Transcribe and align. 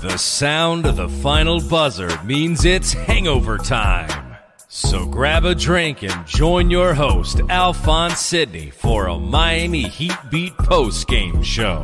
The 0.00 0.16
sound 0.16 0.86
of 0.86 0.94
the 0.94 1.08
final 1.08 1.60
buzzer 1.60 2.08
means 2.22 2.64
it's 2.64 2.92
hangover 2.92 3.58
time. 3.58 4.36
So 4.68 5.04
grab 5.04 5.44
a 5.44 5.56
drink 5.56 6.04
and 6.04 6.24
join 6.24 6.70
your 6.70 6.94
host, 6.94 7.40
Alphonse 7.48 8.20
Sidney, 8.20 8.70
for 8.70 9.08
a 9.08 9.18
Miami 9.18 9.88
Heat 9.88 10.16
Beat 10.30 10.56
post 10.56 11.08
game 11.08 11.42
show. 11.42 11.82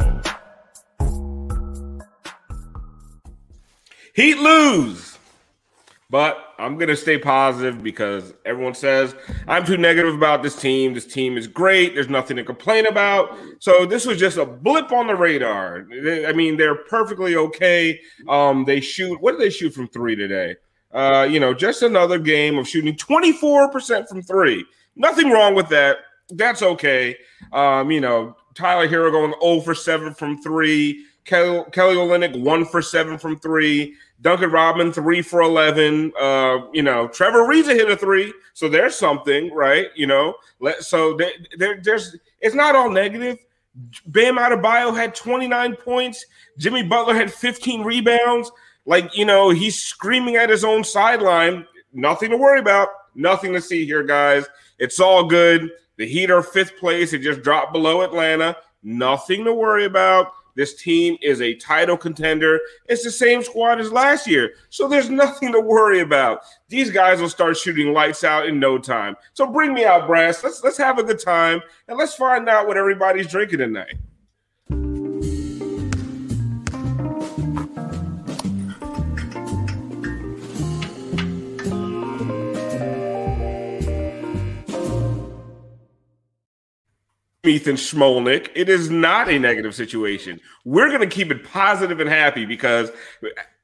Heat 4.14 4.38
lose. 4.38 5.13
But 6.10 6.54
I'm 6.58 6.76
going 6.76 6.88
to 6.88 6.96
stay 6.96 7.18
positive 7.18 7.82
because 7.82 8.34
everyone 8.44 8.74
says 8.74 9.14
I'm 9.48 9.64
too 9.64 9.76
negative 9.76 10.14
about 10.14 10.42
this 10.42 10.54
team. 10.54 10.94
This 10.94 11.06
team 11.06 11.36
is 11.36 11.46
great. 11.46 11.94
There's 11.94 12.08
nothing 12.08 12.36
to 12.36 12.44
complain 12.44 12.86
about. 12.86 13.36
So 13.58 13.86
this 13.86 14.06
was 14.06 14.18
just 14.18 14.36
a 14.36 14.44
blip 14.44 14.92
on 14.92 15.06
the 15.06 15.16
radar. 15.16 15.86
I 16.26 16.32
mean, 16.32 16.56
they're 16.56 16.76
perfectly 16.84 17.36
okay. 17.36 18.00
Um, 18.28 18.64
they 18.64 18.80
shoot. 18.80 19.20
What 19.20 19.32
did 19.32 19.40
they 19.40 19.50
shoot 19.50 19.74
from 19.74 19.88
three 19.88 20.14
today? 20.14 20.56
Uh, 20.92 21.26
you 21.28 21.40
know, 21.40 21.52
just 21.52 21.82
another 21.82 22.18
game 22.18 22.56
of 22.56 22.68
shooting 22.68 22.94
24% 22.94 24.08
from 24.08 24.22
three. 24.22 24.64
Nothing 24.94 25.30
wrong 25.30 25.54
with 25.54 25.68
that. 25.70 25.98
That's 26.30 26.62
okay. 26.62 27.16
Um, 27.52 27.90
you 27.90 28.00
know, 28.00 28.36
Tyler 28.54 28.88
Herro 28.88 29.10
going 29.10 29.34
0 29.42 29.60
for 29.60 29.74
7 29.74 30.14
from 30.14 30.40
three. 30.40 31.04
Kelly, 31.24 31.64
Kelly 31.72 31.96
Olynyk 31.96 32.40
1 32.40 32.64
for 32.66 32.80
7 32.80 33.18
from 33.18 33.38
three. 33.40 33.96
Duncan 34.20 34.50
Robin, 34.50 34.92
three 34.92 35.22
for 35.22 35.42
11. 35.42 36.12
Uh, 36.18 36.58
you 36.72 36.82
know, 36.82 37.08
Trevor 37.08 37.46
Ariza 37.46 37.74
hit 37.74 37.90
a 37.90 37.96
three. 37.96 38.32
So 38.54 38.68
there's 38.68 38.96
something, 38.96 39.52
right? 39.52 39.88
You 39.94 40.06
know, 40.06 40.34
let, 40.60 40.82
so 40.82 41.14
there, 41.14 41.32
there, 41.58 41.80
there's, 41.82 42.16
it's 42.40 42.54
not 42.54 42.74
all 42.74 42.90
negative. 42.90 43.38
Bam 44.06 44.36
Adebayo 44.36 44.96
had 44.96 45.14
29 45.14 45.76
points. 45.76 46.24
Jimmy 46.58 46.82
Butler 46.82 47.14
had 47.14 47.32
15 47.32 47.82
rebounds. 47.82 48.50
Like, 48.86 49.16
you 49.16 49.24
know, 49.24 49.50
he's 49.50 49.80
screaming 49.80 50.36
at 50.36 50.50
his 50.50 50.64
own 50.64 50.84
sideline. 50.84 51.66
Nothing 51.92 52.30
to 52.30 52.36
worry 52.36 52.60
about. 52.60 52.88
Nothing 53.14 53.52
to 53.52 53.60
see 53.60 53.84
here, 53.84 54.02
guys. 54.02 54.46
It's 54.78 55.00
all 55.00 55.24
good. 55.24 55.70
The 55.96 56.06
Heat 56.06 56.30
are 56.30 56.42
fifth 56.42 56.76
place. 56.78 57.12
It 57.12 57.20
just 57.20 57.42
dropped 57.42 57.72
below 57.72 58.02
Atlanta. 58.02 58.56
Nothing 58.82 59.44
to 59.44 59.54
worry 59.54 59.84
about. 59.84 60.32
This 60.54 60.74
team 60.74 61.16
is 61.20 61.40
a 61.40 61.54
title 61.56 61.96
contender. 61.96 62.60
It's 62.86 63.04
the 63.04 63.10
same 63.10 63.42
squad 63.42 63.80
as 63.80 63.92
last 63.92 64.26
year. 64.26 64.54
So 64.70 64.88
there's 64.88 65.10
nothing 65.10 65.52
to 65.52 65.60
worry 65.60 66.00
about. 66.00 66.40
These 66.68 66.90
guys 66.90 67.20
will 67.20 67.28
start 67.28 67.56
shooting 67.56 67.92
lights 67.92 68.24
out 68.24 68.46
in 68.46 68.60
no 68.60 68.78
time. 68.78 69.16
So 69.32 69.46
bring 69.46 69.74
me 69.74 69.84
out, 69.84 70.06
brass. 70.06 70.42
Let's 70.44 70.62
let's 70.62 70.78
have 70.78 70.98
a 70.98 71.02
good 71.02 71.20
time 71.20 71.60
and 71.88 71.98
let's 71.98 72.14
find 72.14 72.48
out 72.48 72.66
what 72.66 72.76
everybody's 72.76 73.28
drinking 73.28 73.58
tonight. 73.58 73.94
Ethan 87.44 87.76
Skolnick. 87.76 88.50
It 88.54 88.68
is 88.68 88.90
not 88.90 89.28
a 89.28 89.38
negative 89.38 89.74
situation. 89.74 90.40
We're 90.64 90.88
going 90.88 91.00
to 91.00 91.06
keep 91.06 91.30
it 91.30 91.44
positive 91.44 92.00
and 92.00 92.08
happy 92.08 92.44
because 92.46 92.90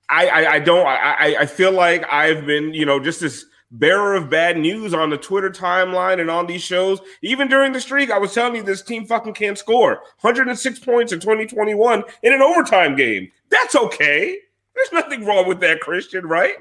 I, 0.09 0.27
I, 0.29 0.53
I 0.53 0.59
don't. 0.59 0.87
I, 0.87 1.37
I 1.41 1.47
feel 1.47 1.73
like 1.73 2.11
I've 2.13 2.47
been, 2.47 2.75
you 2.75 2.85
know, 2.85 3.01
just 3.01 3.21
this 3.21 3.47
bearer 3.71 4.15
of 4.15 4.29
bad 4.29 4.59
news 4.59 4.93
on 4.93 5.11
the 5.11 5.17
Twitter 5.17 5.51
timeline 5.51 6.21
and 6.21 6.31
on 6.31 6.47
these 6.47 6.63
shows. 6.63 7.01
Even 7.23 7.49
during 7.49 7.73
the 7.73 7.81
streak, 7.81 8.11
I 8.11 8.19
was 8.19 8.35
telling 8.35 8.57
you 8.57 8.63
this 8.63 8.83
team 8.83 9.07
fucking 9.07 9.35
can't 9.35 9.59
score 9.59 10.01
106 10.21 10.79
points 10.81 11.13
in 11.13 11.21
2021 11.21 12.03
in 12.23 12.33
an 12.33 12.43
overtime 12.43 12.97
game. 12.97 13.31
That's 13.49 13.77
okay. 13.77 14.39
There's 14.75 14.93
nothing 14.93 15.25
wrong 15.25 15.49
with 15.49 15.61
that, 15.61 15.81
Christian, 15.81 16.27
right? 16.27 16.55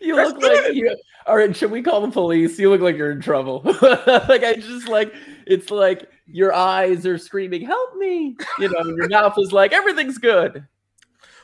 You 0.00 0.16
That's 0.16 0.32
look 0.32 0.40
good. 0.40 0.64
like 0.64 0.74
you. 0.74 0.96
All 1.26 1.36
right, 1.36 1.54
should 1.54 1.70
we 1.70 1.82
call 1.82 2.00
the 2.00 2.10
police? 2.10 2.58
You 2.58 2.70
look 2.70 2.80
like 2.80 2.96
you're 2.96 3.10
in 3.10 3.20
trouble. 3.20 3.62
like 3.64 4.42
I 4.42 4.54
just 4.58 4.88
like 4.88 5.14
it's 5.50 5.70
like 5.70 6.08
your 6.26 6.52
eyes 6.52 7.06
are 7.06 7.18
screaming, 7.18 7.66
"Help 7.66 7.96
me!" 7.96 8.36
You 8.58 8.68
know, 8.68 8.84
your 8.96 9.08
mouth 9.08 9.34
is 9.38 9.52
like, 9.52 9.72
"Everything's 9.72 10.18
good." 10.18 10.66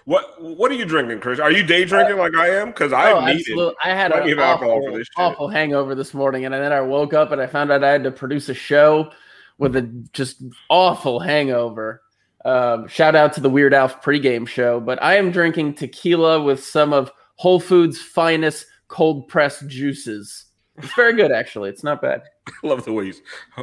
What 0.06 0.40
What 0.40 0.70
are 0.70 0.74
you 0.74 0.84
drinking, 0.84 1.20
Chris? 1.20 1.40
Are 1.40 1.50
you 1.50 1.64
day 1.64 1.84
drinking 1.84 2.18
uh, 2.18 2.22
like 2.22 2.34
I 2.36 2.48
am? 2.50 2.68
Because 2.68 2.92
I 2.92 3.10
oh, 3.10 3.24
needed 3.24 3.58
I 3.82 3.88
had 3.88 4.12
an 4.12 4.38
awful, 4.38 5.00
awful 5.16 5.48
hangover 5.48 5.96
this 5.96 6.14
morning, 6.14 6.44
and 6.44 6.54
then 6.54 6.72
I 6.72 6.80
woke 6.80 7.12
up 7.12 7.32
and 7.32 7.40
I 7.40 7.48
found 7.48 7.72
out 7.72 7.82
I 7.82 7.90
had 7.90 8.04
to 8.04 8.12
produce 8.12 8.48
a 8.48 8.54
show 8.54 9.10
with 9.58 9.74
a 9.74 9.82
just 10.12 10.44
awful 10.70 11.18
hangover. 11.18 12.02
Um, 12.44 12.86
shout 12.86 13.16
out 13.16 13.32
to 13.32 13.40
the 13.40 13.50
Weird 13.50 13.74
Alf 13.74 14.00
pregame 14.00 14.46
show, 14.46 14.78
but 14.78 15.02
I 15.02 15.16
am 15.16 15.32
drinking 15.32 15.74
tequila 15.74 16.40
with 16.40 16.62
some 16.62 16.92
of 16.92 17.10
Whole 17.34 17.58
Foods' 17.58 18.00
finest 18.00 18.66
cold 18.86 19.26
pressed 19.26 19.66
juices. 19.66 20.44
It's 20.78 20.94
very 20.94 21.14
good, 21.14 21.32
actually. 21.32 21.70
It's 21.70 21.84
not 21.84 22.02
bad. 22.02 22.22
I 22.64 22.66
love 22.66 22.84
the 22.84 22.92
way 22.92 23.12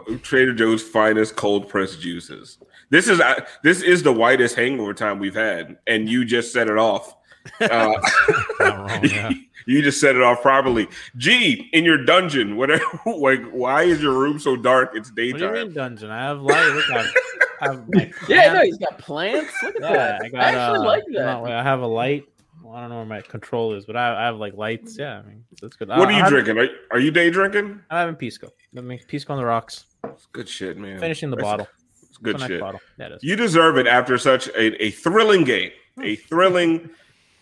you, 0.10 0.18
Trader 0.20 0.54
Joe's 0.54 0.84
finest 0.84 1.36
cold 1.36 1.70
pressed 1.70 2.02
juices. 2.02 2.58
This 2.90 3.08
is 3.08 3.20
uh, 3.20 3.46
this 3.64 3.82
is 3.82 4.04
the 4.04 4.12
whitest 4.14 4.56
hangover 4.56 4.94
time 4.94 5.20
we've 5.20 5.36
had, 5.36 5.78
and 5.88 6.10
you 6.10 6.26
just 6.26 6.54
set 6.54 6.70
it 6.70 6.78
off. 6.78 7.16
Uh, 7.60 7.94
wrong, 8.60 9.00
yeah. 9.04 9.32
you 9.66 9.82
just 9.82 10.00
set 10.00 10.16
it 10.16 10.22
off 10.22 10.42
properly. 10.42 10.88
G 11.18 11.70
in 11.74 11.84
your 11.84 12.04
dungeon. 12.04 12.56
Whatever. 12.56 12.84
Like, 13.06 13.44
why 13.52 13.84
is 13.84 14.02
your 14.02 14.18
room 14.18 14.40
so 14.40 14.56
dark? 14.56 14.92
It's 14.96 15.12
daytime. 15.12 15.42
What 15.42 15.54
do 15.54 15.60
you 15.60 15.66
mean 15.66 15.74
dungeon? 15.74 16.10
I 16.10 16.24
have 16.24 16.42
light. 16.42 16.70
Look, 16.70 16.92
I 16.92 16.98
have, 16.98 17.14
I 17.62 18.00
have 18.00 18.30
yeah, 18.30 18.54
no, 18.54 18.62
he's 18.62 18.78
got 18.78 18.98
plants. 18.98 19.54
Look 19.62 19.76
at 19.76 19.82
yeah, 19.82 19.94
that. 19.94 20.22
I, 20.24 20.30
got, 20.30 20.40
I 20.40 20.44
actually 20.46 20.80
uh, 20.80 20.84
like 20.84 21.04
that. 21.14 21.44
No, 21.44 21.46
I 21.46 21.64
have 21.64 21.82
a 21.82 21.88
light 21.88 22.26
I 22.74 22.82
don't 22.82 22.90
know 22.90 22.98
where 22.98 23.06
my 23.06 23.22
control 23.22 23.74
is, 23.74 23.86
but 23.86 23.96
I, 23.96 24.24
I 24.24 24.26
have 24.26 24.38
like 24.38 24.56
lights. 24.56 24.98
Yeah, 24.98 25.20
I 25.20 25.22
mean 25.28 25.44
that's 25.62 25.76
good. 25.76 25.90
What 25.90 26.10
I, 26.10 26.14
are 26.14 26.24
you 26.24 26.30
drinking? 26.30 26.58
Are, 26.58 26.68
are, 26.92 27.00
you 27.00 27.12
day 27.12 27.30
drinking? 27.30 27.82
I'm 27.90 27.98
having 27.98 28.16
pisco. 28.16 28.50
I 28.78 28.82
mean 28.82 29.00
pisco 29.08 29.34
on 29.34 29.40
the 29.40 29.46
rocks. 29.46 29.86
It's 30.06 30.28
good 30.32 30.50
shit, 30.50 30.78
man. 30.78 31.00
Finishing 31.00 31.30
the 31.30 31.38
that's, 31.38 31.46
bottle. 31.46 31.68
It's 32.02 32.18
good 32.18 32.40
shit. 32.42 32.60
Bottle. 32.60 32.82
Yeah, 32.98 33.08
it. 33.14 33.24
You 33.24 33.36
deserve 33.36 33.78
it 33.78 33.88
after 33.88 34.18
such 34.18 34.48
a, 34.50 34.84
a 34.84 34.92
thrilling 34.92 35.44
game, 35.44 35.72
a 36.02 36.16
hmm. 36.16 36.22
thrilling, 36.28 36.90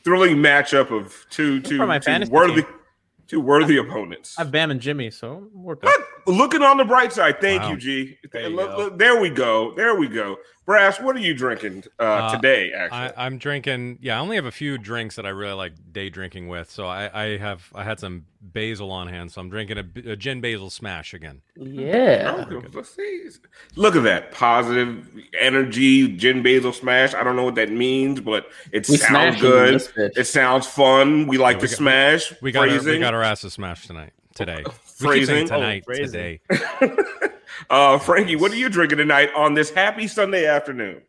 thrilling 0.03 0.37
matchup 0.37 0.91
of 0.91 1.25
two 1.29 1.61
two, 1.61 1.77
two 1.77 2.31
worthy. 2.31 2.63
Team 2.63 2.71
two 3.31 3.39
worthy 3.39 3.77
opponents. 3.77 4.37
I 4.37 4.43
have 4.43 4.51
Bam 4.51 4.71
and 4.71 4.81
Jimmy, 4.81 5.09
so 5.09 5.47
we're 5.53 5.75
good. 5.75 5.89
Looking 6.27 6.63
on 6.63 6.75
the 6.75 6.83
bright 6.83 7.13
side, 7.13 7.39
thank 7.39 7.61
wow. 7.61 7.71
you, 7.71 7.77
G. 7.77 8.17
There, 8.29 8.49
you 8.49 8.55
look, 8.55 8.77
look, 8.77 8.99
there, 8.99 9.21
we 9.21 9.29
go. 9.29 9.73
There 9.73 9.95
we 9.95 10.09
go. 10.09 10.37
Brass, 10.71 11.01
what 11.01 11.17
are 11.17 11.19
you 11.19 11.33
drinking 11.33 11.83
uh, 11.99 12.03
uh, 12.03 12.35
today? 12.37 12.71
Actually, 12.71 13.13
I, 13.17 13.25
am 13.27 13.37
drinking. 13.37 13.99
Yeah, 14.01 14.15
I 14.15 14.21
only 14.21 14.37
have 14.37 14.45
a 14.45 14.53
few 14.53 14.77
drinks 14.77 15.17
that 15.17 15.25
I 15.25 15.29
really 15.29 15.51
like 15.51 15.73
day 15.91 16.09
drinking 16.09 16.47
with. 16.47 16.71
So 16.71 16.85
I, 16.85 17.23
I 17.23 17.37
have 17.39 17.69
I 17.75 17.83
had 17.83 17.99
some 17.99 18.25
basil 18.41 18.89
on 18.89 19.09
hand, 19.09 19.33
so 19.33 19.41
I'm 19.41 19.49
drinking 19.49 19.79
a, 19.79 20.11
a 20.11 20.15
gin 20.15 20.39
basil 20.39 20.69
smash 20.69 21.13
again. 21.13 21.41
Yeah. 21.57 22.45
Look 23.75 23.97
at 23.97 24.03
that 24.03 24.31
positive 24.31 25.09
energy 25.37 26.15
gin 26.15 26.41
basil 26.41 26.71
smash. 26.71 27.13
I 27.15 27.21
don't 27.21 27.35
know 27.35 27.43
what 27.43 27.55
that 27.55 27.69
means, 27.69 28.21
but 28.21 28.45
it 28.71 28.87
we 28.87 28.95
sounds 28.95 29.41
good. 29.41 29.85
It 29.97 30.25
sounds 30.25 30.67
fun. 30.67 31.27
We 31.27 31.37
like 31.37 31.57
yeah, 31.57 31.63
we 31.63 31.67
to 31.67 31.73
got, 31.73 31.77
smash. 31.79 32.41
We 32.41 32.53
got 32.53 32.69
our, 32.69 32.81
we 32.81 32.97
got 32.97 33.13
our 33.13 33.23
asses 33.23 33.51
smashed 33.51 33.87
tonight. 33.87 34.13
Today. 34.35 34.63
Phrasing 35.01 35.47
tonight. 35.47 35.83
Oh, 35.87 35.93
today. 35.93 36.41
uh, 37.69 37.97
Frankie, 37.99 38.35
what 38.35 38.51
are 38.51 38.55
you 38.55 38.69
drinking 38.69 38.97
tonight 38.97 39.29
on 39.35 39.53
this 39.53 39.69
happy 39.69 40.07
Sunday 40.07 40.45
afternoon? 40.45 41.01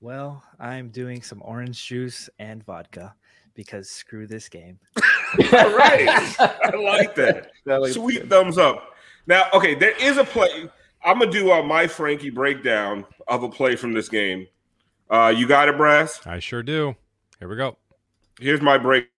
Well, 0.00 0.42
I'm 0.58 0.88
doing 0.88 1.22
some 1.22 1.42
orange 1.44 1.84
juice 1.84 2.30
and 2.38 2.64
vodka 2.64 3.14
because 3.54 3.90
screw 3.90 4.26
this 4.26 4.48
game. 4.48 4.78
All 4.96 5.02
right. 5.76 6.08
I 6.38 6.76
like 6.76 7.14
that. 7.16 7.50
that 7.66 7.92
Sweet 7.92 8.20
good. 8.20 8.30
thumbs 8.30 8.56
up. 8.56 8.94
Now, 9.26 9.48
okay, 9.52 9.74
there 9.74 9.94
is 10.00 10.16
a 10.16 10.24
play. 10.24 10.70
I'm 11.04 11.18
gonna 11.18 11.30
do 11.30 11.52
uh, 11.52 11.62
my 11.62 11.86
Frankie 11.86 12.30
breakdown 12.30 13.04
of 13.28 13.42
a 13.42 13.48
play 13.48 13.76
from 13.76 13.92
this 13.92 14.08
game. 14.08 14.46
Uh, 15.10 15.32
you 15.36 15.46
got 15.46 15.68
it, 15.68 15.76
Brass? 15.76 16.20
I 16.26 16.38
sure 16.38 16.62
do. 16.62 16.94
Here 17.38 17.48
we 17.48 17.56
go. 17.56 17.76
Here's 18.38 18.60
my 18.60 18.78
break. 18.78 19.08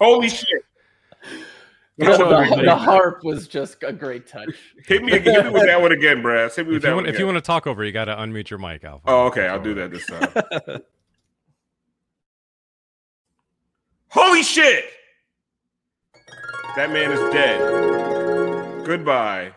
Holy 0.00 0.28
shit! 0.28 0.64
The, 1.98 2.06
the, 2.06 2.62
the, 2.64 2.74
harp 2.74 3.22
was 3.24 3.46
just 3.46 3.82
a 3.82 3.92
great 3.92 4.26
touch. 4.26 4.48
hit 4.86 5.04
me, 5.04 5.12
hit 5.12 5.44
me 5.44 5.50
with 5.50 5.66
that 5.66 5.78
one 5.82 5.92
again, 5.92 6.22
Brad. 6.22 6.50
Hit 6.50 6.66
me 6.66 6.72
with 6.72 6.76
if 6.76 6.82
that 6.82 6.88
you 6.88 6.94
want, 6.94 7.06
If 7.08 7.18
you 7.18 7.26
want 7.26 7.36
to 7.36 7.42
talk 7.42 7.66
over, 7.66 7.84
you 7.84 7.92
got 7.92 8.06
to 8.06 8.16
unmute 8.16 8.48
your 8.48 8.58
mic, 8.58 8.82
Alpha. 8.84 9.04
Oh, 9.06 9.26
okay. 9.26 9.46
I'll 9.46 9.62
do 9.62 9.74
that 9.74 9.90
this 9.90 10.06
time. 10.06 10.28
Holy 14.08 14.42
shit! 14.42 14.84
That 16.76 16.90
man 16.90 17.12
is 17.12 17.20
dead. 17.32 18.86
Goodbye. 18.86 19.52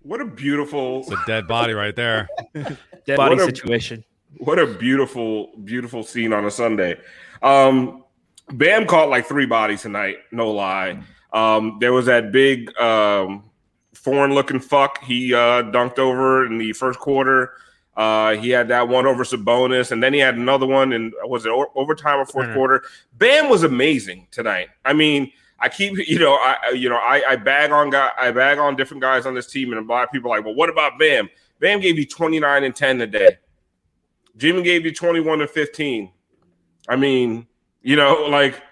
What 0.00 0.22
a 0.22 0.24
beautiful. 0.24 1.00
It's 1.00 1.10
a 1.10 1.22
dead 1.26 1.46
body 1.46 1.74
right 1.74 1.94
there. 1.94 2.28
dead 2.54 3.16
body 3.16 3.36
a, 3.36 3.44
situation. 3.44 4.04
What 4.38 4.58
a 4.58 4.66
beautiful, 4.66 5.50
beautiful 5.64 6.02
scene 6.02 6.32
on 6.32 6.46
a 6.46 6.50
Sunday. 6.50 6.98
Um, 7.42 8.01
Bam 8.50 8.86
caught 8.86 9.08
like 9.08 9.26
three 9.26 9.46
bodies 9.46 9.82
tonight, 9.82 10.18
no 10.30 10.50
lie. 10.50 10.98
Um, 11.32 11.78
there 11.80 11.92
was 11.92 12.06
that 12.06 12.32
big 12.32 12.76
um, 12.78 13.44
foreign 13.94 14.34
looking 14.34 14.60
fuck 14.60 15.02
he 15.02 15.32
uh, 15.32 15.62
dunked 15.62 15.98
over 15.98 16.44
in 16.46 16.58
the 16.58 16.72
first 16.72 16.98
quarter. 16.98 17.52
Uh, 17.96 18.34
he 18.36 18.50
had 18.50 18.68
that 18.68 18.88
one 18.88 19.06
over 19.06 19.22
Sabonis, 19.22 19.92
and 19.92 20.02
then 20.02 20.14
he 20.14 20.18
had 20.18 20.36
another 20.36 20.66
one 20.66 20.92
in 20.92 21.12
was 21.24 21.44
it 21.44 21.52
overtime 21.74 22.18
or 22.18 22.24
4th 22.24 22.44
mm-hmm. 22.44 22.54
quarter? 22.54 22.84
Bam 23.18 23.48
was 23.50 23.64
amazing 23.64 24.26
tonight. 24.30 24.68
I 24.84 24.92
mean, 24.94 25.30
I 25.58 25.68
keep 25.68 25.96
you 26.08 26.18
know 26.18 26.34
I 26.34 26.72
you 26.74 26.88
know 26.88 26.96
I, 26.96 27.22
I 27.28 27.36
bag 27.36 27.70
on 27.70 27.90
guy 27.90 28.10
I 28.18 28.30
bag 28.32 28.58
on 28.58 28.76
different 28.76 29.02
guys 29.02 29.26
on 29.26 29.34
this 29.34 29.46
team, 29.46 29.72
and 29.72 29.88
a 29.88 29.92
lot 29.92 30.04
of 30.04 30.10
people 30.10 30.32
are 30.32 30.38
like, 30.38 30.44
well, 30.44 30.54
what 30.54 30.70
about 30.70 30.98
Bam? 30.98 31.28
Bam 31.60 31.80
gave 31.80 31.98
you 31.98 32.06
twenty 32.06 32.40
nine 32.40 32.64
and 32.64 32.74
ten 32.74 32.98
today. 32.98 33.38
Jimmy 34.36 34.62
gave 34.62 34.84
you 34.86 34.92
twenty 34.92 35.20
one 35.20 35.40
and 35.40 35.50
fifteen. 35.50 36.10
I 36.88 36.96
mean, 36.96 37.46
you 37.82 37.96
know, 37.96 38.26
like 38.28 38.62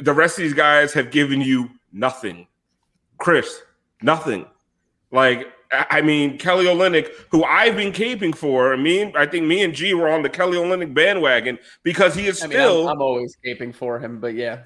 the 0.00 0.12
rest 0.12 0.38
of 0.38 0.42
these 0.42 0.54
guys 0.54 0.92
have 0.92 1.10
given 1.10 1.40
you 1.40 1.70
nothing. 1.92 2.46
Chris, 3.18 3.62
nothing. 4.02 4.46
Like, 5.10 5.48
I 5.72 6.00
mean, 6.00 6.38
Kelly 6.38 6.64
Olynyk, 6.64 7.10
who 7.30 7.44
I've 7.44 7.76
been 7.76 7.92
caping 7.92 8.34
for. 8.34 8.72
I 8.72 8.76
mean, 8.76 9.12
I 9.16 9.26
think 9.26 9.46
me 9.46 9.62
and 9.62 9.74
G 9.74 9.94
were 9.94 10.08
on 10.08 10.22
the 10.22 10.28
Kelly 10.28 10.56
Olynyk 10.56 10.94
bandwagon 10.94 11.58
because 11.82 12.14
he 12.14 12.26
is 12.26 12.42
I 12.42 12.46
mean, 12.46 12.56
still. 12.56 12.88
I'm, 12.88 12.96
I'm, 12.96 13.02
always 13.02 13.36
caping 13.44 13.74
for 13.74 13.98
him, 14.00 14.20
but 14.20 14.34
yeah. 14.34 14.62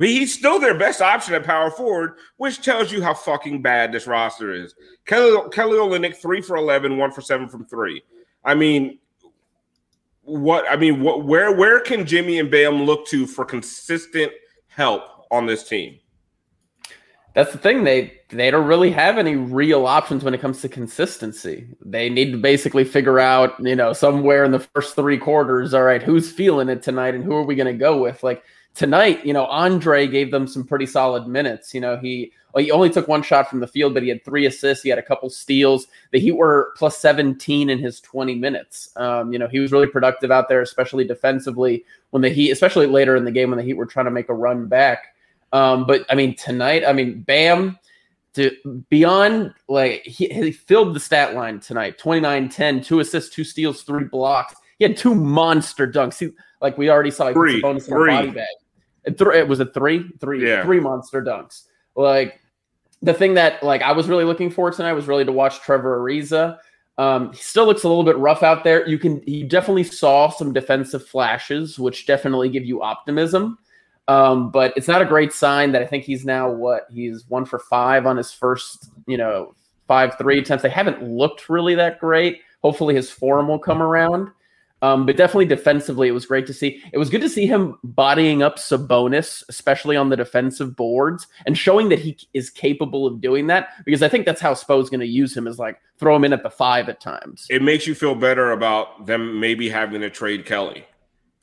I 0.00 0.02
mean, 0.02 0.16
he's 0.16 0.34
still 0.34 0.58
their 0.58 0.78
best 0.78 1.00
option 1.00 1.34
at 1.34 1.44
power 1.44 1.70
forward, 1.70 2.14
which 2.36 2.62
tells 2.62 2.92
you 2.92 3.02
how 3.02 3.14
fucking 3.14 3.62
bad 3.62 3.92
this 3.92 4.06
roster 4.06 4.52
is. 4.52 4.74
Kelly 5.06 5.48
Kelly 5.50 5.78
Olynyk, 5.78 6.16
three 6.16 6.40
for 6.40 6.56
11, 6.56 6.96
one 6.96 7.12
for 7.12 7.20
seven 7.20 7.48
from 7.48 7.64
three. 7.64 8.02
I 8.44 8.54
mean, 8.54 8.98
what 10.28 10.64
I 10.70 10.76
mean, 10.76 11.02
what 11.02 11.24
where 11.24 11.54
where 11.54 11.80
can 11.80 12.06
Jimmy 12.06 12.38
and 12.38 12.50
Bam 12.50 12.82
look 12.82 13.06
to 13.08 13.26
for 13.26 13.44
consistent 13.44 14.32
help 14.68 15.02
on 15.30 15.46
this 15.46 15.66
team? 15.66 15.98
That's 17.34 17.52
the 17.52 17.58
thing. 17.58 17.84
They 17.84 18.12
they 18.30 18.50
don't 18.50 18.66
really 18.66 18.90
have 18.90 19.16
any 19.16 19.36
real 19.36 19.86
options 19.86 20.24
when 20.24 20.34
it 20.34 20.40
comes 20.40 20.60
to 20.62 20.68
consistency. 20.68 21.68
They 21.84 22.10
need 22.10 22.32
to 22.32 22.38
basically 22.38 22.84
figure 22.84 23.18
out, 23.18 23.54
you 23.60 23.76
know, 23.76 23.92
somewhere 23.92 24.44
in 24.44 24.52
the 24.52 24.60
first 24.60 24.94
three 24.94 25.18
quarters, 25.18 25.72
all 25.72 25.84
right, 25.84 26.02
who's 26.02 26.30
feeling 26.30 26.68
it 26.68 26.82
tonight 26.82 27.14
and 27.14 27.24
who 27.24 27.34
are 27.34 27.44
we 27.44 27.54
going 27.54 27.72
to 27.72 27.78
go 27.78 28.02
with? 28.02 28.22
Like 28.22 28.42
tonight, 28.78 29.26
you 29.26 29.32
know, 29.32 29.44
Andre 29.46 30.06
gave 30.06 30.30
them 30.30 30.46
some 30.46 30.64
pretty 30.64 30.86
solid 30.86 31.26
minutes. 31.26 31.74
You 31.74 31.80
know, 31.80 31.96
he 31.96 32.32
well, 32.54 32.64
he 32.64 32.70
only 32.70 32.88
took 32.88 33.08
one 33.08 33.22
shot 33.22 33.50
from 33.50 33.58
the 33.58 33.66
field, 33.66 33.92
but 33.92 34.04
he 34.04 34.08
had 34.08 34.24
three 34.24 34.46
assists. 34.46 34.84
He 34.84 34.88
had 34.88 35.00
a 35.00 35.02
couple 35.02 35.28
steals. 35.28 35.88
The 36.12 36.20
Heat 36.20 36.36
were 36.36 36.72
plus 36.76 36.96
17 36.98 37.68
in 37.68 37.78
his 37.78 38.00
20 38.00 38.36
minutes. 38.36 38.90
Um, 38.96 39.32
you 39.32 39.38
know, 39.38 39.48
he 39.48 39.58
was 39.58 39.72
really 39.72 39.88
productive 39.88 40.30
out 40.30 40.48
there, 40.48 40.62
especially 40.62 41.04
defensively 41.04 41.84
when 42.10 42.22
the 42.22 42.30
Heat, 42.30 42.52
especially 42.52 42.86
later 42.86 43.16
in 43.16 43.24
the 43.24 43.32
game 43.32 43.50
when 43.50 43.58
the 43.58 43.64
Heat 43.64 43.74
were 43.74 43.84
trying 43.84 44.06
to 44.06 44.12
make 44.12 44.28
a 44.28 44.34
run 44.34 44.66
back. 44.68 45.14
Um, 45.52 45.84
but 45.84 46.06
I 46.08 46.14
mean, 46.14 46.36
tonight, 46.36 46.84
I 46.86 46.92
mean, 46.92 47.22
Bam, 47.22 47.78
to 48.34 48.84
beyond 48.88 49.54
like 49.68 50.02
he, 50.04 50.28
he 50.28 50.52
filled 50.52 50.94
the 50.94 51.00
stat 51.00 51.34
line 51.34 51.58
tonight 51.58 51.98
29 51.98 52.48
10, 52.48 52.82
two 52.82 53.00
assists, 53.00 53.34
two 53.34 53.44
steals, 53.44 53.82
three 53.82 54.04
blocks. 54.04 54.54
He 54.78 54.84
had 54.84 54.96
two 54.96 55.14
monster 55.14 55.90
dunks. 55.90 56.20
He, 56.20 56.30
like 56.62 56.78
we 56.78 56.88
already 56.88 57.10
saw, 57.10 57.28
he 57.28 57.34
three, 57.34 57.60
bonus 57.60 57.86
three. 57.86 58.12
body 58.12 58.30
bag. 58.30 58.46
It, 59.04 59.18
th- 59.18 59.34
it 59.34 59.48
was 59.48 59.60
a 59.60 59.66
three, 59.66 60.10
three, 60.20 60.46
yeah. 60.46 60.64
three 60.64 60.80
monster 60.80 61.22
dunks. 61.22 61.64
Like 61.94 62.40
the 63.02 63.14
thing 63.14 63.34
that 63.34 63.62
like 63.62 63.82
I 63.82 63.92
was 63.92 64.08
really 64.08 64.24
looking 64.24 64.50
for 64.50 64.70
tonight 64.70 64.92
was 64.92 65.06
really 65.06 65.24
to 65.24 65.32
watch 65.32 65.60
Trevor 65.60 66.00
Ariza. 66.00 66.58
Um, 66.98 67.32
he 67.32 67.38
still 67.38 67.64
looks 67.64 67.84
a 67.84 67.88
little 67.88 68.02
bit 68.04 68.16
rough 68.18 68.42
out 68.42 68.64
there. 68.64 68.86
You 68.88 68.98
can 68.98 69.22
he 69.22 69.44
definitely 69.44 69.84
saw 69.84 70.30
some 70.30 70.52
defensive 70.52 71.06
flashes, 71.06 71.78
which 71.78 72.06
definitely 72.06 72.48
give 72.48 72.64
you 72.64 72.82
optimism. 72.82 73.58
Um, 74.08 74.50
but 74.50 74.72
it's 74.76 74.88
not 74.88 75.02
a 75.02 75.04
great 75.04 75.32
sign 75.32 75.72
that 75.72 75.82
I 75.82 75.86
think 75.86 76.04
he's 76.04 76.24
now 76.24 76.50
what 76.50 76.86
he's 76.90 77.26
one 77.28 77.44
for 77.44 77.58
five 77.58 78.06
on 78.06 78.16
his 78.16 78.32
first, 78.32 78.90
you 79.06 79.18
know, 79.18 79.54
five 79.86 80.16
three 80.18 80.38
attempts. 80.38 80.62
They 80.62 80.70
haven't 80.70 81.02
looked 81.02 81.48
really 81.48 81.74
that 81.76 82.00
great. 82.00 82.40
Hopefully 82.62 82.94
his 82.94 83.10
form 83.10 83.48
will 83.48 83.58
come 83.58 83.82
around. 83.82 84.30
Um, 84.80 85.06
but 85.06 85.16
definitely 85.16 85.46
defensively, 85.46 86.06
it 86.06 86.12
was 86.12 86.26
great 86.26 86.46
to 86.46 86.54
see. 86.54 86.80
It 86.92 86.98
was 86.98 87.10
good 87.10 87.20
to 87.22 87.28
see 87.28 87.46
him 87.46 87.78
bodying 87.82 88.42
up 88.42 88.58
Sabonis, 88.58 89.42
especially 89.48 89.96
on 89.96 90.08
the 90.08 90.16
defensive 90.16 90.76
boards, 90.76 91.26
and 91.46 91.58
showing 91.58 91.88
that 91.88 91.98
he 91.98 92.16
is 92.32 92.48
capable 92.48 93.06
of 93.06 93.20
doing 93.20 93.48
that. 93.48 93.70
Because 93.84 94.02
I 94.02 94.08
think 94.08 94.24
that's 94.24 94.40
how 94.40 94.54
Spo's 94.54 94.88
going 94.88 95.00
to 95.00 95.06
use 95.06 95.36
him 95.36 95.48
is 95.48 95.58
like 95.58 95.80
throw 95.98 96.14
him 96.14 96.24
in 96.24 96.32
at 96.32 96.44
the 96.44 96.50
five 96.50 96.88
at 96.88 97.00
times. 97.00 97.46
It 97.50 97.62
makes 97.62 97.86
you 97.86 97.94
feel 97.94 98.14
better 98.14 98.52
about 98.52 99.06
them 99.06 99.40
maybe 99.40 99.68
having 99.68 100.00
to 100.00 100.10
trade 100.10 100.46
Kelly. 100.46 100.84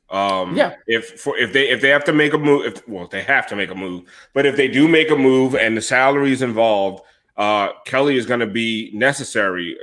Um, 0.09 0.55
yeah. 0.55 0.75
If 0.87 1.19
for 1.19 1.35
if 1.37 1.51
they 1.51 1.67
if 1.67 1.81
they 1.81 1.89
have 1.89 2.05
to 2.05 2.13
make 2.13 2.33
a 2.33 2.37
move, 2.37 2.65
if 2.65 2.87
well 2.87 3.07
they 3.07 3.23
have 3.23 3.47
to 3.47 3.55
make 3.55 3.71
a 3.71 3.75
move, 3.75 4.03
but 4.33 4.45
if 4.45 4.55
they 4.55 4.69
do 4.69 4.87
make 4.87 5.09
a 5.09 5.15
move 5.15 5.55
and 5.55 5.75
the 5.75 5.81
salary 5.81 6.31
is 6.31 6.41
involved, 6.41 7.03
uh, 7.37 7.69
Kelly 7.85 8.15
is 8.15 8.25
going 8.25 8.39
to 8.39 8.47
be 8.47 8.91
necessary. 8.93 9.77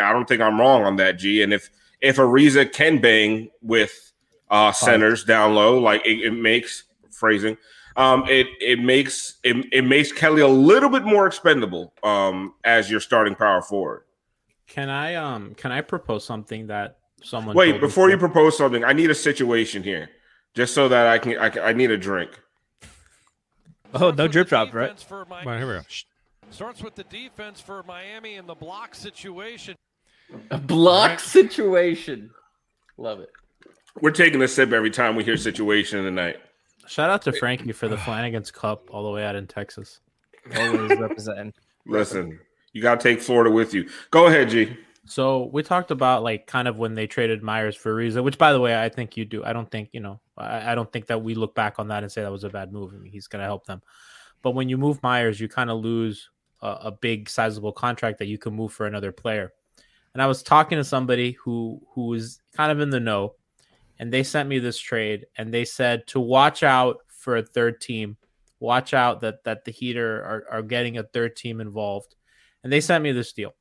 I 0.00 0.12
don't 0.12 0.28
think 0.28 0.40
I'm 0.40 0.60
wrong 0.60 0.84
on 0.84 0.96
that, 0.96 1.18
G. 1.18 1.42
And 1.42 1.52
if 1.52 1.70
if 2.02 2.16
Ariza 2.16 2.70
can 2.70 3.00
bang 3.00 3.48
with 3.62 4.12
uh, 4.50 4.72
centers 4.72 5.24
down 5.24 5.54
low, 5.54 5.78
like 5.78 6.04
it, 6.04 6.20
it 6.20 6.32
makes 6.32 6.84
phrasing, 7.10 7.56
um, 7.96 8.24
it 8.28 8.48
it 8.60 8.80
makes 8.80 9.38
it, 9.44 9.66
it 9.72 9.82
makes 9.82 10.12
Kelly 10.12 10.42
a 10.42 10.48
little 10.48 10.90
bit 10.90 11.04
more 11.04 11.26
expendable 11.26 11.94
um, 12.02 12.54
as 12.64 12.90
your 12.90 13.00
starting 13.00 13.34
power 13.34 13.62
forward. 13.62 14.02
Can 14.66 14.90
I 14.90 15.14
um 15.14 15.54
can 15.54 15.72
I 15.72 15.80
propose 15.80 16.24
something 16.24 16.66
that 16.66 16.98
someone 17.22 17.56
wait 17.56 17.80
before 17.80 18.10
you 18.10 18.18
propose 18.18 18.58
something? 18.58 18.84
I 18.84 18.92
need 18.92 19.10
a 19.10 19.14
situation 19.14 19.82
here, 19.82 20.10
just 20.54 20.74
so 20.74 20.88
that 20.88 21.06
I 21.06 21.18
can 21.18 21.38
I, 21.38 21.48
can, 21.48 21.62
I 21.62 21.72
need 21.72 21.90
a 21.90 21.98
drink. 21.98 22.38
Oh, 23.94 24.10
no 24.10 24.26
drip 24.26 24.48
drop, 24.48 24.72
right? 24.72 24.88
Right, 25.10 25.58
here 25.58 25.66
we 25.66 25.74
go. 25.74 25.82
Starts 26.50 26.82
with 26.82 26.94
the 26.94 27.04
defense 27.04 27.60
for 27.60 27.82
Miami 27.82 28.36
in 28.36 28.46
the 28.46 28.54
block 28.54 28.94
situation. 28.94 29.76
A 30.50 30.58
block 30.58 31.10
right. 31.10 31.20
situation. 31.20 32.30
Love 32.96 33.20
it. 33.20 33.30
We're 34.00 34.10
taking 34.10 34.40
a 34.42 34.48
sip 34.48 34.72
every 34.72 34.90
time 34.90 35.16
we 35.16 35.24
hear 35.24 35.36
situation 35.36 35.98
in 35.98 36.04
the 36.04 36.10
night. 36.10 36.36
Shout 36.86 37.10
out 37.10 37.22
to 37.22 37.32
Frankie 37.32 37.72
for 37.72 37.88
the 37.88 37.96
Flanagan's 37.96 38.50
Cup 38.50 38.88
all 38.90 39.04
the 39.04 39.10
way 39.10 39.24
out 39.24 39.36
in 39.36 39.46
Texas. 39.46 40.00
Always 40.56 40.98
representing. 40.98 41.52
Listen, 41.86 42.38
you 42.72 42.82
got 42.82 43.00
to 43.00 43.08
take 43.08 43.20
Florida 43.20 43.50
with 43.50 43.74
you. 43.74 43.88
Go 44.10 44.26
ahead, 44.26 44.50
G. 44.50 44.76
So 45.04 45.50
we 45.52 45.62
talked 45.62 45.90
about 45.90 46.22
like 46.22 46.46
kind 46.46 46.68
of 46.68 46.78
when 46.78 46.94
they 46.94 47.06
traded 47.06 47.42
Myers 47.42 47.76
for 47.76 47.94
Ariza, 47.94 48.22
which 48.22 48.38
by 48.38 48.52
the 48.52 48.60
way, 48.60 48.80
I 48.80 48.88
think 48.88 49.16
you 49.16 49.24
do. 49.24 49.44
I 49.44 49.52
don't 49.52 49.70
think, 49.70 49.90
you 49.92 50.00
know, 50.00 50.20
I, 50.36 50.72
I 50.72 50.74
don't 50.74 50.90
think 50.92 51.06
that 51.06 51.22
we 51.22 51.34
look 51.34 51.54
back 51.54 51.78
on 51.78 51.88
that 51.88 52.02
and 52.02 52.10
say 52.10 52.22
that 52.22 52.32
was 52.32 52.44
a 52.44 52.50
bad 52.50 52.72
move. 52.72 52.92
I 52.94 52.98
mean, 52.98 53.12
he's 53.12 53.26
going 53.26 53.40
to 53.40 53.46
help 53.46 53.66
them. 53.66 53.82
But 54.42 54.52
when 54.52 54.68
you 54.68 54.78
move 54.78 55.02
Myers, 55.02 55.40
you 55.40 55.48
kind 55.48 55.70
of 55.70 55.80
lose 55.80 56.30
a, 56.60 56.68
a 56.84 56.92
big 56.92 57.28
sizable 57.28 57.72
contract 57.72 58.18
that 58.18 58.26
you 58.26 58.38
can 58.38 58.54
move 58.54 58.72
for 58.72 58.86
another 58.86 59.12
player. 59.12 59.52
And 60.14 60.22
I 60.22 60.26
was 60.26 60.42
talking 60.42 60.78
to 60.78 60.84
somebody 60.84 61.32
who 61.32 61.80
who 61.94 62.06
was 62.06 62.40
kind 62.54 62.70
of 62.70 62.80
in 62.80 62.90
the 62.90 63.00
know, 63.00 63.34
and 63.98 64.12
they 64.12 64.22
sent 64.22 64.48
me 64.48 64.58
this 64.58 64.78
trade, 64.78 65.26
and 65.36 65.52
they 65.52 65.64
said 65.64 66.06
to 66.08 66.20
watch 66.20 66.62
out 66.62 66.98
for 67.08 67.36
a 67.36 67.42
third 67.42 67.80
team, 67.80 68.16
watch 68.60 68.92
out 68.94 69.20
that 69.20 69.44
that 69.44 69.64
the 69.64 69.70
Heater 69.70 70.22
are, 70.22 70.44
are 70.50 70.62
getting 70.62 70.98
a 70.98 71.02
third 71.02 71.36
team 71.36 71.60
involved, 71.60 72.14
and 72.62 72.72
they 72.72 72.80
sent 72.80 73.02
me 73.02 73.12
this 73.12 73.32
deal. 73.32 73.54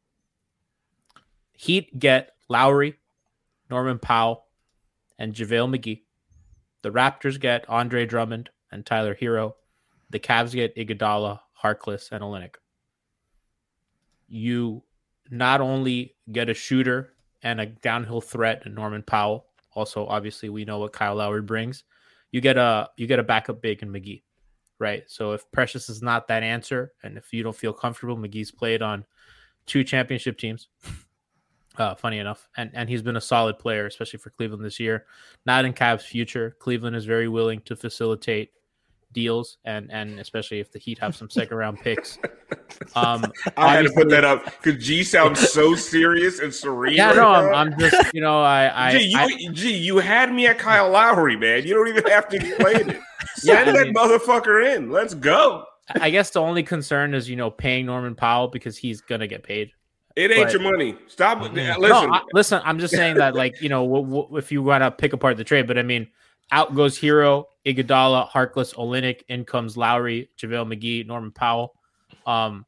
Heat 1.54 1.98
get 1.98 2.32
Lowry, 2.50 2.96
Norman 3.70 4.00
Powell, 4.00 4.46
and 5.18 5.34
JaVale 5.34 5.78
McGee. 5.78 6.02
The 6.82 6.92
Raptors 6.92 7.40
get 7.40 7.70
Andre 7.70 8.06
Drummond 8.06 8.50
and 8.72 8.86
Tyler 8.86 9.16
Herro. 9.16 9.54
The 10.10 10.20
Cavs 10.20 10.54
get 10.54 10.76
Iguodala, 10.76 11.40
Harkless, 11.64 12.12
and 12.12 12.24
Olynyk. 12.24 12.56
You 14.28 14.84
not 15.30 15.62
only 15.62 16.16
get 16.32 16.50
a 16.50 16.54
shooter 16.54 17.14
and 17.44 17.60
a 17.60 17.66
downhill 17.66 18.22
threat 18.22 18.64
in 18.66 18.74
Norman 18.74 19.04
Powell. 19.04 19.48
Also, 19.74 20.06
obviously, 20.06 20.50
we 20.50 20.66
know 20.66 20.80
what 20.80 20.94
Kyle 20.94 21.16
Lowry 21.16 21.42
brings. 21.42 21.84
You 22.32 22.42
get 22.42 22.58
a 22.58 22.90
you 22.98 23.08
get 23.08 23.20
a 23.20 23.24
backup 23.24 23.62
big 23.62 23.82
in 23.82 23.90
McGee, 23.90 24.24
right? 24.80 25.04
So 25.08 25.34
if 25.34 25.50
Precious 25.52 25.90
is 25.90 26.02
not 26.02 26.28
that 26.28 26.44
answer, 26.44 26.94
and 27.04 27.18
if 27.18 27.34
you 27.34 27.44
don't 27.44 27.56
feel 27.56 27.74
comfortable, 27.74 28.18
McGee's 28.18 28.52
played 28.52 28.82
on 28.82 29.06
two 29.66 29.84
championship 29.84 30.38
teams. 30.38 30.68
Uh, 31.78 31.96
funny 31.96 32.20
enough, 32.20 32.50
and 32.58 32.70
and 32.74 32.90
he's 32.90 33.02
been 33.02 33.16
a 33.16 33.22
solid 33.22 33.58
player, 33.58 33.86
especially 33.86 34.20
for 34.20 34.30
Cleveland 34.30 34.64
this 34.64 34.78
year. 34.78 35.06
Not 35.46 35.64
in 35.64 35.72
Cavs' 35.72 36.02
future. 36.02 36.58
Cleveland 36.60 36.98
is 36.98 37.06
very 37.06 37.30
willing 37.30 37.62
to 37.62 37.78
facilitate 37.78 38.52
deals, 39.14 39.58
and 39.66 39.92
and 39.92 40.20
especially 40.20 40.60
if 40.60 40.72
the 40.72 40.80
Heat 40.80 41.00
have 41.00 41.16
some 41.16 41.30
second 41.30 41.58
round 41.58 41.80
picks. 41.80 42.18
Um, 42.96 43.32
I 43.58 43.76
had 43.76 43.86
to 43.86 43.92
put 43.92 44.10
that 44.10 44.24
up 44.24 44.46
because 44.46 44.84
G 44.84 45.04
sounds 45.04 45.40
so 45.52 45.76
serious 45.76 46.40
and 46.40 46.54
serene. 46.54 46.96
Yeah, 46.96 47.08
right 47.08 47.16
no, 47.16 47.30
I'm, 47.30 47.74
I'm, 47.74 47.80
just 47.80 48.14
you 48.14 48.22
know 48.22 48.42
I, 48.42 48.88
I 48.88 48.98
G, 48.98 49.04
you, 49.06 49.18
I, 49.18 49.30
G, 49.54 49.78
you 49.78 49.98
had 49.98 50.34
me 50.34 50.48
at 50.48 50.58
Kyle 50.58 50.90
Lowry, 50.90 51.36
man. 51.36 51.64
You 51.64 51.74
don't 51.76 51.88
even 51.90 52.06
have 52.06 52.28
to 52.30 52.38
explain 52.38 52.90
it. 52.92 53.00
Send 53.36 53.68
yeah, 53.68 53.72
that 53.74 53.86
mean, 53.86 53.94
motherfucker 53.94 54.76
in. 54.76 54.90
Let's 54.90 55.14
go. 55.14 55.66
I 55.90 56.10
guess 56.10 56.32
the 56.32 56.42
only 56.42 56.64
concern 56.64 57.14
is 57.14 57.30
you 57.30 57.36
know 57.36 57.52
paying 57.52 57.86
Norman 57.86 58.16
Powell 58.16 58.48
because 58.48 58.78
he's 58.78 59.02
gonna 59.02 59.28
get 59.28 59.44
paid. 59.44 59.72
It 60.16 60.32
ain't 60.32 60.46
but, 60.46 60.54
your 60.54 60.62
money. 60.62 60.98
Stop. 61.08 61.42
Listen, 61.42 61.82
no, 61.82 62.14
I, 62.14 62.22
listen. 62.34 62.62
I'm 62.66 62.80
just 62.80 62.94
saying 62.94 63.16
that, 63.18 63.36
like, 63.36 63.62
you 63.62 63.70
know, 63.70 63.84
w- 63.86 64.06
w- 64.06 64.38
if 64.38 64.52
you 64.52 64.62
want 64.62 64.84
to 64.84 64.92
pick 64.92 65.14
apart 65.14 65.38
the 65.38 65.44
trade, 65.44 65.68
but 65.68 65.78
I 65.78 65.84
mean, 65.84 66.08
out 66.52 66.76
goes 66.76 67.00
Herro, 67.00 67.46
Iguodala, 67.66 68.30
Harkless, 68.30 68.76
Olynyk. 68.76 69.24
In 69.30 69.46
comes 69.46 69.78
Lowry, 69.78 70.30
JaVale 70.38 70.74
McGee, 70.74 71.06
Norman 71.06 71.32
Powell. 71.32 71.74
Um, 72.26 72.66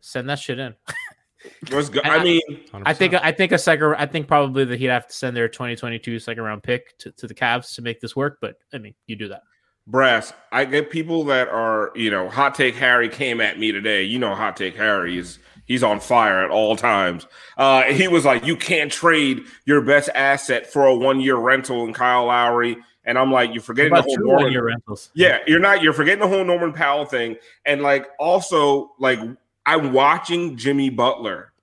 send 0.00 0.28
that 0.28 0.38
shit 0.38 0.58
in. 0.58 0.74
Let's 1.70 1.88
go. 1.88 2.00
I 2.04 2.22
mean, 2.22 2.40
100%. 2.72 2.82
I 2.84 2.94
think 2.94 3.14
I 3.14 3.32
think 3.32 3.52
a 3.52 3.58
second. 3.58 3.94
I 3.96 4.06
think 4.06 4.26
probably 4.26 4.64
that 4.64 4.78
he'd 4.78 4.86
have 4.86 5.06
to 5.06 5.14
send 5.14 5.36
their 5.36 5.48
2022 5.48 6.18
second 6.18 6.42
round 6.42 6.62
pick 6.62 6.96
to, 6.98 7.12
to 7.12 7.26
the 7.26 7.34
Cavs 7.34 7.74
to 7.76 7.82
make 7.82 8.00
this 8.00 8.16
work. 8.16 8.38
But 8.40 8.56
I 8.72 8.78
mean, 8.78 8.94
you 9.06 9.16
do 9.16 9.28
that. 9.28 9.42
Brass, 9.86 10.34
I 10.52 10.66
get 10.66 10.90
people 10.90 11.24
that 11.24 11.48
are, 11.48 11.92
you 11.94 12.10
know, 12.10 12.28
hot 12.28 12.54
take 12.54 12.74
Harry 12.74 13.08
came 13.08 13.40
at 13.40 13.58
me 13.58 13.72
today. 13.72 14.02
You 14.02 14.18
know, 14.18 14.34
hot 14.34 14.56
take 14.56 14.76
Harry 14.76 15.16
is 15.16 15.38
he's 15.64 15.82
on 15.82 16.00
fire 16.00 16.44
at 16.44 16.50
all 16.50 16.76
times. 16.76 17.26
Uh, 17.56 17.84
he 17.84 18.08
was 18.08 18.24
like, 18.24 18.44
you 18.44 18.56
can't 18.56 18.92
trade 18.92 19.44
your 19.64 19.80
best 19.80 20.10
asset 20.14 20.70
for 20.70 20.84
a 20.84 20.94
one 20.94 21.20
year 21.20 21.36
rental 21.36 21.84
in 21.84 21.94
Kyle 21.94 22.26
Lowry. 22.26 22.76
And 23.08 23.18
I'm 23.18 23.32
like, 23.32 23.54
you're 23.54 23.62
forgetting 23.62 23.94
the 23.94 24.02
whole 24.02 24.18
Norman 24.18 24.60
rentals. 24.60 25.10
Yeah, 25.14 25.38
you're 25.46 25.60
not. 25.60 25.82
You're 25.82 25.94
forgetting 25.94 26.20
the 26.20 26.28
whole 26.28 26.44
Norman 26.44 26.74
Powell 26.74 27.06
thing. 27.06 27.36
And 27.64 27.82
like, 27.82 28.06
also, 28.18 28.92
like, 28.98 29.18
I'm 29.64 29.94
watching 29.94 30.58
Jimmy 30.58 30.90
Butler 30.90 31.54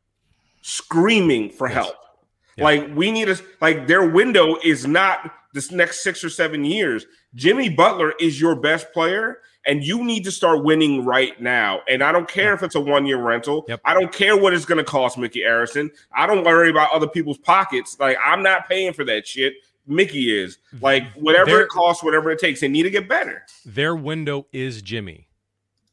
screaming 0.64 1.52
for 1.52 1.68
yes. 1.68 1.76
help. 1.76 1.96
Yeah. 2.58 2.64
Like, 2.64 2.96
we 2.96 3.12
need 3.12 3.30
a 3.30 3.38
like 3.62 3.86
their 3.86 4.10
window 4.10 4.58
is 4.64 4.88
not 4.88 5.32
this 5.54 5.72
next 5.72 6.02
six 6.02 6.24
or 6.24 6.32
seven 6.32 6.66
years. 6.66 7.06
Jimmy 7.36 7.70
Butler 7.70 8.14
is 8.20 8.42
your 8.42 8.56
best 8.56 8.92
player, 8.92 9.38
and 9.68 9.84
you 9.84 10.04
need 10.04 10.24
to 10.24 10.32
start 10.32 10.64
winning 10.64 11.06
right 11.06 11.40
now. 11.40 11.82
And 11.88 12.04
I 12.04 12.12
don't 12.12 12.28
care 12.28 12.56
if 12.56 12.64
it's 12.64 12.74
a 12.74 12.82
one 12.82 13.06
year 13.06 13.22
rental. 13.22 13.66
Yep. 13.68 13.82
I 13.86 13.94
don't 13.94 14.12
care 14.12 14.36
what 14.36 14.54
it's 14.54 14.66
going 14.66 14.80
to 14.80 14.84
cost 14.84 15.18
Micky 15.18 15.42
Arison. 15.42 15.92
I 16.12 16.26
don't 16.26 16.44
worry 16.44 16.72
about 16.72 16.92
other 16.92 17.08
people's 17.08 17.38
pockets. 17.38 18.00
Like 18.00 18.18
I'm 18.26 18.42
not 18.42 18.68
paying 18.68 18.94
for 18.94 19.04
that 19.06 19.28
shit. 19.28 19.54
Mickey 19.88 20.38
is 20.38 20.58
like 20.82 21.04
whatever 21.14 21.46
their, 21.46 21.62
it 21.62 21.70
costs, 21.70 22.04
whatever 22.04 22.32
it 22.32 22.40
takes. 22.40 22.62
They 22.62 22.68
need 22.68 22.84
to 22.84 22.90
get 22.90 23.08
better. 23.08 23.44
Their 23.66 23.96
window 23.96 24.48
is 24.52 24.82
Jimmy. 24.82 25.28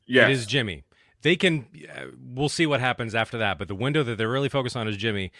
Yeah, 0.06 0.26
it 0.26 0.32
is 0.32 0.46
Jimmy. 0.46 0.84
They 1.22 1.36
can. 1.36 1.66
Uh, 1.94 2.06
we'll 2.20 2.48
see 2.48 2.66
what 2.66 2.80
happens 2.80 3.14
after 3.14 3.38
that. 3.38 3.58
But 3.58 3.68
the 3.68 3.74
window 3.74 4.02
that 4.02 4.18
they're 4.18 4.28
really 4.30 4.48
focused 4.48 4.76
on 4.76 4.88
is 4.88 4.96
Jimmy, 4.96 5.32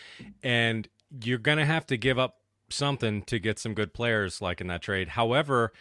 and 0.43 0.89
you're 1.23 1.39
gonna 1.39 1.67
have 1.67 1.87
to 1.87 1.97
give 1.97 2.19
up 2.19 2.37
something 2.69 3.23
to 3.23 3.39
get 3.39 3.59
some 3.59 3.75
good 3.75 3.93
players 3.93 4.41
like 4.41 4.61
in 4.61 4.67
that 4.69 4.83
trade. 4.83 5.09
However, 5.09 5.73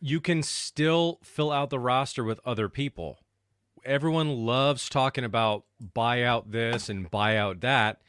you 0.00 0.20
can 0.20 0.42
still 0.42 1.18
fill 1.22 1.50
out 1.50 1.70
the 1.70 1.78
roster 1.78 2.24
with 2.24 2.40
other 2.44 2.68
people. 2.68 3.18
Everyone 3.84 4.44
loves 4.44 4.88
talking 4.88 5.24
about 5.24 5.64
buyout 5.82 6.50
this 6.50 6.88
and 6.88 7.10
buyout 7.10 7.60
that, 7.62 8.00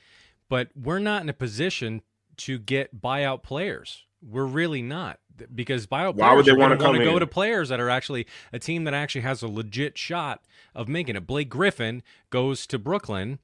but 0.50 0.70
we're 0.76 1.00
not 1.00 1.22
in 1.22 1.30
a 1.30 1.34
position 1.34 2.02
to 2.46 2.60
get 2.60 3.02
buyout 3.02 3.44
players. 3.44 4.04
We're 4.22 4.46
really 4.46 4.82
not 4.82 5.20
because 5.54 5.88
buyout 5.88 6.16
Why 6.16 6.30
players 6.30 6.36
would 6.36 6.46
they 6.46 6.54
want 6.54 6.80
to 6.80 7.04
go 7.04 7.20
to 7.20 7.28
players 7.28 7.70
that 7.70 7.80
are 7.80 7.90
actually 7.90 8.28
a 8.52 8.60
team 8.60 8.84
that 8.86 8.94
actually 8.94 9.22
has 9.22 9.42
a 9.42 9.48
legit 9.48 9.98
shot 9.98 10.42
of 10.74 10.88
making 10.88 11.16
it. 11.16 11.28
Blake 11.28 11.50
Griffin 11.50 12.04
goes 12.30 12.66
to 12.68 12.80
Brooklyn 12.80 13.40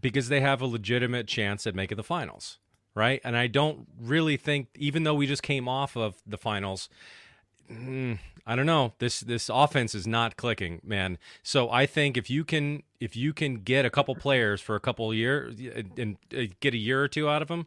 because 0.00 0.28
they 0.28 0.40
have 0.40 0.60
a 0.62 0.66
legitimate 0.66 1.26
chance 1.26 1.66
at 1.66 1.74
making 1.74 1.96
the 1.96 2.04
finals 2.04 2.58
right? 2.94 3.20
And 3.24 3.36
I 3.36 3.46
don't 3.46 3.86
really 3.98 4.36
think, 4.36 4.68
even 4.76 5.04
though 5.04 5.14
we 5.14 5.26
just 5.26 5.42
came 5.42 5.68
off 5.68 5.96
of 5.96 6.16
the 6.26 6.38
finals, 6.38 6.88
mm, 7.70 8.18
I 8.46 8.56
don't 8.56 8.66
know. 8.66 8.94
This 8.98 9.20
this 9.20 9.48
offense 9.48 9.94
is 9.94 10.06
not 10.06 10.36
clicking, 10.36 10.80
man. 10.84 11.18
So 11.42 11.70
I 11.70 11.86
think 11.86 12.16
if 12.16 12.28
you 12.28 12.44
can 12.44 12.82
if 13.00 13.16
you 13.16 13.32
can 13.32 13.56
get 13.56 13.84
a 13.84 13.90
couple 13.90 14.14
players 14.14 14.60
for 14.60 14.74
a 14.74 14.80
couple 14.80 15.12
years 15.14 15.56
and 15.96 16.16
uh, 16.36 16.42
get 16.60 16.74
a 16.74 16.78
year 16.78 17.02
or 17.02 17.08
two 17.08 17.28
out 17.28 17.42
of 17.42 17.48
them, 17.48 17.66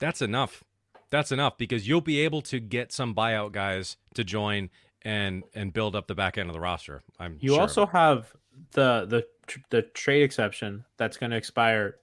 that's 0.00 0.22
enough. 0.22 0.64
That's 1.10 1.32
enough 1.32 1.58
because 1.58 1.86
you'll 1.86 2.00
be 2.00 2.20
able 2.20 2.42
to 2.42 2.60
get 2.60 2.92
some 2.92 3.14
buyout 3.14 3.52
guys 3.52 3.96
to 4.14 4.24
join 4.24 4.70
and 5.02 5.44
and 5.54 5.72
build 5.72 5.96
up 5.96 6.06
the 6.06 6.14
back 6.14 6.38
end 6.38 6.48
of 6.48 6.54
the 6.54 6.60
roster. 6.60 7.02
I'm 7.18 7.36
you 7.40 7.52
sure 7.52 7.60
also 7.60 7.86
have 7.86 8.32
the 8.72 9.06
the 9.06 9.26
the 9.70 9.82
trade 9.82 10.22
exception 10.22 10.84
that's 10.96 11.16
going 11.16 11.30
to 11.30 11.36
expire 11.36 11.96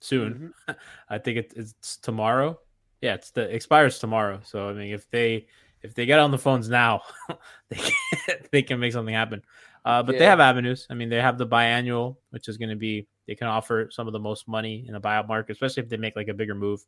soon. 0.00 0.52
Mm-hmm. 0.68 0.72
I 1.08 1.18
think 1.18 1.38
it, 1.38 1.52
it's 1.56 1.96
tomorrow. 1.96 2.58
Yeah, 3.00 3.14
it's 3.14 3.30
the 3.30 3.42
expires 3.54 3.98
tomorrow. 3.98 4.40
So 4.44 4.68
I 4.68 4.72
mean, 4.72 4.92
if 4.92 5.08
they 5.10 5.46
if 5.82 5.94
they 5.94 6.06
get 6.06 6.18
on 6.18 6.30
the 6.30 6.38
phones 6.38 6.68
now, 6.68 7.02
they 7.68 7.76
can, 7.76 8.36
they 8.52 8.62
can 8.62 8.80
make 8.80 8.92
something 8.92 9.14
happen. 9.14 9.42
Uh, 9.84 10.02
but 10.02 10.14
yeah. 10.14 10.18
they 10.20 10.24
have 10.26 10.40
avenues. 10.40 10.86
I 10.88 10.94
mean, 10.94 11.10
they 11.10 11.20
have 11.20 11.36
the 11.36 11.46
biannual, 11.46 12.16
which 12.30 12.48
is 12.48 12.56
going 12.56 12.70
to 12.70 12.76
be 12.76 13.06
they 13.26 13.34
can 13.34 13.48
offer 13.48 13.88
some 13.90 14.06
of 14.06 14.12
the 14.12 14.18
most 14.18 14.48
money 14.48 14.84
in 14.88 14.94
a 14.94 15.00
buyout 15.00 15.28
market, 15.28 15.52
especially 15.52 15.82
if 15.82 15.88
they 15.88 15.96
make 15.96 16.16
like 16.16 16.28
a 16.28 16.34
bigger 16.34 16.54
move 16.54 16.84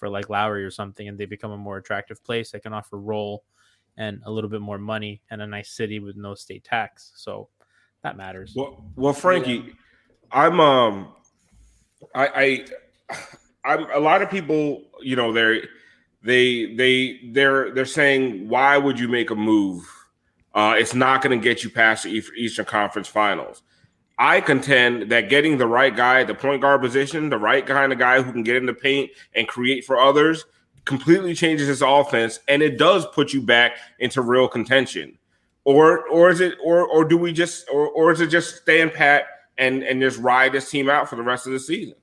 for 0.00 0.08
like 0.08 0.30
Lowry 0.30 0.64
or 0.64 0.70
something, 0.70 1.06
and 1.06 1.16
they 1.16 1.26
become 1.26 1.52
a 1.52 1.56
more 1.56 1.76
attractive 1.76 2.24
place. 2.24 2.50
They 2.50 2.58
can 2.58 2.72
offer 2.72 2.98
role 2.98 3.44
and 3.96 4.20
a 4.24 4.30
little 4.30 4.50
bit 4.50 4.62
more 4.62 4.78
money 4.78 5.20
and 5.30 5.42
a 5.42 5.46
nice 5.46 5.70
city 5.70 6.00
with 6.00 6.16
no 6.16 6.34
state 6.34 6.64
tax. 6.64 7.12
So 7.16 7.48
that 8.02 8.16
matters. 8.16 8.54
Well, 8.56 8.84
well, 8.96 9.12
Frankie, 9.12 9.52
yeah. 9.52 9.72
I'm 10.32 10.58
um 10.58 11.12
I, 12.14 12.66
I 13.14 13.16
I'm 13.64 13.90
a 13.90 14.00
lot 14.00 14.22
of 14.22 14.30
people, 14.30 14.82
you 15.02 15.16
know, 15.16 15.32
they're 15.32 15.62
they 16.22 16.74
they 16.74 17.20
they're 17.32 17.72
they're 17.72 17.84
saying 17.84 18.48
why 18.48 18.78
would 18.78 18.98
you 18.98 19.06
make 19.06 19.30
a 19.30 19.36
move? 19.36 19.84
Uh, 20.54 20.74
it's 20.76 20.94
not 20.94 21.22
going 21.22 21.38
to 21.38 21.42
get 21.42 21.62
you 21.62 21.70
past 21.70 22.02
the 22.04 22.24
Eastern 22.36 22.64
Conference 22.64 23.06
Finals. 23.06 23.62
I 24.20 24.42
contend 24.42 25.10
that 25.10 25.30
getting 25.30 25.56
the 25.56 25.66
right 25.66 25.96
guy 25.96 26.20
at 26.20 26.26
the 26.26 26.34
point 26.34 26.60
guard 26.60 26.82
position, 26.82 27.30
the 27.30 27.38
right 27.38 27.66
kind 27.66 27.90
of 27.90 27.98
guy 27.98 28.20
who 28.20 28.30
can 28.30 28.42
get 28.42 28.54
in 28.54 28.66
the 28.66 28.74
paint 28.74 29.10
and 29.34 29.48
create 29.48 29.86
for 29.86 29.98
others, 29.98 30.44
completely 30.84 31.34
changes 31.34 31.66
his 31.66 31.80
offense, 31.80 32.38
and 32.46 32.62
it 32.62 32.76
does 32.76 33.06
put 33.14 33.32
you 33.32 33.40
back 33.40 33.78
into 33.98 34.20
real 34.20 34.46
contention. 34.46 35.16
Or 35.64 36.06
or 36.08 36.28
is 36.28 36.40
it 36.40 36.58
or 36.62 36.86
or 36.86 37.02
do 37.02 37.16
we 37.16 37.32
just 37.32 37.66
or 37.72 37.88
or 37.88 38.12
is 38.12 38.20
it 38.20 38.26
just 38.26 38.56
stand 38.56 38.92
pat 38.92 39.24
and 39.56 39.82
and 39.82 40.02
just 40.02 40.18
ride 40.18 40.52
this 40.52 40.70
team 40.70 40.90
out 40.90 41.08
for 41.08 41.16
the 41.16 41.22
rest 41.22 41.46
of 41.46 41.54
the 41.54 41.60
season? 41.60 41.94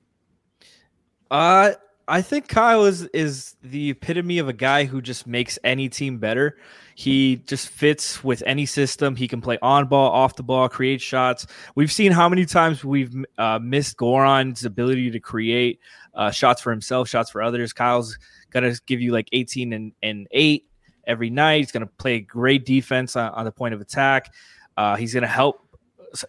Uh, 1.30 1.74
I 2.08 2.22
think 2.22 2.48
Kyle 2.48 2.86
is 2.86 3.04
is 3.08 3.56
the 3.62 3.90
epitome 3.90 4.40
of 4.40 4.48
a 4.48 4.54
guy 4.54 4.86
who 4.86 5.02
just 5.02 5.28
makes 5.28 5.60
any 5.64 5.90
team 5.90 6.20
better. 6.20 6.58
He 6.96 7.38
just 7.48 7.68
fits 7.68 8.24
with 8.24 8.42
any 8.46 8.66
system. 8.66 9.16
He 9.16 9.28
can 9.28 9.42
play 9.42 9.58
on 9.62 9.88
ball, 9.88 10.12
off 10.12 10.36
the 10.36 10.44
ball, 10.44 10.70
create 10.70 11.02
shots. 11.02 11.46
We've 11.76 11.92
seen 11.92 12.12
how 12.12 12.30
many 12.30 12.46
times 12.46 12.84
we've 12.84 13.14
uh, 13.38 13.60
missed 13.62 13.98
Goran's 13.98 14.64
ability 14.64 15.12
to 15.12 15.20
create 15.20 15.80
uh, 16.14 16.32
shots 16.32 16.62
for 16.62 16.72
himself, 16.72 17.10
shots 17.10 17.30
for 17.30 17.42
others. 17.42 17.74
Kyle's 17.74 18.18
gonna 18.52 18.74
give 18.86 19.02
you 19.02 19.12
like 19.12 19.28
18 19.34 19.74
and, 19.74 19.92
and 20.02 20.28
eight 20.32 20.66
every 21.06 21.30
night. 21.30 21.58
He's 21.58 21.72
gonna 21.72 21.88
play 21.88 22.22
great 22.22 22.66
defense 22.66 23.16
on, 23.18 23.32
on 23.34 23.46
the 23.46 23.52
point 23.52 23.74
of 23.74 23.82
attack. 23.82 24.34
Uh, 24.78 24.96
he's 24.96 25.14
gonna 25.14 25.28
help 25.28 25.68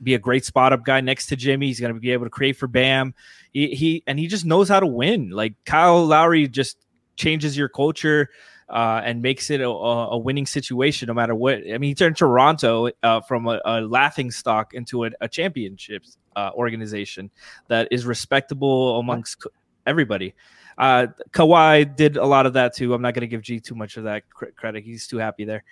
be 0.03 0.15
a 0.15 0.19
great 0.19 0.45
spot 0.45 0.73
up 0.73 0.85
guy 0.85 1.01
next 1.01 1.27
to 1.27 1.37
Jimmy. 1.37 1.67
He's 1.67 1.81
to 1.81 1.95
be 1.95 2.11
able 2.11 2.27
to 2.27 2.31
create 2.31 2.57
for 2.57 2.67
Bam. 2.67 3.15
He, 3.52 3.69
he 3.69 4.02
and 4.07 4.19
he 4.19 4.26
just 4.26 4.45
knows 4.45 4.69
how 4.69 4.81
to 4.81 4.87
win. 4.87 5.31
Like 5.31 5.55
Kyle 5.64 6.05
Lowry 6.05 6.49
just 6.49 6.76
changes 7.17 7.57
your 7.57 7.69
culture 7.69 8.31
uh, 8.69 9.00
and 9.05 9.23
makes 9.23 9.50
it 9.50 9.61
a, 9.61 9.69
a, 9.69 10.19
winning 10.19 10.47
situation 10.47 11.07
no 11.07 11.14
matter 11.14 11.35
what. 11.35 11.59
I 11.59 11.78
mean, 11.78 11.88
he 11.88 11.95
turned 11.95 12.17
Toronto 12.17 12.90
uh, 13.02 13.21
from 13.23 13.47
a, 13.47 13.61
a, 13.64 13.81
laughing 13.81 14.31
stock 14.31 14.75
into 14.75 15.05
a, 15.05 15.11
a 15.21 15.28
championships 15.28 16.19
uh, 16.37 16.50
organization 16.55 17.31
that 17.69 17.88
is 17.90 18.05
respectable 18.05 18.99
amongst 18.99 19.47
everybody. 19.87 20.35
Uh, 20.76 21.09
Kawhi 21.31 21.97
did 21.97 22.17
a 22.17 22.26
lot 22.26 22.47
of 22.47 22.52
that 22.52 22.75
too. 22.75 22.95
I'm 22.95 23.02
not 23.02 23.14
going 23.14 23.23
to 23.23 23.26
give 23.26 23.43
G 23.43 23.59
too 23.59 23.75
much 23.75 23.97
of 23.97 24.05
that 24.05 24.25
credit. 24.31 24.85
He's 24.85 25.07
too 25.07 25.19
happy 25.19 25.45
there. 25.45 25.64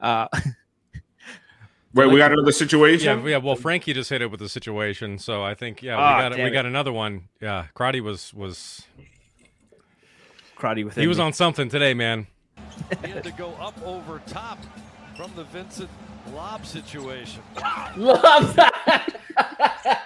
Wait, 1.94 2.10
we 2.10 2.18
got 2.18 2.32
another 2.32 2.52
situation. 2.52 3.20
Yeah, 3.20 3.30
yeah. 3.30 3.36
Well, 3.36 3.54
Frankie 3.54 3.92
just 3.94 4.10
hit 4.10 4.20
it 4.20 4.30
with 4.30 4.40
the 4.40 4.48
situation, 4.48 5.18
so 5.18 5.44
I 5.44 5.54
think 5.54 5.82
yeah, 5.82 5.94
oh, 5.94 6.28
we 6.28 6.36
got 6.36 6.44
we 6.44 6.50
got 6.50 6.66
another 6.66 6.92
one. 6.92 7.28
Yeah, 7.40 7.66
Crotty 7.74 8.00
was 8.00 8.34
was 8.34 8.82
Crotty 10.56 10.82
with 10.82 10.96
he 10.96 11.06
was 11.06 11.20
on 11.20 11.32
something 11.32 11.68
today, 11.68 11.94
man. 11.94 12.26
he 13.04 13.10
had 13.10 13.22
to 13.24 13.30
go 13.32 13.50
up 13.60 13.80
over 13.82 14.20
top 14.26 14.58
from 15.16 15.30
the 15.36 15.44
Vincent 15.44 15.90
lob 16.32 16.66
situation. 16.66 17.42
Love 17.96 18.56
that. 18.56 20.00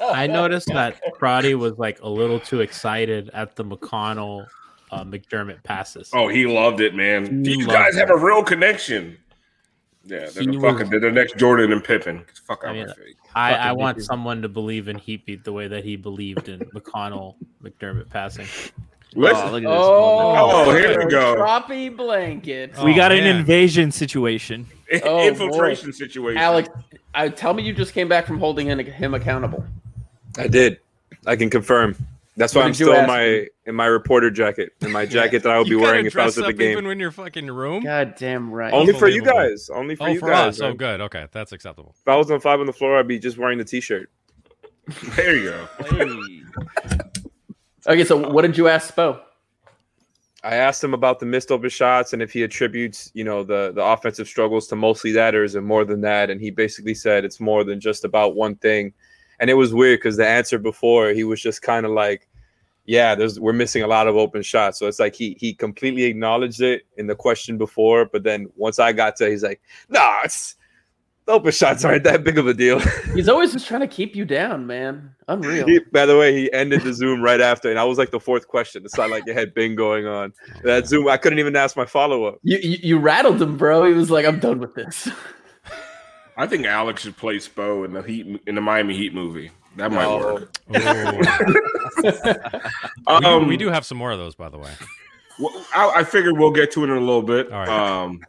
I 0.00 0.26
noticed 0.26 0.68
that 0.68 1.00
Crotty 1.14 1.54
was 1.54 1.78
like 1.78 2.00
a 2.00 2.08
little 2.08 2.40
too 2.40 2.60
excited 2.60 3.30
at 3.32 3.54
the 3.54 3.64
McConnell 3.64 4.46
uh, 4.90 5.04
McDermott 5.04 5.62
passes. 5.62 6.10
Oh, 6.12 6.28
he 6.28 6.46
loved 6.46 6.80
it, 6.80 6.94
man. 6.94 7.44
He 7.44 7.58
you 7.58 7.66
guys 7.66 7.96
it. 7.96 8.00
have 8.00 8.10
a 8.10 8.16
real 8.16 8.42
connection. 8.42 9.16
Yeah, 10.04 10.28
they're, 10.30 10.44
the 10.44 10.58
fucking, 10.60 10.90
they're 10.90 11.00
the 11.00 11.10
next 11.10 11.36
Jordan 11.36 11.72
and 11.72 11.84
Pippen. 11.84 12.24
Fuck 12.46 12.64
out 12.64 12.70
I 12.70 12.72
mean. 12.72 12.86
I, 13.34 13.54
I 13.54 13.72
want 13.72 14.02
someone 14.02 14.40
to 14.42 14.48
believe 14.48 14.88
in 14.88 14.96
Heatbeat 14.98 15.44
the 15.44 15.52
way 15.52 15.68
that 15.68 15.84
he 15.84 15.96
believed 15.96 16.48
in 16.48 16.60
McConnell 16.74 17.36
McDermott 17.62 18.08
passing. 18.08 18.46
Listen. 19.14 19.66
Oh, 19.66 19.72
oh, 19.72 20.64
oh, 20.66 20.74
here 20.74 20.98
we 20.98 21.10
go. 21.10 21.36
Droppy 21.36 21.94
blanket. 21.94 22.72
we 22.82 22.94
got 22.94 23.12
an 23.12 23.24
invasion 23.24 23.90
situation. 23.92 24.66
Oh, 25.04 25.24
Infiltration 25.24 25.90
boy. 25.90 25.92
situation. 25.92 26.42
Alex, 26.42 26.68
I, 27.14 27.28
tell 27.28 27.54
me 27.54 27.62
you 27.62 27.72
just 27.72 27.94
came 27.94 28.08
back 28.08 28.26
from 28.26 28.40
holding 28.40 28.66
him 28.66 29.14
accountable. 29.14 29.64
I 30.36 30.48
did. 30.48 30.80
I 31.26 31.36
can 31.36 31.48
confirm. 31.48 31.94
That's 32.36 32.54
why 32.54 32.62
I'm 32.62 32.74
still 32.74 32.92
in 32.94 33.06
my 33.06 33.46
in 33.66 33.74
my 33.74 33.86
reporter 33.86 34.30
jacket, 34.30 34.72
in 34.80 34.92
my 34.92 35.04
jacket 35.16 35.42
that 35.42 35.52
I 35.52 35.58
would 35.58 35.68
be 35.68 35.76
wearing 35.76 36.06
if 36.06 36.16
I 36.16 36.26
was 36.26 36.38
at 36.38 36.46
the 36.46 36.52
game. 36.52 36.72
Even 36.72 36.86
when 36.86 37.00
you're 37.00 37.10
fucking 37.10 37.50
room. 37.50 37.82
God 37.82 38.14
damn 38.16 38.50
right. 38.50 38.72
Only 38.72 38.92
for 38.92 39.08
you 39.08 39.22
guys. 39.22 39.68
Only 39.68 39.96
for 39.96 40.04
oh, 40.04 40.12
you 40.12 40.20
for 40.20 40.28
guys. 40.28 40.60
Us. 40.60 40.62
Oh, 40.62 40.72
good. 40.72 41.00
Okay, 41.00 41.26
that's 41.32 41.52
acceptable. 41.52 41.94
If 42.00 42.08
I 42.08 42.16
was 42.16 42.30
on 42.30 42.40
five 42.40 42.60
on 42.60 42.66
the 42.66 42.72
floor, 42.72 42.98
I'd 42.98 43.08
be 43.08 43.18
just 43.18 43.36
wearing 43.36 43.58
the 43.58 43.64
t-shirt. 43.64 44.10
there 45.16 45.36
you 45.36 45.50
go. 45.50 45.68
Hey. 45.84 46.42
okay, 47.86 48.04
so 48.04 48.30
what 48.30 48.42
did 48.42 48.56
you 48.56 48.68
ask 48.68 48.94
Spo? 48.94 49.20
I 50.42 50.54
asked 50.54 50.82
him 50.82 50.94
about 50.94 51.20
the 51.20 51.26
missed 51.26 51.50
open 51.50 51.68
shots 51.68 52.12
and 52.12 52.22
if 52.22 52.32
he 52.32 52.42
attributes, 52.42 53.10
you 53.12 53.24
know, 53.24 53.42
the 53.42 53.72
the 53.74 53.84
offensive 53.84 54.26
struggles 54.26 54.66
to 54.68 54.76
mostly 54.76 55.12
that 55.12 55.34
or 55.34 55.44
is 55.44 55.54
it 55.54 55.60
more 55.60 55.84
than 55.84 56.00
that? 56.00 56.30
And 56.30 56.40
he 56.40 56.50
basically 56.50 56.94
said 56.94 57.24
it's 57.24 57.40
more 57.40 57.62
than 57.62 57.78
just 57.78 58.04
about 58.04 58.34
one 58.34 58.56
thing. 58.56 58.94
And 59.40 59.50
it 59.50 59.54
was 59.54 59.74
weird 59.74 59.98
because 59.98 60.16
the 60.16 60.26
answer 60.26 60.58
before 60.58 61.10
he 61.10 61.24
was 61.24 61.40
just 61.40 61.62
kind 61.62 61.84
of 61.84 61.92
like, 61.92 62.28
yeah, 62.84 63.14
there's 63.14 63.40
we're 63.40 63.52
missing 63.52 63.82
a 63.82 63.86
lot 63.86 64.06
of 64.06 64.16
open 64.16 64.42
shots. 64.42 64.78
So 64.78 64.86
it's 64.86 65.00
like 65.00 65.14
he 65.14 65.36
he 65.40 65.54
completely 65.54 66.04
acknowledged 66.04 66.60
it 66.60 66.82
in 66.96 67.06
the 67.06 67.14
question 67.14 67.58
before, 67.58 68.04
but 68.04 68.22
then 68.22 68.48
once 68.56 68.78
I 68.78 68.92
got 68.92 69.16
to, 69.16 69.28
he's 69.28 69.42
like, 69.42 69.60
nah, 69.88 70.20
it's 70.24 70.56
open 71.30 71.52
shots 71.52 71.84
aren't 71.84 72.04
that 72.04 72.24
big 72.24 72.38
of 72.38 72.46
a 72.46 72.54
deal. 72.54 72.78
He's 73.14 73.28
always 73.28 73.52
just 73.52 73.66
trying 73.66 73.80
to 73.80 73.86
keep 73.86 74.14
you 74.14 74.24
down, 74.24 74.66
man. 74.66 75.14
Unreal. 75.28 75.66
He, 75.66 75.78
by 75.92 76.04
the 76.06 76.18
way, 76.18 76.34
he 76.34 76.52
ended 76.52 76.82
the 76.82 76.92
Zoom 76.92 77.22
right 77.22 77.40
after, 77.40 77.70
and 77.70 77.78
I 77.78 77.84
was 77.84 77.98
like 77.98 78.10
the 78.10 78.20
fourth 78.20 78.48
question. 78.48 78.84
It's 78.84 78.96
not 78.96 79.10
like 79.10 79.26
it 79.26 79.36
had 79.36 79.54
been 79.54 79.74
going 79.74 80.06
on. 80.06 80.32
That 80.64 80.86
Zoom, 80.86 81.08
I 81.08 81.16
couldn't 81.16 81.38
even 81.38 81.56
ask 81.56 81.76
my 81.76 81.86
follow 81.86 82.24
up. 82.24 82.38
You, 82.42 82.58
you, 82.58 82.78
you 82.82 82.98
rattled 82.98 83.40
him, 83.40 83.56
bro. 83.56 83.84
He 83.84 83.94
was 83.94 84.10
like, 84.10 84.26
"I'm 84.26 84.40
done 84.40 84.58
with 84.58 84.74
this." 84.74 85.08
I 86.40 86.46
think 86.46 86.64
Alex 86.64 87.02
should 87.02 87.18
play 87.18 87.36
Spo 87.36 87.84
in 87.84 87.92
the 87.92 88.02
Heat 88.02 88.40
in 88.46 88.54
the 88.54 88.62
Miami 88.62 88.96
Heat 88.96 89.12
movie. 89.12 89.50
That 89.76 89.92
might 89.92 90.06
oh. 90.06 90.34
work. 90.34 90.58
um, 93.06 93.42
we, 93.42 93.48
we, 93.48 93.56
do 93.58 93.68
have 93.68 93.84
some 93.84 93.98
more 93.98 94.10
of 94.10 94.18
those, 94.18 94.34
by 94.34 94.48
the 94.48 94.56
way. 94.56 94.70
Well, 95.38 95.66
I, 95.74 95.92
I 95.96 96.04
figured 96.04 96.38
we'll 96.38 96.50
get 96.50 96.72
to 96.72 96.82
it 96.82 96.88
in 96.88 96.96
a 96.96 97.00
little 97.00 97.22
bit. 97.22 97.52
All 97.52 97.58
right. 97.58 97.68
Um, 97.68 98.22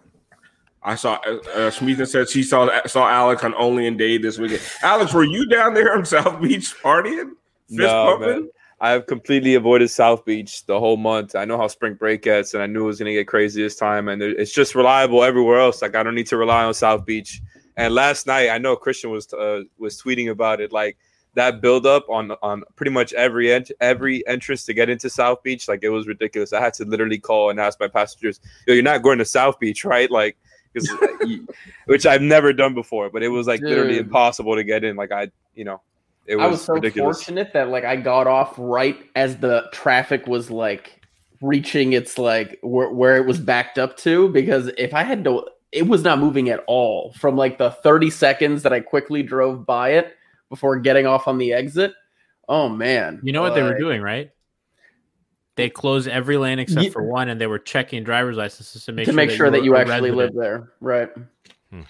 I 0.83 0.95
saw 0.95 1.19
uh, 1.25 1.69
uh 1.69 1.71
said 2.05 2.27
she 2.29 2.43
saw 2.43 2.85
saw 2.85 3.07
Alex 3.07 3.45
on 3.45 3.53
Only 3.55 3.87
in 3.87 3.95
Dade 3.95 4.23
this 4.23 4.37
weekend. 4.37 4.61
Alex, 4.83 5.13
were 5.13 5.23
you 5.23 5.47
down 5.47 5.73
there 5.73 5.95
on 5.95 6.05
South 6.05 6.41
Beach 6.41 6.75
partying? 6.83 7.31
Fist 7.69 7.79
no, 7.79 8.17
pumping? 8.17 8.29
Man. 8.29 8.49
I 8.81 8.89
have 8.89 9.05
completely 9.05 9.55
avoided 9.55 9.89
South 9.89 10.25
Beach 10.25 10.65
the 10.65 10.77
whole 10.77 10.97
month. 10.97 11.35
I 11.35 11.45
know 11.45 11.57
how 11.57 11.67
spring 11.67 11.93
break 11.93 12.23
gets, 12.23 12.55
and 12.55 12.63
I 12.63 12.65
knew 12.65 12.83
it 12.83 12.87
was 12.87 12.99
going 12.99 13.13
to 13.13 13.13
get 13.13 13.27
crazy 13.27 13.61
this 13.61 13.77
time. 13.77 14.09
And 14.09 14.21
it's 14.21 14.51
just 14.51 14.75
reliable 14.75 15.23
everywhere 15.23 15.59
else. 15.59 15.81
Like 15.81 15.95
I 15.95 16.03
don't 16.03 16.15
need 16.15 16.27
to 16.27 16.37
rely 16.37 16.65
on 16.65 16.73
South 16.73 17.05
Beach. 17.05 17.41
And 17.77 17.93
last 17.95 18.27
night, 18.27 18.49
I 18.49 18.57
know 18.57 18.75
Christian 18.75 19.11
was 19.11 19.31
uh, 19.33 19.61
was 19.77 20.01
tweeting 20.01 20.29
about 20.29 20.61
it. 20.61 20.71
Like 20.71 20.97
that 21.33 21.61
build 21.61 21.85
up 21.85 22.09
on 22.09 22.31
on 22.41 22.63
pretty 22.75 22.91
much 22.91 23.13
every 23.13 23.51
ent- 23.51 23.71
every 23.79 24.25
entrance 24.27 24.65
to 24.65 24.73
get 24.73 24.89
into 24.89 25.09
South 25.09 25.41
Beach, 25.43 25.67
like 25.67 25.83
it 25.83 25.89
was 25.89 26.07
ridiculous. 26.07 26.53
I 26.53 26.59
had 26.59 26.73
to 26.75 26.85
literally 26.85 27.19
call 27.19 27.49
and 27.49 27.59
ask 27.59 27.79
my 27.79 27.87
passengers, 27.87 28.39
"Yo, 28.67 28.73
you're 28.73 28.83
not 28.83 29.01
going 29.01 29.17
to 29.19 29.25
South 29.25 29.59
Beach, 29.59 29.85
right?" 29.85 30.11
Like, 30.11 30.37
which 31.85 32.05
I've 32.05 32.21
never 32.21 32.53
done 32.53 32.73
before, 32.73 33.09
but 33.09 33.23
it 33.23 33.29
was 33.29 33.47
like 33.47 33.61
Dude. 33.61 33.69
literally 33.69 33.97
impossible 33.97 34.55
to 34.55 34.63
get 34.63 34.83
in. 34.83 34.95
Like 34.95 35.11
I, 35.11 35.31
you 35.55 35.63
know, 35.63 35.81
it 36.25 36.35
was, 36.35 36.45
I 36.45 36.47
was 36.47 36.61
so 36.63 36.73
ridiculous. 36.73 37.17
fortunate 37.17 37.53
that 37.53 37.69
like 37.69 37.85
I 37.85 37.95
got 37.95 38.27
off 38.27 38.53
right 38.57 38.97
as 39.15 39.37
the 39.37 39.69
traffic 39.71 40.27
was 40.27 40.51
like 40.51 41.01
reaching 41.41 41.93
its 41.93 42.17
like 42.17 42.59
where, 42.61 42.89
where 42.91 43.17
it 43.17 43.25
was 43.25 43.39
backed 43.39 43.79
up 43.79 43.97
to 43.97 44.29
because 44.29 44.67
if 44.77 44.93
I 44.93 45.03
had 45.03 45.23
to 45.23 45.45
it 45.71 45.87
was 45.87 46.03
not 46.03 46.19
moving 46.19 46.49
at 46.49 46.63
all 46.67 47.13
from 47.13 47.35
like 47.37 47.57
the 47.57 47.71
30 47.71 48.09
seconds 48.09 48.63
that 48.63 48.73
I 48.73 48.79
quickly 48.79 49.23
drove 49.23 49.65
by 49.65 49.91
it 49.91 50.15
before 50.49 50.77
getting 50.79 51.05
off 51.05 51.27
on 51.27 51.37
the 51.37 51.53
exit. 51.53 51.93
Oh 52.49 52.67
man. 52.67 53.19
You 53.23 53.31
know 53.31 53.41
what 53.41 53.55
they 53.55 53.63
were 53.63 53.77
doing, 53.77 54.01
right? 54.01 54.31
They 55.55 55.69
closed 55.69 56.07
every 56.07 56.37
lane 56.37 56.59
except 56.59 56.85
yeah. 56.85 56.91
for 56.91 57.03
one, 57.03 57.29
and 57.29 57.39
they 57.39 57.47
were 57.47 57.59
checking 57.59 58.03
driver's 58.03 58.37
licenses 58.37 58.85
to 58.85 58.91
make 58.91 59.05
to 59.05 59.11
sure 59.11 59.15
make 59.15 59.29
that 59.29 59.35
sure 59.35 59.45
you 59.47 59.51
that 59.51 59.63
you 59.63 59.75
actually 59.75 60.11
live 60.11 60.33
there, 60.33 60.71
right? 60.79 61.09
Hmm. 61.69 61.81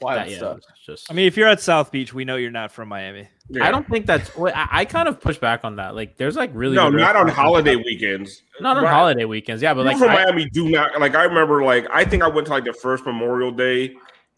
Wild 0.00 0.28
that, 0.28 0.36
stuff. 0.36 0.58
Yeah, 0.60 0.74
just... 0.86 1.10
I 1.10 1.14
mean, 1.14 1.26
if 1.26 1.36
you're 1.36 1.48
at 1.48 1.60
South 1.60 1.90
Beach, 1.90 2.12
we 2.12 2.24
know 2.24 2.36
you're 2.36 2.50
not 2.50 2.70
from 2.70 2.88
Miami. 2.88 3.28
Yeah. 3.48 3.66
I 3.66 3.70
don't 3.70 3.86
think 3.88 4.06
that's. 4.06 4.30
I, 4.38 4.68
I, 4.70 4.84
kind 4.84 5.08
of 5.08 5.20
push 5.20 5.36
back 5.36 5.64
on 5.64 5.76
that. 5.76 5.94
Like, 5.94 6.16
there's 6.16 6.36
like 6.36 6.50
really 6.54 6.76
no, 6.76 6.88
not 6.88 7.16
on 7.16 7.28
holiday 7.28 7.76
weekends. 7.76 8.42
Not 8.60 8.76
on 8.76 8.84
right. 8.84 8.92
holiday 8.92 9.24
weekends. 9.24 9.62
Yeah, 9.62 9.74
but 9.74 9.84
like 9.84 9.98
from 9.98 10.10
I, 10.10 10.24
Miami, 10.24 10.48
do 10.48 10.68
not 10.68 10.98
like. 11.00 11.14
I 11.14 11.24
remember 11.24 11.62
like 11.64 11.86
I 11.90 12.04
think 12.04 12.22
I 12.22 12.28
went 12.28 12.46
to 12.46 12.52
like 12.52 12.64
the 12.64 12.72
first 12.72 13.04
Memorial 13.04 13.50
Day 13.50 13.94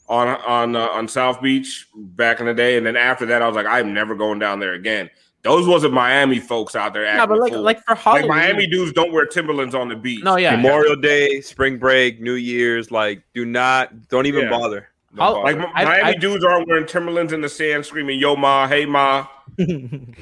on 0.09 0.29
on 0.29 0.77
uh, 0.77 0.89
on 0.89 1.07
South 1.07 1.41
Beach 1.43 1.87
back 1.95 2.41
in 2.41 2.47
the 2.47 2.55
day, 2.55 2.77
and 2.77 2.87
then 2.87 2.97
after 2.97 3.27
that, 3.27 3.43
I 3.43 3.47
was 3.47 3.57
like, 3.57 3.67
I'm 3.67 3.93
never 3.93 4.15
going 4.15 4.39
down 4.39 4.59
there 4.59 4.75
again. 4.75 5.11
Those 5.45 5.67
wasn't 5.69 5.93
Miami 5.93 6.39
folks 6.39 6.75
out 6.75 6.95
there. 6.95 7.05
Yeah, 7.05 7.27
but 7.27 7.39
like, 7.39 7.53
like 7.53 7.85
for 7.85 7.95
Halloween, 7.95 8.29
like 8.29 8.39
Miami 8.39 8.67
dudes 8.67 8.93
don't 8.95 9.13
wear 9.13 9.27
Timberlands 9.27 9.75
on 9.75 9.89
the 9.89 9.97
beach. 9.97 10.25
No, 10.25 10.37
yeah, 10.37 10.57
Memorial 10.57 10.97
Day, 10.97 11.43
spring 11.43 11.77
break, 11.77 12.19
New 12.19 12.35
Year's, 12.35 12.91
like, 12.91 13.23
do 13.35 13.45
not, 13.45 14.09
don't 14.09 14.25
even 14.25 14.45
yeah. 14.45 14.51
bother. 14.51 14.89
Like 15.17 15.57
I, 15.75 15.85
Miami 15.85 16.03
I, 16.03 16.15
dudes 16.15 16.45
aren't 16.45 16.69
wearing 16.69 16.87
Timberlands 16.87 17.33
in 17.33 17.41
the 17.41 17.49
sand, 17.49 17.87
screaming 17.87 18.19
"Yo 18.19 18.37
ma, 18.37 18.67
hey 18.67 18.85
ma." 18.85 19.27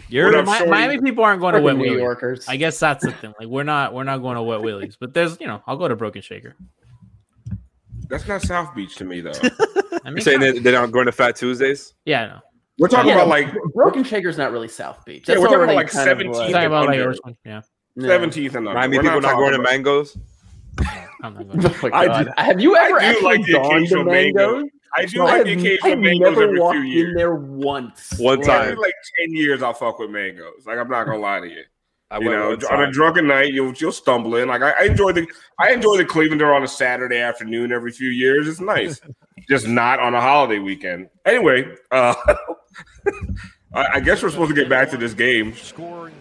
You're 0.08 0.36
up, 0.36 0.46
Mi- 0.46 0.70
Miami 0.70 1.00
people 1.00 1.24
aren't 1.24 1.40
going 1.40 1.54
to 1.54 1.62
wet 1.62 1.76
New 1.76 1.96
Yorkers. 1.96 2.46
I 2.48 2.56
guess 2.56 2.78
that's 2.78 3.04
the 3.04 3.12
thing. 3.12 3.32
Like 3.38 3.48
we're 3.48 3.62
not 3.62 3.94
we're 3.94 4.04
not 4.04 4.18
going 4.18 4.36
to 4.36 4.42
wet 4.42 4.60
willies, 4.60 4.96
but 4.98 5.14
there's 5.14 5.40
you 5.40 5.46
know 5.46 5.62
I'll 5.66 5.76
go 5.76 5.88
to 5.88 5.96
Broken 5.96 6.20
Shaker. 6.20 6.54
That's 8.08 8.28
not 8.28 8.42
South 8.42 8.74
Beach 8.74 8.96
to 8.96 9.04
me 9.04 9.22
though. 9.22 9.32
I 10.04 10.10
mean, 10.10 10.16
You're 10.16 10.20
saying 10.20 10.40
they, 10.40 10.58
they're 10.58 10.72
not 10.72 10.92
going 10.92 11.06
to 11.06 11.12
Fat 11.12 11.36
Tuesdays? 11.36 11.94
Yeah, 12.04 12.26
no. 12.26 12.38
We're 12.78 12.88
talking 12.88 13.08
yeah, 13.08 13.16
about 13.16 13.28
like 13.28 13.54
Broken 13.74 14.04
Shaker's 14.04 14.36
not 14.36 14.52
really 14.52 14.68
South 14.68 15.04
Beach. 15.04 15.24
That's 15.24 15.38
yeah, 15.38 15.42
we're 15.42 15.48
talking 15.48 15.64
about 15.64 15.76
like 15.76 15.90
seventeenth. 15.90 16.36
Like, 16.36 16.52
talking 16.52 16.66
about 16.66 16.88
like 16.88 17.36
yeah. 17.44 17.60
Seventeenth 17.98 18.54
and 18.54 18.64
Miami 18.66 18.98
people 18.98 19.20
not, 19.20 19.22
not 19.32 19.36
going 19.36 19.52
to 19.52 19.62
mangoes. 19.62 20.16
oh 21.22 21.90
I 21.92 22.24
do, 22.24 22.30
have 22.36 22.60
you 22.60 22.76
ever 22.76 23.00
I 23.00 23.04
actually 23.04 23.38
like 23.38 23.46
gone 23.46 23.86
to 23.86 24.04
mangoes? 24.04 24.64
I 24.96 25.04
do 25.06 25.18
like 25.24 25.44
the 25.44 25.52
occasional 25.52 25.96
mangoes 25.96 26.38
every 26.38 26.58
few 26.58 26.80
years. 26.82 27.08
in 27.10 27.14
there 27.16 27.34
once. 27.34 28.12
One 28.18 28.38
Like, 28.38 28.46
time. 28.46 28.62
every, 28.68 28.76
like 28.76 28.94
ten 29.20 29.34
years, 29.34 29.62
I'll 29.62 29.72
fuck 29.74 29.98
with 29.98 30.10
mangoes. 30.10 30.64
Like 30.66 30.78
I'm 30.78 30.88
not 30.88 31.04
gonna 31.04 31.18
lie 31.18 31.40
to 31.40 31.48
you. 31.48 31.62
I 32.10 32.18
you 32.18 32.28
went 32.28 32.60
know, 32.62 32.68
on 32.70 32.82
a 32.82 32.90
drunken 32.92 33.26
night, 33.26 33.54
you'll 33.54 33.72
you'll 33.72 33.90
stumble 33.92 34.36
in. 34.36 34.48
Like 34.48 34.60
I, 34.60 34.72
I 34.80 34.82
enjoy 34.84 35.12
the 35.12 35.26
I 35.58 35.72
enjoy 35.72 35.96
the 35.96 36.04
Clevelander 36.04 36.54
on 36.54 36.62
a 36.62 36.68
Saturday 36.68 37.16
afternoon 37.18 37.72
every 37.72 37.90
few 37.90 38.10
years. 38.10 38.46
It's 38.46 38.60
nice, 38.60 39.00
just 39.48 39.66
not 39.66 39.98
on 39.98 40.14
a 40.14 40.20
holiday 40.20 40.58
weekend. 40.58 41.08
Anyway, 41.24 41.74
uh, 41.90 42.14
I, 43.74 43.86
I 43.94 44.00
guess 44.00 44.22
we're 44.22 44.28
supposed 44.30 44.50
to 44.50 44.54
get 44.54 44.68
back 44.68 44.90
to 44.90 44.96
this 44.98 45.14
game. 45.14 45.54
Scoring 45.54 46.14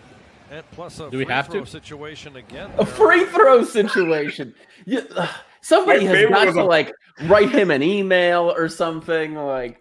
and 0.50 0.64
plus 0.72 1.00
a 1.00 1.10
Do 1.10 1.18
we 1.18 1.26
free 1.26 1.34
have 1.34 1.48
throw 1.48 1.62
to? 1.62 1.66
situation 1.70 2.38
again. 2.38 2.72
A 2.78 2.86
free 2.86 3.26
throw 3.26 3.64
situation. 3.66 4.54
You, 4.86 5.02
uh, 5.16 5.28
somebody 5.62 6.06
My 6.08 6.16
has 6.16 6.30
got 6.30 6.54
to 6.54 6.62
a- 6.62 6.64
like 6.64 6.92
write 7.24 7.50
him 7.52 7.72
an 7.72 7.84
email 7.84 8.52
or 8.56 8.68
something 8.70 9.36
like 9.36 9.78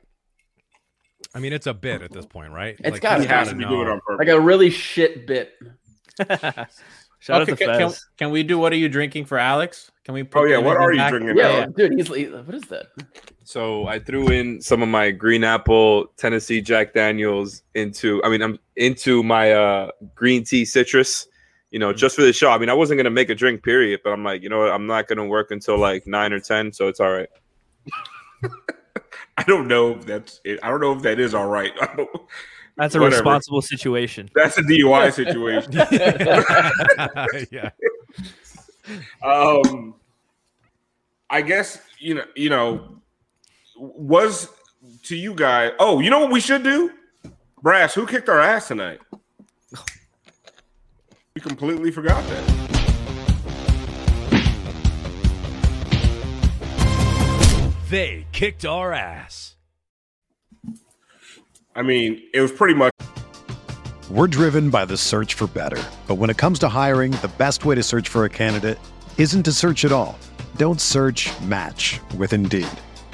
I 1.35 1.39
mean, 1.39 1.53
it's 1.53 1.67
a 1.69 1.75
bit 1.75 2.03
at 2.03 2.11
this 2.11 2.27
point, 2.27 2.53
right? 2.53 2.75
It's 2.81 2.91
Like, 2.95 3.03
gotta 3.03 3.17
he's 3.19 3.27
He 3.27 3.33
has 3.33 3.49
gotta 3.49 3.57
be 3.59 3.65
doing 3.65 3.87
it 3.87 3.91
on 3.91 4.01
purpose. 4.05 4.27
like 4.27 4.35
a 4.35 4.41
really 4.41 4.71
shit 4.71 5.27
bit. 5.29 5.53
Shout 7.23 7.43
okay, 7.43 7.53
out 7.53 7.59
to 7.59 7.65
can, 7.65 7.79
can, 7.79 7.89
Fez. 7.91 8.07
can 8.17 8.31
we 8.31 8.43
do 8.43 8.59
what 8.59 8.73
are 8.73 8.77
you 8.77 8.89
drinking 8.89 9.27
for 9.27 9.39
Alex? 9.39 9.91
Can 10.05 10.15
we? 10.15 10.27
Oh, 10.35 10.45
yeah, 10.45 10.57
what 10.57 10.79
are 10.79 10.91
you 10.91 10.99
back? 10.99 11.11
drinking? 11.11 11.37
Yeah, 11.37 11.59
Yeah. 11.59 11.67
dude, 11.77 11.93
he's 11.93 12.09
like, 12.09 12.31
what 12.47 12.55
is 12.55 12.63
that? 12.65 12.87
So 13.45 13.87
I 13.87 13.99
threw 13.99 14.29
in 14.29 14.61
some 14.63 14.83
of 14.83 14.89
my 14.89 15.11
green 15.11 15.45
apple 15.45 16.07
Tennessee 16.17 16.63
Jack 16.63 16.95
Daniels 16.95 17.63
into 17.75 18.23
I 18.25 18.31
mean 18.31 18.41
I'm 18.43 18.59
into 18.77 19.23
my 19.23 19.53
uh 19.53 19.91
green 20.15 20.45
tea 20.45 20.65
citrus, 20.65 21.29
you 21.71 21.79
know, 21.79 21.93
just 21.93 22.17
for 22.17 22.23
the 22.23 22.33
show. 22.33 22.51
I 22.51 22.59
mean 22.59 22.69
I 22.69 22.75
wasn't 22.75 22.99
gonna 22.99 23.11
make 23.11 23.31
a 23.31 23.35
drink 23.35 23.63
period, 23.63 24.01
but 24.05 24.13
I'm 24.13 24.25
like, 24.25 24.43
you 24.43 24.49
know 24.49 24.59
what, 24.61 24.73
I'm 24.73 24.87
not 24.87 25.09
gonna 25.09 25.27
work 25.27 25.51
until 25.51 25.79
like 25.79 26.07
nine 26.07 26.33
or 26.33 26.41
ten, 26.41 26.73
so 26.73 26.89
it's 26.89 27.01
all 27.01 27.13
right. 27.13 27.29
I 29.37 29.43
don't 29.45 29.69
know 29.69 29.93
if 29.93 30.05
that's 30.05 30.41
it. 30.45 30.61
I 30.63 30.69
don't 30.69 30.81
know 30.81 30.93
if 30.93 31.03
that 31.03 31.19
is 31.19 31.35
all 31.35 31.47
right. 31.47 31.73
That's 32.77 32.95
a 32.95 32.99
Whatever. 32.99 33.23
responsible 33.23 33.63
situation. 33.63 34.31
That's 34.35 34.57
a 34.57 34.63
DUI 34.63 35.13
situation. 35.13 35.73
yeah. 37.51 37.71
um, 39.23 39.95
I 41.29 41.43
guess 41.43 41.81
you 41.99 42.15
know. 42.15 42.25
You 42.37 42.51
know, 42.51 43.03
was 43.77 44.49
to 45.05 45.17
you 45.17 45.35
guys. 45.35 45.73
Oh, 45.79 46.01
you 46.01 46.11
know 46.11 46.21
what 46.21 46.31
we 46.31 46.41
should 46.41 46.63
do? 46.63 46.91
Brass, 47.63 47.95
who 47.95 48.07
kicked 48.07 48.29
our 48.29 48.41
ass 48.41 48.69
tonight? 48.69 49.01
We 51.37 51.41
completely 51.41 51.93
forgot 51.93 52.25
that. 52.29 52.71
They 57.89 58.27
kicked 58.33 58.65
our 58.65 58.93
ass. 58.93 59.55
I 61.77 61.83
mean, 61.83 62.21
it 62.35 62.41
was 62.41 62.51
pretty 62.51 62.75
much. 62.75 62.93
We're 64.11 64.27
driven 64.27 64.71
by 64.71 64.85
the 64.87 64.97
search 64.97 65.35
for 65.35 65.47
better. 65.47 65.81
But 66.09 66.17
when 66.17 66.31
it 66.31 66.37
comes 66.37 66.59
to 66.61 66.69
hiring, 66.69 67.13
the 67.13 67.31
best 67.39 67.65
way 67.65 67.77
to 67.77 67.83
search 67.83 68.09
for 68.09 68.25
a 68.25 68.29
candidate 68.29 68.81
isn't 69.17 69.45
to 69.45 69.53
search 69.53 69.85
at 69.85 69.93
all. 69.93 70.19
Don't 70.57 70.81
search 70.81 71.31
match 71.43 72.01
with 72.17 72.33
Indeed. 72.33 72.67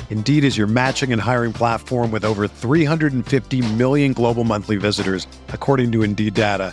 Indeed 0.09 0.42
is 0.42 0.57
your 0.57 0.66
matching 0.66 1.12
and 1.12 1.20
hiring 1.20 1.52
platform 1.52 2.11
with 2.11 2.24
over 2.24 2.48
350 2.48 3.74
million 3.74 4.14
global 4.14 4.42
monthly 4.42 4.76
visitors, 4.76 5.26
according 5.48 5.92
to 5.92 6.02
Indeed 6.02 6.33
data, 6.33 6.72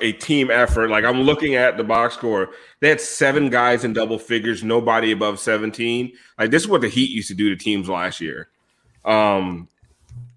A 0.00 0.12
team 0.12 0.50
effort. 0.50 0.88
Like 0.88 1.04
I'm 1.04 1.22
looking 1.22 1.54
at 1.54 1.76
the 1.76 1.84
box 1.84 2.14
score. 2.14 2.50
They 2.80 2.88
had 2.88 3.00
seven 3.00 3.50
guys 3.50 3.84
in 3.84 3.92
double 3.92 4.18
figures, 4.18 4.62
nobody 4.62 5.12
above 5.12 5.38
17. 5.38 6.12
Like 6.38 6.50
this 6.50 6.62
is 6.62 6.68
what 6.68 6.80
the 6.80 6.88
Heat 6.88 7.10
used 7.10 7.28
to 7.28 7.34
do 7.34 7.48
to 7.48 7.56
teams 7.56 7.88
last 7.88 8.20
year. 8.20 8.48
Um, 9.04 9.68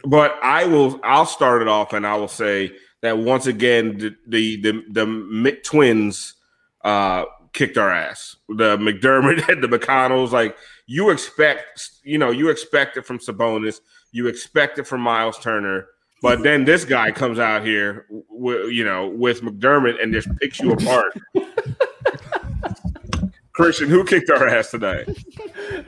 but 0.03 0.37
I 0.43 0.65
will 0.65 0.99
I'll 1.03 1.25
start 1.25 1.61
it 1.61 1.67
off 1.67 1.93
and 1.93 2.05
I 2.05 2.15
will 2.15 2.27
say 2.27 2.73
that 3.01 3.17
once 3.17 3.47
again 3.47 3.97
the 3.97 4.15
the 4.27 4.61
the, 4.61 4.71
the 4.91 5.59
twins 5.63 6.35
uh 6.83 7.25
kicked 7.53 7.77
our 7.77 7.91
ass. 7.91 8.35
The 8.49 8.77
McDermott 8.77 9.47
and 9.49 9.63
the 9.63 9.67
McConnells, 9.67 10.31
like 10.31 10.57
you 10.85 11.09
expect, 11.11 11.89
you 12.03 12.17
know, 12.17 12.31
you 12.31 12.49
expect 12.49 12.97
it 12.97 13.05
from 13.05 13.19
Sabonis, 13.19 13.79
you 14.11 14.27
expect 14.27 14.79
it 14.79 14.87
from 14.87 15.01
Miles 15.01 15.39
Turner. 15.39 15.87
But 16.23 16.41
then 16.41 16.63
this 16.63 16.85
guy 16.85 17.11
comes 17.11 17.37
out 17.37 17.65
here, 17.65 18.05
w- 18.31 18.67
you 18.67 18.85
know, 18.85 19.09
with 19.09 19.41
McDermott 19.41 20.01
and 20.01 20.13
just 20.13 20.29
picks 20.39 20.57
you 20.61 20.71
apart. 20.71 21.13
Christian, 23.51 23.89
who 23.89 24.05
kicked 24.05 24.29
our 24.29 24.47
ass 24.47 24.71
tonight? 24.71 25.09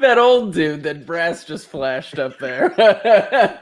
that 0.02 0.18
old 0.18 0.54
dude 0.54 0.84
that 0.84 1.06
Brass 1.06 1.46
just 1.46 1.68
flashed 1.68 2.20
up 2.20 2.38
there. 2.40 2.76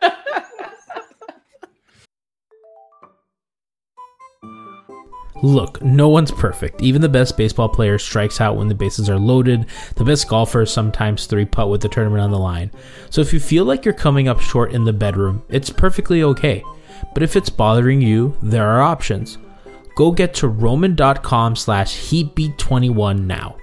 Look, 5.43 5.83
no 5.83 6.07
one's 6.07 6.31
perfect. 6.31 6.81
Even 6.81 7.01
the 7.01 7.09
best 7.09 7.35
baseball 7.35 7.67
player 7.67 7.99
strikes 7.99 8.39
out 8.39 8.55
when 8.55 8.69
the 8.69 8.75
bases 8.75 9.09
are 9.09 9.19
loaded. 9.19 9.65
The 9.95 10.05
best 10.05 10.29
golfers 10.29 10.71
sometimes 10.71 11.25
three 11.25 11.43
putt 11.43 11.69
with 11.69 11.81
the 11.81 11.89
tournament 11.89 12.21
on 12.21 12.31
the 12.31 12.39
line. 12.39 12.71
So 13.09 13.19
if 13.19 13.33
you 13.33 13.41
feel 13.41 13.65
like 13.65 13.83
you're 13.83 13.93
coming 13.93 14.29
up 14.29 14.39
short 14.39 14.71
in 14.71 14.85
the 14.85 14.93
bedroom, 14.93 15.43
it's 15.49 15.69
perfectly 15.69 16.23
okay. 16.23 16.63
But 17.13 17.23
if 17.23 17.35
it's 17.35 17.49
bothering 17.49 18.01
you, 18.01 18.37
there 18.41 18.69
are 18.69 18.81
options. 18.81 19.37
Go 19.95 20.11
get 20.11 20.33
to 20.35 20.47
roman.com 20.47 21.57
slash 21.57 21.93
heatbeat21 22.09 23.25
now. 23.25 23.57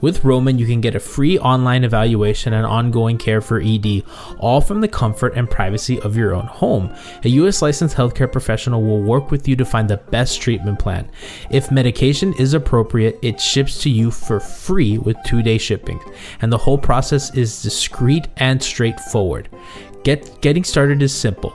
With 0.00 0.24
Roman, 0.24 0.58
you 0.58 0.66
can 0.66 0.80
get 0.80 0.94
a 0.94 1.00
free 1.00 1.38
online 1.38 1.84
evaluation 1.84 2.52
and 2.52 2.66
ongoing 2.66 3.18
care 3.18 3.40
for 3.40 3.60
ED, 3.60 4.02
all 4.38 4.60
from 4.60 4.80
the 4.80 4.88
comfort 4.88 5.34
and 5.36 5.50
privacy 5.50 6.00
of 6.00 6.16
your 6.16 6.34
own 6.34 6.46
home. 6.46 6.94
A 7.24 7.28
US 7.28 7.62
licensed 7.62 7.96
healthcare 7.96 8.30
professional 8.30 8.82
will 8.82 9.02
work 9.02 9.30
with 9.30 9.46
you 9.46 9.56
to 9.56 9.64
find 9.64 9.88
the 9.88 9.98
best 9.98 10.40
treatment 10.40 10.78
plan. 10.78 11.10
If 11.50 11.70
medication 11.70 12.32
is 12.34 12.54
appropriate, 12.54 13.18
it 13.22 13.40
ships 13.40 13.82
to 13.82 13.90
you 13.90 14.10
for 14.10 14.40
free 14.40 14.98
with 14.98 15.16
two 15.24 15.42
day 15.42 15.58
shipping, 15.58 16.00
and 16.40 16.52
the 16.52 16.58
whole 16.58 16.78
process 16.78 17.34
is 17.34 17.62
discreet 17.62 18.28
and 18.38 18.62
straightforward. 18.62 19.48
Get, 20.02 20.40
getting 20.40 20.64
started 20.64 21.02
is 21.02 21.14
simple 21.14 21.54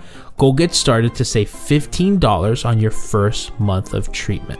Go 0.41 0.51
get 0.51 0.73
started 0.73 1.13
to 1.17 1.23
save 1.23 1.51
$15 1.51 2.65
on 2.65 2.79
your 2.79 2.89
first 2.89 3.59
month 3.59 3.93
of 3.93 4.11
treatment. 4.11 4.59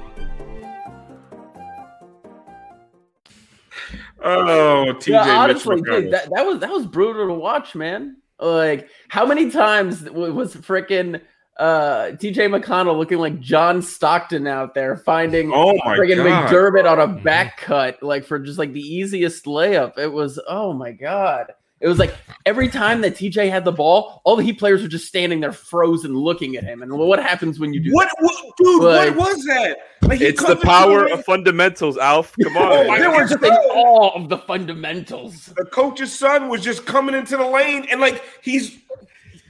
Oh, 4.23 4.93
TJ 4.99 5.07
yeah, 5.07 5.39
honestly, 5.39 5.81
dude, 5.81 6.13
that, 6.13 6.29
that 6.35 6.45
was 6.45 6.59
that 6.59 6.69
was 6.69 6.85
brutal 6.85 7.25
to 7.29 7.33
watch, 7.33 7.73
man. 7.73 8.17
Like, 8.39 8.89
how 9.07 9.25
many 9.25 9.49
times 9.49 10.03
was 10.03 10.55
freaking 10.55 11.19
uh, 11.57 12.11
TJ 12.11 12.61
McConnell 12.61 12.95
looking 12.95 13.17
like 13.17 13.39
John 13.39 13.81
Stockton 13.81 14.45
out 14.45 14.75
there, 14.75 14.97
finding 14.97 15.51
oh 15.51 15.73
my 15.83 15.97
friggin' 15.97 16.17
McDermott 16.17 16.87
on 16.87 16.99
a 16.99 17.07
back 17.07 17.57
cut, 17.57 18.03
like 18.03 18.23
for 18.23 18.37
just 18.37 18.59
like 18.59 18.73
the 18.73 18.79
easiest 18.79 19.45
layup. 19.45 19.97
It 19.97 20.13
was 20.13 20.39
oh 20.47 20.73
my 20.73 20.91
god. 20.91 21.53
It 21.81 21.87
was 21.87 21.97
like 21.97 22.15
every 22.45 22.69
time 22.69 23.01
that 23.01 23.15
TJ 23.15 23.49
had 23.49 23.65
the 23.65 23.71
ball, 23.71 24.21
all 24.23 24.35
the 24.35 24.43
Heat 24.43 24.59
players 24.59 24.83
were 24.83 24.87
just 24.87 25.07
standing 25.07 25.39
there 25.39 25.51
frozen 25.51 26.15
looking 26.15 26.55
at 26.55 26.63
him. 26.63 26.83
And 26.83 26.93
what 26.93 27.21
happens 27.21 27.59
when 27.59 27.73
you 27.73 27.79
do 27.79 27.91
what, 27.91 28.07
that? 28.07 28.23
what 28.23 28.57
dude, 28.57 28.83
like, 28.83 29.15
what 29.15 29.35
was 29.35 29.45
that? 29.45 29.77
Like 30.03 30.21
it's 30.21 30.43
the 30.43 30.57
power 30.57 31.07
of 31.07 31.25
fundamentals, 31.25 31.97
Alf. 31.97 32.35
Come 32.43 32.55
on. 32.55 32.71
oh, 32.71 32.99
they 32.99 33.07
were 33.07 33.27
just 33.27 33.43
in 33.43 33.51
awe 33.51 34.15
of 34.15 34.29
the 34.29 34.37
fundamentals. 34.37 35.47
The 35.57 35.65
coach's 35.65 36.13
son 36.13 36.49
was 36.49 36.61
just 36.61 36.85
coming 36.85 37.15
into 37.15 37.35
the 37.35 37.47
lane 37.47 37.87
and 37.89 37.99
like 37.99 38.23
he's 38.43 38.77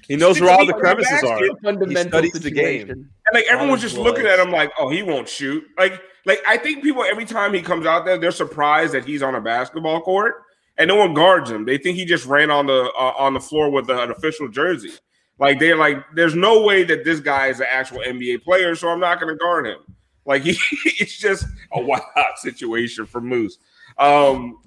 he 0.07 0.15
knows 0.15 0.39
where 0.39 0.51
all 0.51 0.65
the 0.65 0.73
crevices 0.73 1.23
are. 1.23 1.39
Fundamental 1.61 1.89
he 1.89 2.09
studies 2.09 2.33
situation. 2.33 2.55
the 2.55 2.61
game. 2.61 2.89
And 2.89 3.33
like 3.33 3.45
everyone's 3.49 3.81
just 3.81 3.97
looking 3.97 4.25
at 4.25 4.39
him 4.39 4.51
like, 4.51 4.71
oh, 4.79 4.89
he 4.89 5.03
won't 5.03 5.27
shoot. 5.27 5.65
Like, 5.77 6.01
like 6.25 6.41
I 6.47 6.55
think 6.57 6.81
people 6.81 7.03
every 7.03 7.25
time 7.25 7.53
he 7.53 7.61
comes 7.61 7.85
out 7.85 8.05
there, 8.05 8.17
they're 8.17 8.31
surprised 8.31 8.93
that 8.93 9.03
he's 9.03 9.21
on 9.21 9.35
a 9.35 9.41
basketball 9.41 9.99
court 9.99 10.45
and 10.81 10.87
no 10.87 10.95
one 10.95 11.13
guards 11.13 11.51
him. 11.51 11.63
They 11.63 11.77
think 11.77 11.95
he 11.95 12.05
just 12.05 12.25
ran 12.25 12.49
on 12.49 12.65
the 12.65 12.91
uh, 12.97 13.13
on 13.15 13.35
the 13.35 13.39
floor 13.39 13.69
with 13.69 13.87
an 13.91 14.09
official 14.09 14.47
jersey. 14.47 14.91
Like 15.37 15.59
they're 15.59 15.77
like, 15.77 16.03
there's 16.15 16.33
no 16.33 16.63
way 16.63 16.83
that 16.83 17.05
this 17.05 17.19
guy 17.19 17.47
is 17.47 17.59
an 17.59 17.67
actual 17.69 17.99
NBA 17.99 18.43
player, 18.43 18.73
so 18.73 18.89
I'm 18.89 18.99
not 18.99 19.19
going 19.19 19.31
to 19.31 19.37
guard 19.37 19.67
him. 19.67 19.77
Like 20.25 20.41
he, 20.43 20.57
it's 20.85 21.19
just 21.19 21.45
a 21.71 21.79
wild 21.79 22.01
situation 22.37 23.05
for 23.05 23.21
Moose. 23.21 23.59
Um, 23.99 24.57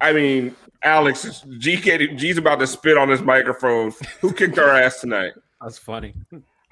I 0.00 0.12
mean, 0.12 0.56
Alex, 0.82 1.44
GK, 1.46 2.18
G's 2.18 2.36
about 2.36 2.58
to 2.58 2.66
spit 2.66 2.98
on 2.98 3.08
this 3.08 3.20
microphone. 3.20 3.92
Who 4.20 4.32
kicked 4.32 4.58
our 4.58 4.70
ass 4.70 5.00
tonight? 5.00 5.34
That's 5.62 5.78
funny. 5.78 6.14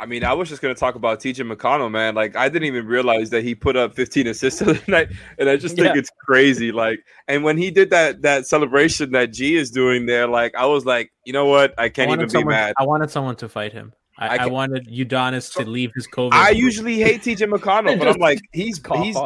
I 0.01 0.07
mean, 0.07 0.25
I 0.25 0.33
was 0.33 0.49
just 0.49 0.63
going 0.63 0.73
to 0.73 0.79
talk 0.79 0.95
about 0.95 1.19
TJ 1.19 1.51
McConnell, 1.53 1.91
man. 1.91 2.15
Like, 2.15 2.37
I 2.37 2.49
didn't 2.49 2.67
even 2.67 2.87
realize 2.87 3.31
that 3.31 3.43
he 3.43 3.57
put 3.57 3.77
up 3.77 3.95
15 3.95 4.29
assists 4.29 4.61
the 4.61 4.81
night, 4.87 5.09
and 5.39 5.49
I 5.49 5.57
just 5.57 5.75
think 5.75 5.89
yeah. 5.89 5.99
it's 5.99 6.11
crazy. 6.25 6.71
Like, 6.71 7.01
and 7.27 7.43
when 7.43 7.59
he 7.59 7.71
did 7.71 7.91
that 7.91 8.23
that 8.23 8.47
celebration 8.47 9.11
that 9.13 9.33
G 9.33 9.57
is 9.57 9.71
doing 9.71 10.07
there, 10.07 10.29
like, 10.29 10.55
I 10.55 10.67
was 10.67 10.85
like, 10.85 11.13
you 11.25 11.33
know 11.33 11.47
what? 11.47 11.75
I 11.79 11.89
can't 11.89 12.11
I 12.11 12.15
even 12.15 12.29
someone, 12.29 12.47
be 12.47 12.55
mad. 12.55 12.75
I 12.79 12.85
wanted 12.85 13.11
someone 13.11 13.37
to 13.37 13.49
fight 13.49 13.73
him. 13.73 13.93
I, 14.19 14.29
I, 14.29 14.45
I 14.45 14.47
wanted 14.47 14.89
Udonis 14.89 15.53
to 15.55 15.69
leave 15.69 15.93
his 15.95 16.07
COVID. 16.09 16.33
I 16.33 16.51
usually 16.51 16.99
hate 16.99 17.23
TJ 17.23 17.49
McConnell, 17.53 17.99
but 17.99 18.09
I'm 18.09 18.21
like, 18.21 18.41
he's 18.53 18.81
he's 19.03 19.17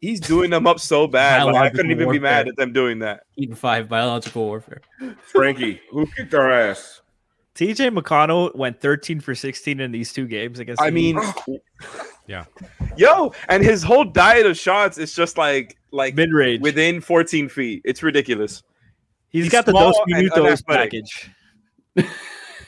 he's 0.00 0.20
doing 0.20 0.50
them 0.50 0.66
up 0.66 0.78
so 0.78 1.06
bad. 1.06 1.44
Like, 1.44 1.56
I 1.56 1.70
couldn't 1.70 1.90
even 1.90 2.06
warfare. 2.06 2.20
be 2.20 2.22
mad 2.22 2.48
at 2.48 2.56
them 2.56 2.72
doing 2.72 3.00
that. 3.00 3.24
Eating 3.36 3.54
five 3.54 3.88
biological 3.88 4.44
warfare. 4.44 4.80
Frankie, 5.32 5.80
who 5.90 6.06
kicked 6.06 6.34
our 6.34 6.50
ass? 6.50 7.00
TJ 7.54 7.96
McConnell 7.96 8.54
went 8.56 8.80
13 8.80 9.20
for 9.20 9.34
16 9.34 9.80
in 9.80 9.92
these 9.92 10.12
two 10.12 10.26
games. 10.26 10.58
I 10.58 10.64
guess. 10.64 10.76
I 10.80 10.90
mean, 10.90 11.20
yeah. 12.26 12.44
Yo, 12.96 13.32
and 13.48 13.62
his 13.62 13.82
whole 13.82 14.04
diet 14.04 14.46
of 14.46 14.56
shots 14.56 14.98
is 14.98 15.14
just 15.14 15.38
like 15.38 15.76
like 15.92 16.14
mid 16.14 16.32
range 16.32 16.62
within 16.62 17.00
14 17.00 17.48
feet. 17.48 17.82
It's 17.84 18.02
ridiculous. 18.02 18.62
He's, 19.28 19.44
He's 19.44 19.52
got 19.52 19.66
the 19.66 19.72
Dos 19.72 19.96
Minutos 20.08 20.64
package. 20.66 21.30
there 21.94 22.04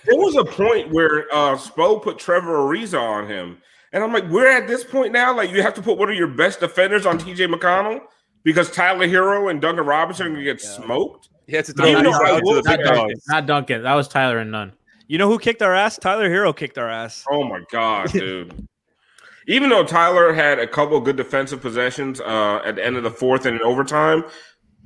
was 0.07 0.37
a 0.37 0.44
point 0.44 0.92
where 0.92 1.27
uh 1.33 1.57
Spo 1.57 2.01
put 2.03 2.18
Trevor 2.18 2.59
Ariza 2.59 3.01
on 3.01 3.27
him, 3.27 3.59
and 3.92 4.05
I'm 4.05 4.12
like, 4.12 4.29
we're 4.29 4.49
at 4.49 4.68
this 4.68 4.85
point 4.85 5.12
now. 5.12 5.37
Like, 5.37 5.51
you 5.51 5.62
have 5.62 5.75
to 5.75 5.83
put 5.83 5.99
one 5.99 6.11
of 6.11 6.16
your 6.16 6.29
best 6.29 6.61
defenders 6.61 7.07
on 7.07 7.18
TJ 7.18 7.53
McConnell 7.53 8.01
because 8.47 8.71
Tyler 8.71 9.09
Herro 9.09 9.51
and 9.51 9.61
Duncan 9.61 9.85
Robinson 9.85 10.29
are 10.29 10.31
gonna 10.31 10.45
get 10.45 10.63
yeah. 10.63 10.71
smoked. 10.71 11.31
He 11.49 11.57
had 11.57 11.65
to 11.65 11.73
throw 11.73 11.93
no, 11.93 12.01
not, 12.01 12.43
not, 12.65 12.65
Duncan, 12.65 13.17
not 13.29 13.47
Duncan. 13.47 13.83
That 13.83 13.95
was 13.95 14.07
Tyler 14.07 14.39
and 14.39 14.53
Nunn. 14.53 14.73
You 15.09 15.19
know 15.19 15.29
who 15.29 15.39
kicked 15.39 15.63
our 15.63 15.75
ass? 15.75 15.99
Tyler 15.99 16.31
Herro 16.31 16.57
kicked 16.57 16.79
our 16.79 16.89
ass. 16.89 17.25
Oh 17.29 17.43
my 17.43 17.61
god, 17.73 18.09
dude. 18.13 18.69
Even 19.49 19.69
though 19.69 19.85
Tyler 19.85 20.33
had 20.33 20.61
a 20.61 20.67
couple 20.67 20.99
good 21.01 21.17
defensive 21.17 21.61
possessions 21.61 22.21
uh, 22.21 22.63
at 22.65 22.77
the 22.77 22.85
end 22.85 22.97
of 22.97 23.03
the 23.03 23.11
fourth 23.11 23.47
and 23.47 23.57
in 23.57 23.63
overtime, 23.63 24.25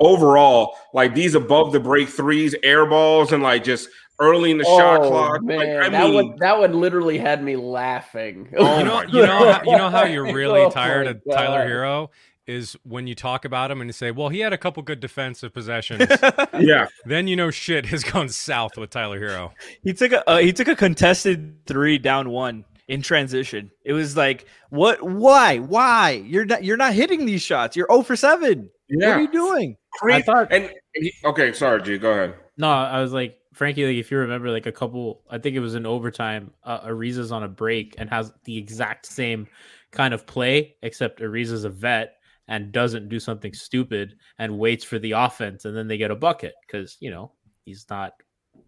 overall, 0.00 0.76
like 0.94 1.14
these 1.14 1.34
above 1.34 1.72
the 1.72 1.80
break 1.80 2.08
threes, 2.08 2.54
air 2.62 2.86
balls, 2.86 3.30
and 3.30 3.42
like 3.42 3.62
just 3.62 3.90
early 4.20 4.52
in 4.52 4.58
the 4.58 4.64
oh, 4.66 4.78
shot 4.78 5.02
clock. 5.02 5.42
Man, 5.42 5.58
like, 5.58 5.68
I 5.68 5.88
that 5.90 6.04
mean, 6.04 6.14
one 6.14 6.36
that 6.38 6.58
one 6.58 6.80
literally 6.80 7.18
had 7.18 7.44
me 7.44 7.56
laughing. 7.56 8.48
Oh 8.56 8.78
you 8.78 8.84
know, 8.84 9.02
you 9.02 9.26
know, 9.26 9.52
how, 9.52 9.62
you 9.64 9.76
know 9.76 9.90
how 9.90 10.04
you're 10.04 10.32
really 10.34 10.60
oh 10.60 10.70
tired 10.70 11.06
of 11.06 11.20
God. 11.26 11.34
Tyler 11.34 11.68
Herro 11.68 12.08
is 12.50 12.76
when 12.82 13.06
you 13.06 13.14
talk 13.14 13.44
about 13.44 13.70
him 13.70 13.80
and 13.80 13.88
you 13.88 13.92
say, 13.92 14.10
"Well, 14.10 14.28
he 14.28 14.40
had 14.40 14.52
a 14.52 14.58
couple 14.58 14.82
good 14.82 15.00
defensive 15.00 15.54
possessions." 15.54 16.06
yeah. 16.58 16.88
Then 17.04 17.28
you 17.28 17.36
know 17.36 17.50
shit 17.50 17.86
has 17.86 18.02
gone 18.02 18.28
south 18.28 18.76
with 18.76 18.90
Tyler 18.90 19.20
Herro. 19.20 19.52
He 19.82 19.92
took 19.92 20.12
a 20.12 20.28
uh, 20.28 20.38
he 20.38 20.52
took 20.52 20.68
a 20.68 20.76
contested 20.76 21.64
three 21.66 21.98
down 21.98 22.30
one 22.30 22.64
in 22.88 23.02
transition. 23.02 23.70
It 23.84 23.92
was 23.92 24.16
like, 24.16 24.46
what? 24.68 25.02
Why? 25.02 25.58
Why? 25.58 26.22
You're 26.26 26.44
not 26.44 26.64
you're 26.64 26.76
not 26.76 26.92
hitting 26.92 27.24
these 27.24 27.42
shots. 27.42 27.76
You're 27.76 27.86
0 27.90 28.02
for 28.02 28.16
seven. 28.16 28.68
Yeah. 28.88 29.08
What 29.08 29.16
are 29.16 29.20
you 29.22 29.32
doing? 29.32 29.76
I 30.02 30.22
thought. 30.22 30.52
And, 30.52 30.70
and 30.94 31.10
okay, 31.24 31.52
sorry, 31.52 31.82
G. 31.82 31.98
Go 31.98 32.10
ahead. 32.10 32.34
No, 32.56 32.68
I 32.68 33.00
was 33.00 33.12
like, 33.12 33.38
Frankie, 33.54 33.86
like 33.86 33.96
if 33.96 34.10
you 34.10 34.18
remember, 34.18 34.50
like 34.50 34.66
a 34.66 34.72
couple, 34.72 35.22
I 35.30 35.38
think 35.38 35.56
it 35.56 35.60
was 35.60 35.74
in 35.74 35.86
overtime. 35.86 36.52
Uh, 36.64 36.80
Ariza's 36.80 37.32
on 37.32 37.42
a 37.42 37.48
break 37.48 37.94
and 37.98 38.10
has 38.10 38.32
the 38.44 38.58
exact 38.58 39.06
same 39.06 39.46
kind 39.92 40.12
of 40.12 40.26
play, 40.26 40.76
except 40.82 41.20
Ariza's 41.20 41.64
a 41.64 41.70
vet 41.70 42.19
and 42.50 42.72
doesn't 42.72 43.08
do 43.08 43.18
something 43.18 43.54
stupid 43.54 44.16
and 44.38 44.58
waits 44.58 44.84
for 44.84 44.98
the 44.98 45.12
offense 45.12 45.64
and 45.64 45.74
then 45.74 45.88
they 45.88 45.96
get 45.96 46.10
a 46.10 46.16
bucket 46.16 46.52
because 46.66 46.98
you 47.00 47.08
know 47.10 47.32
he's 47.64 47.86
not 47.88 48.12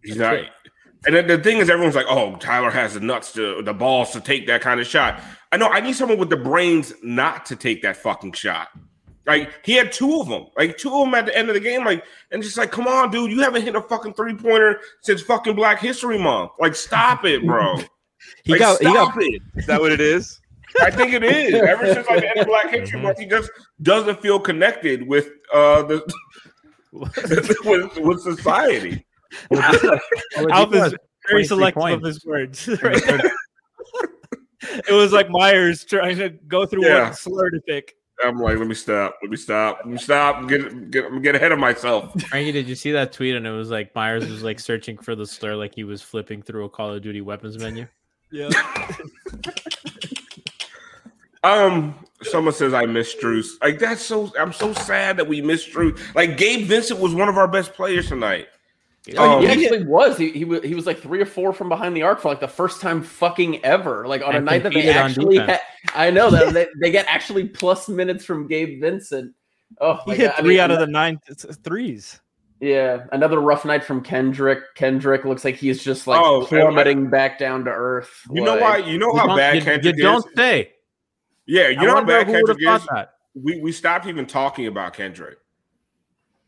he's 0.01 0.15
not 0.15 0.39
and 1.05 1.29
the 1.29 1.37
thing 1.37 1.57
is 1.57 1.69
everyone's 1.69 1.95
like 1.95 2.05
oh 2.09 2.35
tyler 2.37 2.71
has 2.71 2.95
the 2.95 2.99
nuts 3.01 3.33
to 3.33 3.61
the 3.61 3.73
balls 3.73 4.11
to 4.11 4.21
take 4.21 4.47
that 4.47 4.61
kind 4.61 4.79
of 4.79 4.87
shot. 4.87 5.21
I 5.51 5.57
know 5.57 5.67
i 5.67 5.81
need 5.81 5.95
someone 5.95 6.17
with 6.17 6.29
the 6.29 6.37
brains 6.37 6.93
not 7.03 7.45
to 7.47 7.55
take 7.55 7.83
that 7.83 7.97
fucking 7.97 8.31
shot. 8.31 8.69
Like 9.27 9.53
he 9.63 9.73
had 9.73 9.91
two 9.91 10.19
of 10.19 10.27
them 10.29 10.47
like 10.57 10.77
two 10.77 10.93
of 10.93 11.05
them 11.05 11.13
at 11.13 11.25
the 11.25 11.37
end 11.37 11.49
of 11.49 11.53
the 11.53 11.61
game 11.61 11.83
like 11.83 12.03
and 12.31 12.41
just 12.41 12.57
like 12.57 12.71
come 12.71 12.87
on 12.87 13.11
dude 13.11 13.31
you 13.31 13.41
haven't 13.41 13.63
hit 13.63 13.75
a 13.75 13.81
fucking 13.81 14.13
three-pointer 14.13 14.79
since 15.01 15.21
fucking 15.21 15.55
black 15.55 15.79
history 15.79 16.17
month. 16.17 16.51
Like 16.57 16.75
stop 16.75 17.25
it 17.25 17.45
bro. 17.45 17.75
He 18.45 18.53
like, 18.53 18.59
got 18.59 18.79
he 18.79 18.85
got 18.85 19.13
it. 19.17 19.41
is 19.57 19.65
that 19.65 19.81
what 19.81 19.91
it 19.91 19.99
is 19.99 20.39
I 20.81 20.91
think 20.91 21.13
it 21.13 21.23
is. 21.23 21.53
Ever 21.53 21.93
since 21.93 22.07
like 22.07 22.21
the 22.21 22.29
end 22.29 22.39
of 22.39 22.47
Black 22.47 22.69
History 22.69 22.99
Month, 22.99 23.19
he 23.19 23.25
just 23.25 23.49
doesn't 23.81 24.21
feel 24.21 24.39
connected 24.39 25.07
with 25.07 25.29
uh 25.53 25.83
the 25.83 26.13
with, 26.91 27.97
with 27.97 28.21
society. 28.21 29.05
Alf 30.51 30.73
is 30.73 30.95
very 31.29 31.43
selective 31.45 31.81
points. 31.81 31.95
of 31.95 32.03
his 32.03 32.25
words. 32.25 32.67
it 34.87 34.93
was 34.93 35.11
like 35.11 35.29
Myers 35.29 35.83
trying 35.83 36.17
to 36.17 36.29
go 36.29 36.65
through 36.65 36.85
yeah. 36.85 37.05
one 37.05 37.13
slur 37.13 37.49
to 37.49 37.59
pick. 37.61 37.95
I'm 38.23 38.37
like, 38.37 38.57
let 38.57 38.67
me 38.67 38.75
stop. 38.75 39.17
Let 39.21 39.31
me 39.31 39.37
stop. 39.37 39.79
Let 39.79 39.87
me 39.87 39.97
stop. 39.97 40.47
Get 40.47 40.91
get 40.91 41.21
get 41.21 41.35
ahead 41.35 41.51
of 41.51 41.59
myself. 41.59 42.19
Frankie, 42.21 42.51
did 42.51 42.67
you 42.67 42.75
see 42.75 42.91
that 42.91 43.11
tweet? 43.11 43.35
And 43.35 43.45
it 43.45 43.51
was 43.51 43.69
like 43.69 43.93
Myers 43.95 44.29
was 44.29 44.43
like 44.43 44.59
searching 44.59 44.97
for 44.97 45.15
the 45.15 45.25
slur, 45.25 45.55
like 45.55 45.73
he 45.75 45.83
was 45.83 46.01
flipping 46.01 46.41
through 46.41 46.65
a 46.65 46.69
Call 46.69 46.93
of 46.93 47.01
Duty 47.01 47.21
weapons 47.21 47.57
menu. 47.57 47.87
Yeah. 48.31 48.49
Um, 51.43 51.95
someone 52.21 52.53
says 52.53 52.73
I 52.73 52.85
miss 52.85 53.13
Strus. 53.13 53.61
Like 53.61 53.79
that's 53.79 54.01
so. 54.01 54.31
I'm 54.39 54.53
so 54.53 54.73
sad 54.73 55.17
that 55.17 55.27
we 55.27 55.41
missed 55.41 55.71
Strus. 55.71 55.99
Like 56.15 56.37
Gabe 56.37 56.67
Vincent 56.67 56.99
was 56.99 57.13
one 57.13 57.29
of 57.29 57.37
our 57.37 57.47
best 57.47 57.73
players 57.73 58.07
tonight. 58.07 58.47
Oh, 59.17 59.37
um, 59.37 59.43
he 59.43 59.49
actually 59.49 59.83
was. 59.83 60.17
He, 60.17 60.31
he 60.31 60.45
was 60.45 60.63
he 60.63 60.75
was 60.75 60.85
like 60.85 60.99
three 60.99 61.21
or 61.21 61.25
four 61.25 61.51
from 61.51 61.67
behind 61.67 61.95
the 61.95 62.03
arc 62.03 62.21
for 62.21 62.29
like 62.29 62.39
the 62.39 62.47
first 62.47 62.79
time 62.79 63.03
fucking 63.03 63.63
ever. 63.65 64.07
Like 64.07 64.21
on 64.21 64.35
a 64.35 64.39
night 64.39 64.63
that 64.63 64.73
they 64.73 64.89
actually 64.89 65.37
had, 65.37 65.59
I 65.93 66.09
know 66.09 66.29
that 66.29 66.53
they, 66.53 66.67
they 66.79 66.91
get 66.91 67.05
actually 67.07 67.49
plus 67.49 67.89
minutes 67.89 68.23
from 68.23 68.47
Gabe 68.47 68.79
Vincent. 68.79 69.33
Oh, 69.81 69.99
he 70.05 70.15
hit 70.15 70.31
God. 70.31 70.41
three 70.41 70.45
I 70.45 70.47
mean, 70.47 70.59
out 70.59 70.71
of 70.71 70.79
the 70.79 70.87
nine 70.87 71.19
threes. 71.63 72.21
Yeah, 72.61 73.03
another 73.11 73.41
rough 73.41 73.65
night 73.65 73.83
from 73.83 74.01
Kendrick. 74.01 74.73
Kendrick 74.75 75.25
looks 75.25 75.43
like 75.43 75.55
he's 75.55 75.83
just 75.83 76.07
like 76.07 76.21
oh, 76.23 76.45
plummeting 76.45 77.09
back 77.09 77.37
down 77.37 77.65
to 77.65 77.71
earth. 77.71 78.21
You 78.31 78.45
like, 78.45 78.55
know 78.55 78.61
why? 78.61 78.77
You 78.77 78.97
know 78.97 79.13
how 79.13 79.35
bad 79.35 79.55
you, 79.55 79.61
Kendrick 79.63 79.97
you 79.97 80.03
don't 80.03 80.25
say. 80.37 80.72
Yeah, 81.45 81.69
you 81.69 81.79
I 81.79 81.85
know 81.85 81.95
how 81.95 82.03
bad 82.03 82.27
Kendrick 82.27 82.57
is. 82.59 82.85
That. 82.93 83.15
We 83.35 83.59
we 83.61 83.71
stopped 83.71 84.05
even 84.07 84.25
talking 84.25 84.67
about 84.67 84.93
Kendrick. 84.93 85.37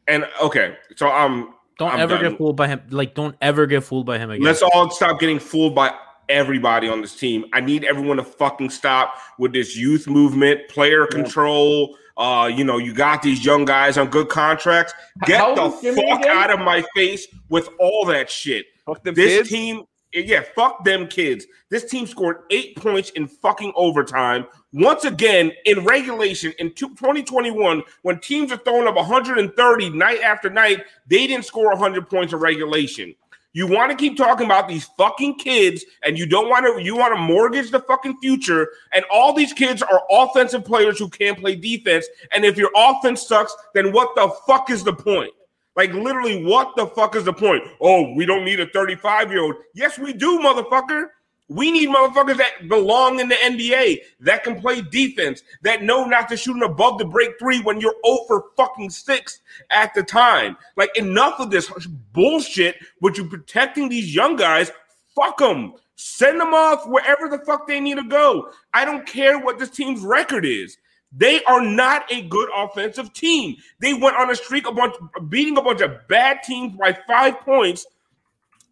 And 0.07 0.27
okay, 0.41 0.77
so 0.95 1.09
I'm 1.09 1.53
don't 1.77 1.91
I'm 1.91 1.99
ever 1.99 2.15
done. 2.15 2.31
get 2.31 2.37
fooled 2.37 2.55
by 2.55 2.67
him. 2.67 2.81
Like, 2.89 3.15
don't 3.15 3.35
ever 3.41 3.65
get 3.65 3.83
fooled 3.83 4.05
by 4.05 4.17
him 4.17 4.29
again. 4.29 4.43
Let's 4.43 4.61
all 4.61 4.89
stop 4.91 5.19
getting 5.19 5.39
fooled 5.39 5.75
by 5.75 5.93
everybody 6.29 6.87
on 6.87 7.01
this 7.01 7.15
team. 7.15 7.45
I 7.53 7.61
need 7.61 7.83
everyone 7.83 8.17
to 8.17 8.23
fucking 8.23 8.69
stop 8.69 9.15
with 9.37 9.53
this 9.53 9.75
youth 9.75 10.07
movement, 10.07 10.67
player 10.69 11.01
yeah. 11.01 11.07
control. 11.23 11.97
Uh, 12.17 12.49
you 12.53 12.63
know, 12.63 12.77
you 12.77 12.93
got 12.93 13.21
these 13.21 13.43
young 13.43 13.65
guys 13.65 13.97
on 13.97 14.09
good 14.09 14.29
contracts. 14.29 14.93
Get 15.25 15.39
How 15.39 15.53
the 15.53 15.95
fuck 15.95 16.25
out 16.25 16.49
of 16.49 16.59
my 16.59 16.83
face 16.95 17.27
with 17.49 17.67
all 17.77 18.05
that 18.05 18.29
shit. 18.29 18.67
this 19.03 19.15
kids? 19.15 19.49
team 19.49 19.83
yeah, 20.23 20.43
fuck 20.55 20.83
them 20.85 21.07
kids. 21.07 21.45
This 21.69 21.89
team 21.89 22.07
scored 22.07 22.43
eight 22.49 22.75
points 22.77 23.09
in 23.11 23.27
fucking 23.27 23.73
overtime. 23.75 24.45
Once 24.71 25.03
again, 25.03 25.51
in 25.65 25.83
regulation 25.83 26.53
in 26.59 26.73
2021, 26.73 27.83
when 28.03 28.19
teams 28.19 28.51
are 28.51 28.57
throwing 28.57 28.87
up 28.87 28.95
130 28.95 29.89
night 29.89 30.21
after 30.21 30.49
night, 30.49 30.83
they 31.07 31.27
didn't 31.27 31.45
score 31.45 31.69
100 31.69 32.09
points 32.09 32.33
in 32.33 32.39
regulation. 32.39 33.13
You 33.55 33.67
want 33.67 33.89
to 33.89 33.95
keep 33.95 34.17
talking 34.17 34.45
about 34.45 34.67
these 34.67 34.83
fucking 34.97 35.35
kids, 35.35 35.85
and 36.03 36.17
you 36.17 36.25
don't 36.25 36.49
want 36.49 36.65
to. 36.65 36.83
You 36.83 36.97
want 36.97 37.15
to 37.15 37.21
mortgage 37.21 37.71
the 37.71 37.79
fucking 37.79 38.17
future, 38.19 38.67
and 38.91 39.05
all 39.09 39.33
these 39.33 39.53
kids 39.53 39.81
are 39.81 40.03
offensive 40.11 40.65
players 40.65 40.99
who 40.99 41.07
can't 41.07 41.39
play 41.39 41.55
defense. 41.55 42.05
And 42.33 42.43
if 42.43 42.57
your 42.57 42.69
offense 42.75 43.25
sucks, 43.25 43.55
then 43.73 43.93
what 43.93 44.13
the 44.15 44.29
fuck 44.45 44.69
is 44.69 44.83
the 44.83 44.91
point? 44.91 45.31
Like 45.75 45.93
literally, 45.93 46.43
what 46.43 46.75
the 46.75 46.87
fuck 46.87 47.15
is 47.15 47.25
the 47.25 47.33
point? 47.33 47.63
Oh, 47.81 48.13
we 48.13 48.25
don't 48.25 48.45
need 48.45 48.59
a 48.59 48.67
35 48.67 49.31
year 49.31 49.43
old. 49.43 49.55
Yes, 49.73 49.99
we 49.99 50.13
do, 50.13 50.39
motherfucker. 50.39 51.07
We 51.47 51.69
need 51.69 51.89
motherfuckers 51.89 52.37
that 52.37 52.67
belong 52.69 53.19
in 53.19 53.27
the 53.27 53.35
NBA, 53.35 53.99
that 54.21 54.43
can 54.43 54.59
play 54.59 54.81
defense, 54.81 55.43
that 55.61 55.83
know 55.83 56.05
not 56.05 56.27
to 56.29 56.37
shoot 56.37 56.55
an 56.55 56.63
above 56.63 56.97
the 56.97 57.05
break 57.05 57.37
three 57.37 57.61
when 57.61 57.79
you're 57.79 57.93
0 58.03 58.19
for 58.27 58.45
fucking 58.57 58.89
six 58.89 59.41
at 59.69 59.93
the 59.93 60.01
time. 60.01 60.57
Like, 60.75 60.97
enough 60.97 61.39
of 61.39 61.51
this 61.51 61.69
bullshit 62.13 62.77
with 62.99 63.17
you 63.17 63.29
protecting 63.29 63.89
these 63.89 64.15
young 64.15 64.35
guys. 64.37 64.71
Fuck 65.15 65.37
them. 65.37 65.73
Send 65.97 66.41
them 66.41 66.53
off 66.55 66.87
wherever 66.87 67.29
the 67.29 67.39
fuck 67.45 67.67
they 67.67 67.79
need 67.79 67.97
to 67.97 68.03
go. 68.03 68.49
I 68.73 68.83
don't 68.83 69.05
care 69.05 69.39
what 69.39 69.59
this 69.59 69.69
team's 69.69 70.01
record 70.01 70.45
is. 70.45 70.77
They 71.17 71.43
are 71.45 71.61
not 71.61 72.11
a 72.11 72.23
good 72.23 72.49
offensive 72.55 73.13
team. 73.13 73.55
They 73.79 73.93
went 73.93 74.17
on 74.17 74.29
a 74.29 74.35
streak, 74.35 74.67
a 74.67 74.71
bunch, 74.71 74.95
beating 75.29 75.57
a 75.57 75.61
bunch 75.61 75.81
of 75.81 76.07
bad 76.07 76.43
teams 76.43 76.77
by 76.77 76.97
five 77.07 77.39
points 77.41 77.85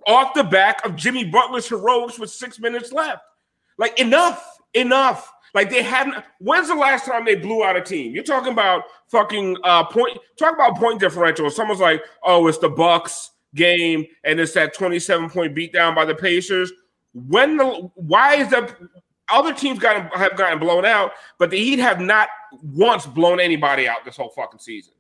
off 0.06 0.34
the 0.34 0.44
back 0.44 0.86
of 0.86 0.96
Jimmy 0.96 1.24
Butler's 1.24 1.70
heroics 1.70 2.20
with 2.20 2.30
six 2.30 2.60
minutes 2.60 2.92
left. 2.92 3.24
Like 3.78 4.00
enough, 4.00 4.60
enough. 4.74 5.32
Like 5.54 5.70
they 5.70 5.84
hadn't. 5.84 6.24
When's 6.40 6.68
the 6.68 6.76
last 6.76 7.06
time 7.06 7.26
they 7.26 7.36
blew 7.36 7.64
out 7.64 7.76
a 7.76 7.82
team? 7.82 8.14
You're 8.14 8.24
talking 8.24 8.52
about 8.52 8.84
fucking 9.08 9.58
uh 9.64 9.86
point. 9.86 10.18
Talk 10.38 10.56
about 10.56 10.76
point 10.78 11.00
differential. 11.00 11.50
Someone's 11.50 11.80
like, 11.80 12.04
oh, 12.24 12.48
it's 12.48 12.58
the 12.58 12.70
Bucks 12.70 13.32
game, 13.56 14.06
and 14.24 14.40
it's 14.40 14.54
that 14.54 14.74
27 14.74 15.30
point 15.30 15.56
beatdown 15.56 15.96
by 15.96 16.06
the 16.06 16.16
Pacers. 16.16 16.72
When 17.14 17.58
the 17.58 17.92
why 17.96 18.36
is 18.36 18.50
that? 18.50 18.76
Other 19.34 19.54
teams 19.54 19.80
got 19.80 20.16
have 20.16 20.38
gotten 20.38 20.60
blown 20.60 20.86
out, 20.86 21.12
but 21.40 21.50
the 21.50 21.58
Heat 21.58 21.80
have 21.80 22.00
not 22.00 22.30
once 22.62 23.06
blown 23.06 23.40
anybody 23.40 23.88
out 23.88 24.06
this 24.06 24.16
whole 24.16 24.30
fucking 24.30 24.60
season. 24.60 24.94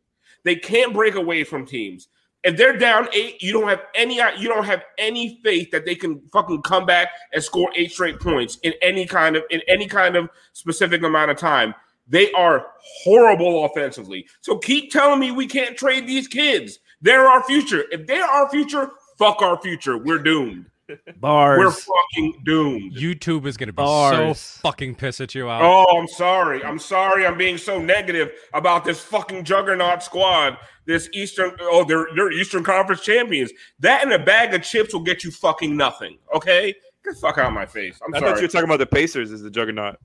They 0.43 0.55
can't 0.55 0.93
break 0.93 1.15
away 1.15 1.43
from 1.43 1.65
teams 1.65 2.09
if 2.43 2.57
they're 2.57 2.77
down 2.77 3.07
eight, 3.13 3.41
you 3.41 3.53
don't 3.53 3.69
have 3.69 3.83
any 3.95 4.15
you 4.37 4.49
don't 4.49 4.65
have 4.65 4.83
any 4.97 5.39
faith 5.43 5.71
that 5.71 5.85
they 5.85 5.95
can 5.95 6.21
fucking 6.31 6.61
come 6.63 6.85
back 6.85 7.09
and 7.31 7.41
score 7.43 7.69
eight 7.75 7.91
straight 7.91 8.19
points 8.19 8.57
in 8.63 8.73
any 8.81 9.05
kind 9.05 9.35
of 9.35 9.43
in 9.49 9.61
any 9.67 9.87
kind 9.87 10.15
of 10.15 10.29
specific 10.51 11.01
amount 11.03 11.31
of 11.31 11.37
time. 11.37 11.73
They 12.07 12.31
are 12.33 12.65
horrible 13.03 13.63
offensively. 13.65 14.27
So 14.41 14.57
keep 14.57 14.91
telling 14.91 15.19
me 15.19 15.31
we 15.31 15.47
can't 15.47 15.77
trade 15.77 16.05
these 16.05 16.27
kids. 16.27 16.79
They're 17.01 17.25
our 17.25 17.43
future. 17.43 17.85
If 17.91 18.07
they're 18.07 18.25
our 18.25 18.49
future, 18.49 18.91
fuck 19.17 19.41
our 19.41 19.59
future. 19.61 19.97
We're 19.97 20.19
doomed. 20.19 20.69
Bars. 21.17 21.59
We're 21.59 21.71
fucking 21.71 22.41
doomed. 22.45 22.95
YouTube 22.95 23.45
is 23.45 23.57
going 23.57 23.67
to 23.67 23.73
be 23.73 23.77
Bars. 23.77 24.39
so 24.39 24.61
fucking 24.61 24.95
piss 24.95 25.21
at 25.21 25.33
you 25.35 25.49
out. 25.49 25.61
Oh, 25.61 25.97
I'm 25.97 26.07
sorry. 26.07 26.63
I'm 26.63 26.79
sorry. 26.79 27.25
I'm 27.25 27.37
being 27.37 27.57
so 27.57 27.79
negative 27.79 28.31
about 28.53 28.83
this 28.83 29.01
fucking 29.01 29.43
juggernaut 29.45 30.03
squad. 30.03 30.57
This 30.85 31.09
Eastern, 31.13 31.53
oh, 31.61 31.85
they're 31.85 32.07
they're 32.15 32.31
Eastern 32.31 32.63
Conference 32.63 33.01
champions. 33.01 33.51
That 33.79 34.03
and 34.03 34.11
a 34.11 34.19
bag 34.19 34.53
of 34.53 34.63
chips 34.63 34.93
will 34.93 35.01
get 35.01 35.23
you 35.23 35.31
fucking 35.31 35.75
nothing. 35.77 36.17
Okay, 36.35 36.73
get 37.05 37.13
the 37.13 37.19
fuck 37.21 37.37
out 37.37 37.47
of 37.47 37.53
my 37.53 37.65
face. 37.65 37.99
I'm 38.05 38.13
I 38.13 38.19
sorry. 38.19 38.31
thought 38.31 38.41
you 38.41 38.47
were 38.47 38.51
talking 38.51 38.65
about 38.69 38.79
the 38.79 38.85
Pacers 38.85 39.31
as 39.31 39.41
the 39.41 39.49
juggernaut. 39.49 39.95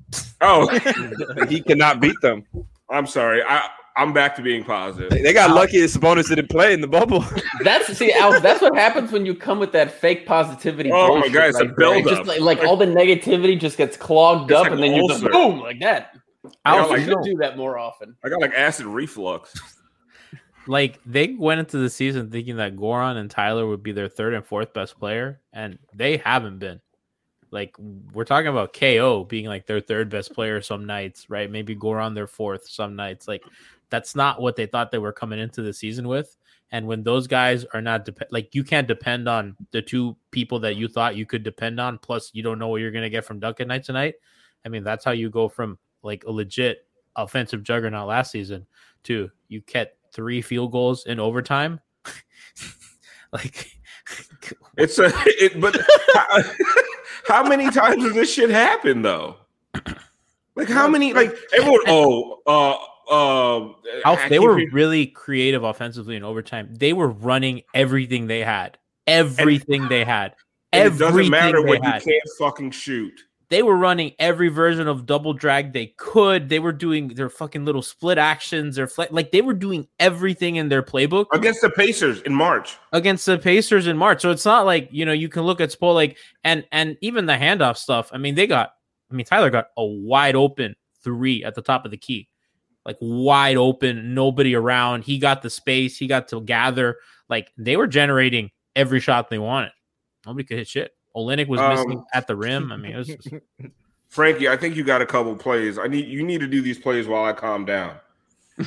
Oh, 0.40 0.68
he 1.48 1.60
cannot 1.60 2.00
beat 2.00 2.14
them. 2.22 2.44
I'm 2.90 3.06
sorry. 3.08 3.42
I 3.42 3.68
I'm 3.98 4.12
back 4.12 4.36
to 4.36 4.42
being 4.42 4.62
positive. 4.62 5.10
They 5.10 5.32
got 5.32 5.50
lucky 5.50 5.80
that 5.80 5.90
Sabonis 5.90 6.28
didn't 6.28 6.48
play 6.48 6.72
in 6.72 6.80
the 6.80 6.86
bubble. 6.86 7.24
That's 7.64 7.98
see, 7.98 8.12
Al, 8.12 8.40
that's 8.40 8.62
what 8.62 8.76
happens 8.76 9.10
when 9.10 9.26
you 9.26 9.34
come 9.34 9.58
with 9.58 9.72
that 9.72 9.90
fake 9.90 10.24
positivity. 10.24 10.90
Oh 10.92 11.18
my 11.18 11.28
god, 11.28 11.48
it's 11.48 11.58
like, 11.58 11.70
a 11.70 11.72
build 11.72 12.04
Just 12.04 12.26
like, 12.26 12.40
like, 12.40 12.60
all 12.60 12.76
the 12.76 12.86
negativity 12.86 13.58
just 13.58 13.76
gets 13.76 13.96
clogged 13.96 14.52
It's 14.52 14.58
up, 14.58 14.64
like 14.64 14.72
and 14.72 14.82
then 14.82 14.94
you 14.94 15.08
just 15.08 15.24
boom 15.24 15.58
like 15.60 15.80
that. 15.80 16.16
I 16.64 16.76
got 16.76 16.78
Alpha 16.78 16.92
like- 16.92 17.04
should 17.04 17.22
do 17.24 17.36
that 17.40 17.56
more 17.56 17.76
often. 17.78 18.14
I 18.24 18.28
got 18.28 18.40
like 18.40 18.52
acid 18.54 18.86
reflux. 18.86 19.52
Like 20.68 21.00
they 21.06 21.28
went 21.32 21.60
into 21.60 21.78
the 21.78 21.88
season 21.88 22.30
thinking 22.30 22.56
that 22.56 22.76
Goran 22.76 23.16
and 23.16 23.30
Tyler 23.30 23.66
would 23.66 23.82
be 23.82 23.92
their 23.92 24.08
third 24.08 24.34
and 24.34 24.44
fourth 24.44 24.74
best 24.74 24.98
player, 24.98 25.40
and 25.50 25.78
they 25.94 26.18
haven't 26.18 26.58
been. 26.58 26.82
Like 27.50 27.74
we're 27.78 28.24
talking 28.24 28.48
about 28.48 28.74
KO 28.74 29.24
being 29.24 29.46
like 29.46 29.66
their 29.66 29.80
third 29.80 30.10
best 30.10 30.34
player 30.34 30.60
some 30.60 30.84
nights, 30.84 31.30
right? 31.30 31.50
Maybe 31.50 31.74
Goran 31.74 32.14
their 32.14 32.26
fourth 32.26 32.68
some 32.68 32.96
nights. 32.96 33.26
Like 33.26 33.42
that's 33.90 34.14
not 34.14 34.40
what 34.40 34.56
they 34.56 34.66
thought 34.66 34.90
they 34.90 34.98
were 34.98 35.12
coming 35.12 35.38
into 35.38 35.62
the 35.62 35.72
season 35.72 36.08
with. 36.08 36.36
And 36.70 36.86
when 36.86 37.02
those 37.02 37.26
guys 37.26 37.64
are 37.72 37.80
not 37.80 38.04
dep- 38.04 38.28
like 38.30 38.54
you 38.54 38.62
can't 38.62 38.86
depend 38.86 39.28
on 39.28 39.56
the 39.70 39.80
two 39.80 40.16
people 40.30 40.60
that 40.60 40.76
you 40.76 40.86
thought 40.86 41.16
you 41.16 41.24
could 41.24 41.42
depend 41.42 41.80
on, 41.80 41.98
plus 41.98 42.30
you 42.34 42.42
don't 42.42 42.58
know 42.58 42.68
what 42.68 42.80
you're 42.80 42.90
gonna 42.90 43.08
get 43.08 43.24
from 43.24 43.40
Duncan 43.40 43.68
night 43.68 43.84
tonight. 43.84 44.16
I 44.64 44.68
mean, 44.68 44.84
that's 44.84 45.04
how 45.04 45.12
you 45.12 45.30
go 45.30 45.48
from 45.48 45.78
like 46.02 46.24
a 46.24 46.30
legit 46.30 46.86
offensive 47.16 47.62
juggernaut 47.62 48.06
last 48.08 48.30
season 48.30 48.66
to 49.04 49.30
you 49.48 49.62
get 49.62 49.96
three 50.12 50.42
field 50.42 50.72
goals 50.72 51.06
in 51.06 51.18
overtime. 51.18 51.80
like 53.32 53.78
It's 54.76 54.98
a 54.98 55.10
it, 55.26 55.60
but 55.60 55.76
how, 56.14 56.42
how 57.28 57.42
many 57.42 57.70
times 57.70 58.02
does 58.02 58.14
this 58.14 58.32
shit 58.32 58.50
happen 58.50 59.02
though? 59.02 59.36
Like 60.54 60.68
how 60.68 60.88
many? 60.88 61.12
Like 61.12 61.36
everyone? 61.56 61.80
Oh, 61.88 62.38
uh, 62.46 62.76
uh, 63.10 63.68
Alf, 64.04 64.20
they 64.28 64.38
were 64.38 64.62
really 64.72 65.06
creative 65.06 65.64
offensively 65.64 66.16
in 66.16 66.24
overtime. 66.24 66.74
They 66.74 66.92
were 66.92 67.08
running 67.08 67.62
everything 67.74 68.26
they 68.26 68.40
had. 68.40 68.78
Everything 69.06 69.88
they 69.88 70.04
had. 70.04 70.34
and 70.72 70.82
it 70.82 70.86
Everything 70.86 71.30
doesn't 71.30 71.30
matter 71.30 71.62
when 71.62 71.82
you 71.82 71.90
can't 71.90 72.28
fucking 72.38 72.70
shoot. 72.72 73.12
They 73.50 73.62
were 73.62 73.78
running 73.78 74.12
every 74.18 74.48
version 74.48 74.88
of 74.88 75.06
double 75.06 75.32
drag 75.32 75.72
they 75.72 75.94
could. 75.96 76.50
They 76.50 76.58
were 76.58 76.72
doing 76.72 77.08
their 77.08 77.30
fucking 77.30 77.64
little 77.64 77.80
split 77.80 78.18
actions. 78.18 78.76
Their 78.76 78.90
like 79.10 79.32
they 79.32 79.40
were 79.40 79.54
doing 79.54 79.88
everything 79.98 80.56
in 80.56 80.68
their 80.68 80.82
playbook 80.82 81.26
against 81.32 81.62
the 81.62 81.70
Pacers 81.70 82.20
in 82.22 82.34
March. 82.34 82.76
Against 82.92 83.24
the 83.24 83.38
Pacers 83.38 83.86
in 83.86 83.96
March. 83.96 84.20
So 84.20 84.30
it's 84.30 84.44
not 84.44 84.66
like 84.66 84.90
you 84.92 85.06
know 85.06 85.12
you 85.12 85.30
can 85.30 85.44
look 85.44 85.62
at 85.62 85.70
Spo 85.70 85.94
like 85.94 86.18
and 86.44 86.66
and 86.72 86.98
even 87.00 87.24
the 87.24 87.32
handoff 87.32 87.78
stuff. 87.78 88.10
I 88.12 88.18
mean 88.18 88.34
they 88.34 88.46
got. 88.46 88.74
I 89.10 89.14
mean 89.14 89.24
Tyler 89.24 89.48
got 89.48 89.68
a 89.78 89.84
wide 89.84 90.36
open 90.36 90.76
three 91.02 91.42
at 91.42 91.54
the 91.54 91.62
top 91.62 91.86
of 91.86 91.90
the 91.90 91.96
key, 91.96 92.28
like 92.84 92.96
wide 93.00 93.56
open, 93.56 94.14
nobody 94.14 94.54
around. 94.54 95.04
He 95.04 95.18
got 95.18 95.42
the 95.42 95.50
space. 95.50 95.96
He 95.98 96.06
got 96.06 96.28
to 96.28 96.40
gather. 96.40 96.96
Like 97.28 97.52
they 97.56 97.76
were 97.76 97.86
generating 97.86 98.50
every 98.74 99.00
shot 99.00 99.28
they 99.28 99.38
wanted. 99.38 99.72
Nobody 100.26 100.44
could 100.44 100.58
hit 100.58 100.68
shit. 100.68 100.92
Olynyk 101.16 101.48
was 101.48 101.60
missing 101.60 101.98
Um, 101.98 102.04
at 102.14 102.26
the 102.26 102.36
rim. 102.36 102.70
I 102.70 102.76
mean, 102.76 102.92
it 102.92 102.98
was 102.98 103.08
just, 103.08 103.28
Frankie, 104.08 104.48
I 104.48 104.56
think 104.56 104.76
you 104.76 104.84
got 104.84 105.02
a 105.02 105.06
couple 105.06 105.34
plays. 105.36 105.78
I 105.78 105.86
need 105.86 106.06
you 106.06 106.22
need 106.22 106.40
to 106.40 106.46
do 106.46 106.62
these 106.62 106.78
plays 106.78 107.06
while 107.06 107.24
I 107.24 107.32
calm 107.32 107.64
down. 107.64 107.96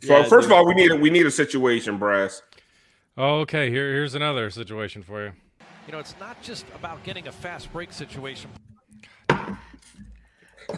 So 0.00 0.18
Yeah, 0.18 0.28
first 0.28 0.46
of 0.46 0.52
all, 0.52 0.66
we 0.66 0.74
need 0.74 0.92
a, 0.92 0.96
we 0.96 1.10
need 1.10 1.26
a 1.26 1.30
situation, 1.30 1.98
brass. 1.98 2.42
Okay, 3.16 3.70
here, 3.70 3.92
here's 3.92 4.14
another 4.14 4.50
situation 4.50 5.02
for 5.02 5.24
you. 5.24 5.32
You 5.86 5.92
know, 5.92 5.98
it's 5.98 6.14
not 6.20 6.40
just 6.42 6.66
about 6.74 7.02
getting 7.02 7.26
a 7.26 7.32
fast 7.32 7.72
break 7.72 7.92
situation. 7.92 8.50
I 9.28 9.56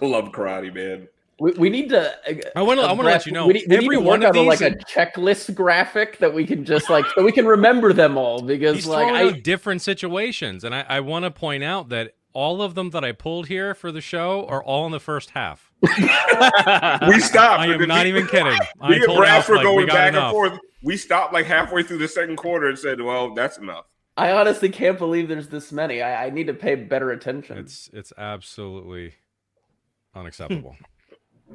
love 0.01 0.33
karate, 0.33 0.75
man. 0.75 1.09
We, 1.41 1.53
we 1.53 1.69
need 1.71 1.89
to. 1.89 2.13
uh, 2.13 2.35
I 2.55 2.63
wanna- 2.63 2.83
I 2.83 2.91
uh, 2.91 2.95
wanna 2.95 3.09
let 3.09 3.27
you 3.27 3.33
know, 3.33 3.47
We 3.47 3.55
need, 3.55 3.65
we 3.69 3.77
need 3.77 3.85
every 3.85 3.97
to 3.97 4.03
one 4.03 4.21
work 4.21 4.31
of 4.31 4.37
on 4.37 4.47
like 4.47 4.59
these- 4.61 4.69
a 4.73 4.77
checklist 4.85 5.55
graphic 5.55 6.19
that 6.19 6.33
we 6.33 6.47
can 6.47 6.65
just 6.65 6.89
like 6.89 7.05
so 7.15 7.25
we 7.25 7.33
can 7.33 7.45
remember 7.47 7.93
them 7.93 8.17
all 8.17 8.41
because 8.43 8.77
He's 8.77 8.87
like 8.87 9.09
throwing 9.09 9.27
I 9.27 9.29
out 9.31 9.43
different 9.43 9.83
situations, 9.83 10.63
and 10.65 10.75
I, 10.75 10.85
I 10.89 11.01
want 11.01 11.25
to 11.25 11.31
point 11.31 11.65
out 11.65 11.89
that 11.89 12.15
all 12.33 12.63
of 12.63 12.75
them 12.75 12.91
that 12.91 13.05
I 13.05 13.13
pulled 13.13 13.47
here 13.49 13.75
for 13.75 13.93
the 13.93 14.01
show 14.01 14.45
are 14.49 14.63
all 14.63 14.87
in 14.87 14.93
the 14.93 15.01
first 15.01 15.31
half. 15.31 15.73
We 15.83 17.21
stopped. 17.21 17.61
I 17.61 17.67
am 17.73 17.87
not 17.87 18.05
we- 18.05 18.09
even 18.11 18.27
kidding. 18.27 18.59
I 18.81 18.91
Me 18.91 18.97
and 18.97 19.05
told 19.05 19.19
Brass 19.19 19.49
were 19.49 19.57
like, 19.57 19.65
going 19.65 19.87
got 19.87 19.95
back 19.95 20.09
enough. 20.11 20.25
and 20.25 20.33
forth. 20.33 20.59
We 20.83 20.97
stopped 20.97 21.33
like 21.33 21.47
halfway 21.47 21.83
through 21.83 21.99
the 21.99 22.09
second 22.09 22.37
quarter 22.37 22.69
and 22.69 22.79
said, 22.79 23.01
"Well, 23.01 23.35
that's 23.35 23.59
enough." 23.59 23.87
I 24.17 24.31
honestly 24.33 24.69
can't 24.69 24.99
believe 24.99 25.29
there's 25.29 25.49
this 25.49 25.73
many. 25.73 26.01
I, 26.03 26.27
I 26.27 26.31
need 26.31 26.47
to 26.49 26.55
pay 26.55 26.75
better 26.77 27.11
attention. 27.11 27.59
It's 27.59 27.89
it's 27.93 28.13
absolutely 28.19 29.15
unacceptable. 30.15 30.77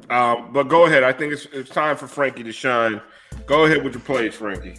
Um, 0.10 0.52
but 0.54 0.64
go 0.64 0.86
ahead. 0.86 1.04
I 1.04 1.12
think 1.12 1.34
it's 1.34 1.46
it's 1.52 1.70
time 1.70 1.96
for 1.98 2.08
Frankie 2.08 2.44
to 2.44 2.52
shine. 2.52 3.02
Go 3.46 3.66
ahead 3.66 3.84
with 3.84 3.94
your 3.94 4.02
plays, 4.02 4.36
Frankie. 4.36 4.76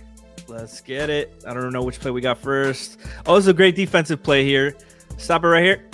Let's 0.48 0.80
get 0.80 1.10
it. 1.10 1.44
I 1.46 1.54
don't 1.54 1.72
know 1.72 1.82
which 1.82 2.00
play 2.00 2.10
we 2.10 2.20
got 2.20 2.38
first. 2.38 2.98
Oh, 3.26 3.36
this 3.36 3.44
is 3.44 3.48
a 3.48 3.52
great 3.54 3.76
defensive 3.76 4.22
play 4.22 4.44
here. 4.44 4.76
Stop 5.18 5.44
it 5.44 5.48
right 5.48 5.62
here. 5.64 5.88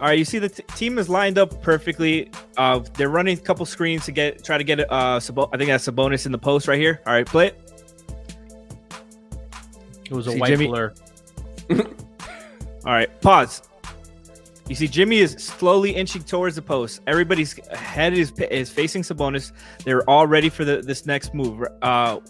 All 0.00 0.08
right, 0.08 0.18
you 0.18 0.24
see 0.24 0.40
the 0.40 0.48
t- 0.48 0.64
team 0.74 0.98
is 0.98 1.08
lined 1.08 1.38
up 1.38 1.62
perfectly. 1.62 2.28
Uh, 2.56 2.80
they're 2.94 3.08
running 3.08 3.38
a 3.38 3.40
couple 3.40 3.64
screens 3.66 4.04
to 4.06 4.12
get 4.12 4.42
try 4.42 4.58
to 4.58 4.64
get 4.64 4.80
uh, 4.90 5.20
Sabo- 5.20 5.48
I 5.52 5.56
think 5.58 5.68
that's 5.68 5.86
Sabonis 5.86 6.26
in 6.26 6.32
the 6.32 6.38
post 6.38 6.66
right 6.66 6.80
here. 6.80 7.00
All 7.06 7.12
right, 7.12 7.24
play 7.26 7.48
it. 7.48 7.72
it 10.06 10.12
was 10.12 10.26
a 10.26 10.32
See, 10.32 10.38
white 10.40 10.48
Jimmy- 10.48 10.66
blur. 10.66 10.92
All 11.70 12.92
right, 12.92 13.20
pause. 13.20 13.62
You 14.72 14.76
see, 14.76 14.88
Jimmy 14.88 15.18
is 15.18 15.32
slowly 15.32 15.90
inching 15.90 16.22
towards 16.22 16.56
the 16.56 16.62
post. 16.62 17.02
Everybody's 17.06 17.52
head 17.76 18.14
is 18.14 18.32
is 18.50 18.70
facing 18.70 19.02
Sabonis. 19.02 19.52
They're 19.84 20.08
all 20.08 20.26
ready 20.26 20.48
for 20.48 20.64
the, 20.64 20.80
this 20.80 21.04
next 21.04 21.34
move. 21.34 21.62
Uh, 21.82 22.20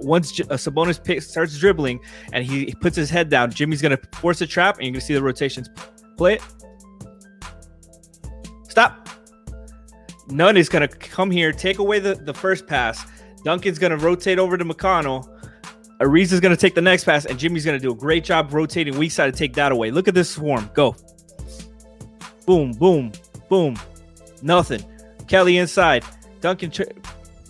once 0.00 0.40
uh, 0.40 0.54
Sabonis 0.54 1.22
starts 1.22 1.56
dribbling 1.56 2.00
and 2.32 2.44
he, 2.44 2.64
he 2.64 2.74
puts 2.74 2.96
his 2.96 3.08
head 3.08 3.28
down, 3.28 3.52
Jimmy's 3.52 3.80
gonna 3.80 4.00
force 4.14 4.40
a 4.40 4.48
trap, 4.48 4.78
and 4.78 4.86
you're 4.86 4.94
gonna 4.94 5.00
see 5.00 5.14
the 5.14 5.22
rotations. 5.22 5.70
Play 6.16 6.34
it. 6.34 6.42
Stop. 8.68 9.08
Nunn 10.26 10.56
is 10.56 10.68
gonna 10.68 10.88
come 10.88 11.30
here, 11.30 11.52
take 11.52 11.78
away 11.78 12.00
the, 12.00 12.16
the 12.16 12.34
first 12.34 12.66
pass. 12.66 13.06
Duncan's 13.44 13.78
gonna 13.78 13.96
rotate 13.96 14.40
over 14.40 14.58
to 14.58 14.64
McConnell. 14.64 15.24
Ariza's 16.00 16.40
gonna 16.40 16.56
take 16.56 16.74
the 16.74 16.82
next 16.82 17.04
pass, 17.04 17.26
and 17.26 17.38
Jimmy's 17.38 17.64
gonna 17.64 17.78
do 17.78 17.92
a 17.92 17.96
great 17.96 18.24
job 18.24 18.52
rotating 18.52 18.98
weak 18.98 19.12
side 19.12 19.32
to 19.32 19.38
take 19.38 19.54
that 19.54 19.70
away. 19.70 19.92
Look 19.92 20.08
at 20.08 20.14
this 20.14 20.28
swarm. 20.28 20.68
Go. 20.74 20.96
Boom, 22.46 22.72
boom, 22.72 23.12
boom. 23.48 23.76
Nothing. 24.42 24.84
Kelly 25.26 25.58
inside. 25.58 26.04
Duncan, 26.40 26.72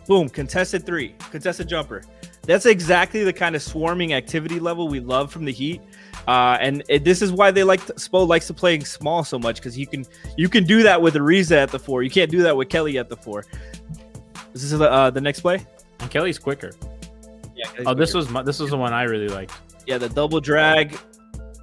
boom. 0.07 0.29
Contested 0.29 0.87
three. 0.87 1.15
Contested 1.31 1.69
jumper. 1.69 2.03
That's 2.43 2.65
exactly 2.65 3.25
the 3.25 3.33
kind 3.33 3.55
of 3.57 3.63
swarming 3.63 4.15
activity 4.15 4.61
level 4.61 4.89
we 4.89 5.01
love 5.01 5.33
from 5.33 5.45
the 5.45 5.53
Heat. 5.53 5.83
Uh, 6.29 6.57
and 6.61 6.83
it, 6.89 7.05
this 7.05 7.23
is 7.23 7.31
why 7.33 7.51
they 7.51 7.63
like 7.63 7.85
to, 7.87 7.93
Spo 7.95 8.27
likes 8.27 8.47
to 8.47 8.55
playing 8.55 8.85
small 8.85 9.23
so 9.23 9.39
much 9.39 9.57
because 9.57 9.79
you 9.79 9.87
can 9.87 10.05
you 10.37 10.49
can 10.49 10.65
do 10.65 10.83
that 10.83 11.01
with 11.01 11.15
Ariza 11.15 11.57
at 11.57 11.71
the 11.71 11.79
four. 11.79 12.03
You 12.03 12.11
can't 12.11 12.31
do 12.31 12.43
that 12.43 12.57
with 12.57 12.69
Kelly 12.69 12.99
at 12.99 13.09
the 13.09 13.17
four. 13.17 13.45
This 14.53 14.65
is 14.65 14.71
the 14.71 14.91
uh, 14.91 15.11
the 15.11 15.21
next 15.21 15.41
play. 15.41 15.65
And 16.01 16.11
Kelly's 16.11 16.39
quicker. 16.39 16.73
Yeah. 17.55 17.67
Kelly's 17.67 17.87
oh, 17.87 17.95
this 17.95 18.11
quicker. 18.11 18.19
was 18.19 18.31
my, 18.31 18.43
this 18.43 18.59
was 18.59 18.71
the 18.71 18.77
one 18.77 18.93
I 18.93 19.03
really 19.05 19.29
liked. 19.29 19.53
Yeah, 19.87 19.99
the 19.99 20.09
double 20.09 20.41
drag. 20.41 20.99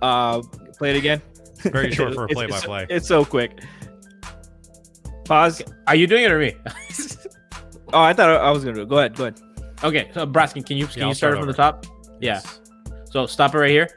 Uh, 0.02 0.42
play 0.78 0.92
it 0.92 0.98
again. 0.98 1.22
Very 1.64 1.92
short 1.92 2.14
for 2.16 2.26
a 2.26 2.28
play 2.28 2.48
by 2.48 2.60
play. 2.60 2.88
It's 2.90 3.08
so 3.08 3.26
quick. 3.26 3.62
Pause. 5.26 5.64
Are 5.88 5.96
you 5.96 6.08
doing 6.08 6.24
it 6.24 6.32
or 6.32 6.40
me? 6.40 6.56
oh, 7.94 8.02
I 8.02 8.14
thought 8.14 8.30
I 8.30 8.52
was 8.52 8.64
gonna 8.64 8.76
do 8.76 8.82
it. 8.82 8.90
Go 8.90 8.98
ahead. 8.98 9.16
Go 9.16 9.26
ahead. 9.26 9.42
Okay, 9.84 10.10
so 10.14 10.26
Braskin, 10.26 10.66
can 10.66 10.78
you 10.78 10.88
can 10.88 11.02
yeah, 11.02 11.08
you 11.10 11.14
start, 11.14 11.34
start 11.34 11.38
from 11.40 11.48
the 11.48 11.54
top? 11.54 11.86
Yes. 12.20 12.60
Yeah. 12.88 12.94
So 13.06 13.26
stop 13.26 13.54
it 13.54 13.58
right 13.58 13.70
here. 13.70 13.90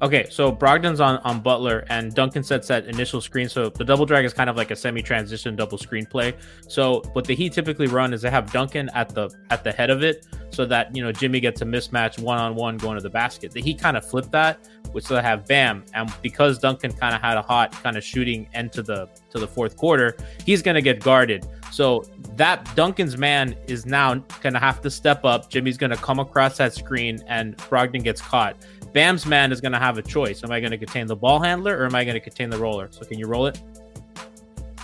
Okay, 0.00 0.28
so 0.30 0.52
Brogdon's 0.52 1.00
on 1.00 1.18
on 1.18 1.40
Butler 1.40 1.84
and 1.88 2.14
Duncan 2.14 2.44
sets 2.44 2.68
that 2.68 2.86
initial 2.86 3.20
screen. 3.20 3.48
So 3.48 3.68
the 3.68 3.84
double 3.84 4.06
drag 4.06 4.24
is 4.24 4.32
kind 4.32 4.48
of 4.48 4.56
like 4.56 4.70
a 4.70 4.76
semi-transition 4.76 5.56
double 5.56 5.76
screen 5.76 6.06
play. 6.06 6.34
So 6.68 7.02
what 7.14 7.24
the 7.24 7.34
Heat 7.34 7.52
typically 7.52 7.88
run 7.88 8.12
is 8.14 8.22
they 8.22 8.30
have 8.30 8.52
Duncan 8.52 8.90
at 8.94 9.08
the 9.08 9.28
at 9.50 9.64
the 9.64 9.72
head 9.72 9.90
of 9.90 10.04
it, 10.04 10.24
so 10.50 10.64
that 10.66 10.94
you 10.94 11.02
know 11.02 11.10
Jimmy 11.10 11.40
gets 11.40 11.62
a 11.62 11.64
mismatch 11.64 12.20
one 12.20 12.38
on 12.38 12.54
one 12.54 12.76
going 12.76 12.96
to 12.96 13.02
the 13.02 13.10
basket. 13.10 13.50
The 13.50 13.60
Heat 13.60 13.80
kind 13.80 13.96
of 13.96 14.08
flip 14.08 14.30
that, 14.30 14.68
which 14.92 15.04
so 15.04 15.16
they 15.16 15.22
have 15.22 15.46
Bam, 15.46 15.84
and 15.94 16.12
because 16.22 16.60
Duncan 16.60 16.92
kind 16.92 17.12
of 17.12 17.20
had 17.20 17.36
a 17.36 17.42
hot 17.42 17.72
kind 17.72 17.96
of 17.96 18.04
shooting 18.04 18.48
end 18.54 18.72
to 18.74 18.82
the 18.84 19.08
to 19.30 19.40
the 19.40 19.48
fourth 19.48 19.76
quarter, 19.76 20.16
he's 20.46 20.62
gonna 20.62 20.82
get 20.82 21.00
guarded. 21.00 21.44
So 21.72 22.04
that 22.36 22.72
Duncan's 22.76 23.18
man 23.18 23.56
is 23.66 23.84
now 23.84 24.14
gonna 24.42 24.60
have 24.60 24.80
to 24.82 24.90
step 24.90 25.24
up. 25.24 25.50
Jimmy's 25.50 25.76
gonna 25.76 25.96
come 25.96 26.20
across 26.20 26.56
that 26.58 26.72
screen, 26.72 27.20
and 27.26 27.56
Brogdon 27.56 28.04
gets 28.04 28.20
caught. 28.20 28.56
Bam's 28.98 29.26
man 29.26 29.52
is 29.52 29.60
going 29.60 29.70
to 29.70 29.78
have 29.78 29.96
a 29.96 30.02
choice. 30.02 30.42
Am 30.42 30.50
I 30.50 30.58
going 30.58 30.72
to 30.72 30.76
contain 30.76 31.06
the 31.06 31.14
ball 31.14 31.38
handler 31.38 31.78
or 31.78 31.86
am 31.86 31.94
I 31.94 32.02
going 32.02 32.16
to 32.16 32.20
contain 32.20 32.50
the 32.50 32.58
roller? 32.58 32.88
So 32.90 33.04
can 33.04 33.16
you 33.16 33.28
roll 33.28 33.46
it? 33.46 33.62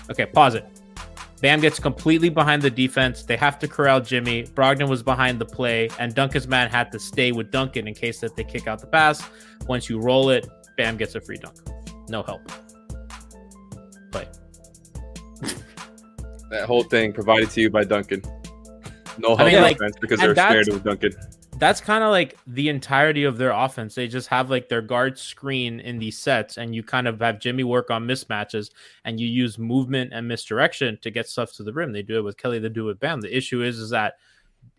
Okay, 0.09 0.25
pause 0.25 0.55
it. 0.55 0.65
Bam 1.41 1.59
gets 1.59 1.81
completely 1.81 2.29
behind 2.29 2.63
the 2.63 2.71
defense. 2.71 3.25
They 3.25 3.37
have 3.37 3.59
to 3.59 3.67
corral 3.67 4.01
Jimmy. 4.01 4.45
Brogdon 4.45 4.89
was 4.89 5.03
behind 5.03 5.41
the 5.41 5.45
play, 5.45 5.89
and 5.99 6.15
Duncan's 6.15 6.47
man 6.47 6.71
had 6.71 6.93
to 6.93 7.01
stay 7.01 7.33
with 7.33 7.51
Duncan 7.51 7.89
in 7.89 7.95
case 7.95 8.21
that 8.21 8.37
they 8.37 8.45
kick 8.45 8.69
out 8.69 8.81
the 8.81 8.87
pass. 8.87 9.21
Once 9.67 9.91
you 9.91 9.99
roll 9.99 10.31
it, 10.31 10.47
Bam 10.77 10.97
gets 10.97 11.17
a 11.17 11.21
free 11.21 11.39
dunk. 11.39 11.57
No 12.09 12.23
help. 12.23 12.49
Play. 14.13 14.29
that 16.53 16.67
whole 16.67 16.85
thing 16.85 17.13
provided 17.13 17.51
to 17.51 17.61
you 17.61 17.69
by 17.69 17.83
Duncan. 17.83 18.23
No 19.19 19.35
help 19.35 19.41
I 19.41 19.51
mean, 19.51 19.61
like, 19.61 19.79
because 20.01 20.21
they're 20.21 20.37
scared 20.37 20.69
of 20.69 20.85
Duncan 20.85 21.11
that's 21.59 21.81
kind 21.81 22.03
of 22.03 22.11
like 22.11 22.37
the 22.47 22.69
entirety 22.69 23.25
of 23.25 23.39
their 23.39 23.53
offense. 23.53 23.95
They 23.95 24.09
just 24.09 24.29
have 24.29 24.51
like 24.51 24.69
their 24.69 24.83
guard 24.83 25.19
screen 25.19 25.81
in 25.81 25.99
these 25.99 26.19
sets, 26.19 26.59
and 26.59 26.75
you 26.75 26.83
kind 26.83 27.07
of 27.07 27.21
have 27.21 27.39
Jimmy 27.39 27.65
work 27.65 27.91
on 27.91 28.07
mismatches, 28.07 28.71
and 29.05 29.21
you 29.21 29.29
use 29.29 29.59
movement 29.59 30.13
and 30.13 30.27
misdirection 30.27 30.99
to 31.03 31.11
get 31.11 31.29
stuff 31.29 31.53
to 31.55 31.63
the 31.63 31.73
rim. 31.73 31.93
They 31.93 32.03
do 32.03 32.19
it 32.19 32.23
with 32.23 32.37
Kelly, 32.37 32.59
they 32.59 32.69
do 32.69 32.85
it 32.85 32.93
with 32.93 33.01
Bam. 33.01 33.21
The 33.21 33.37
issue 33.37 33.63
is, 33.63 33.79
is 33.79 33.91
that 33.91 34.15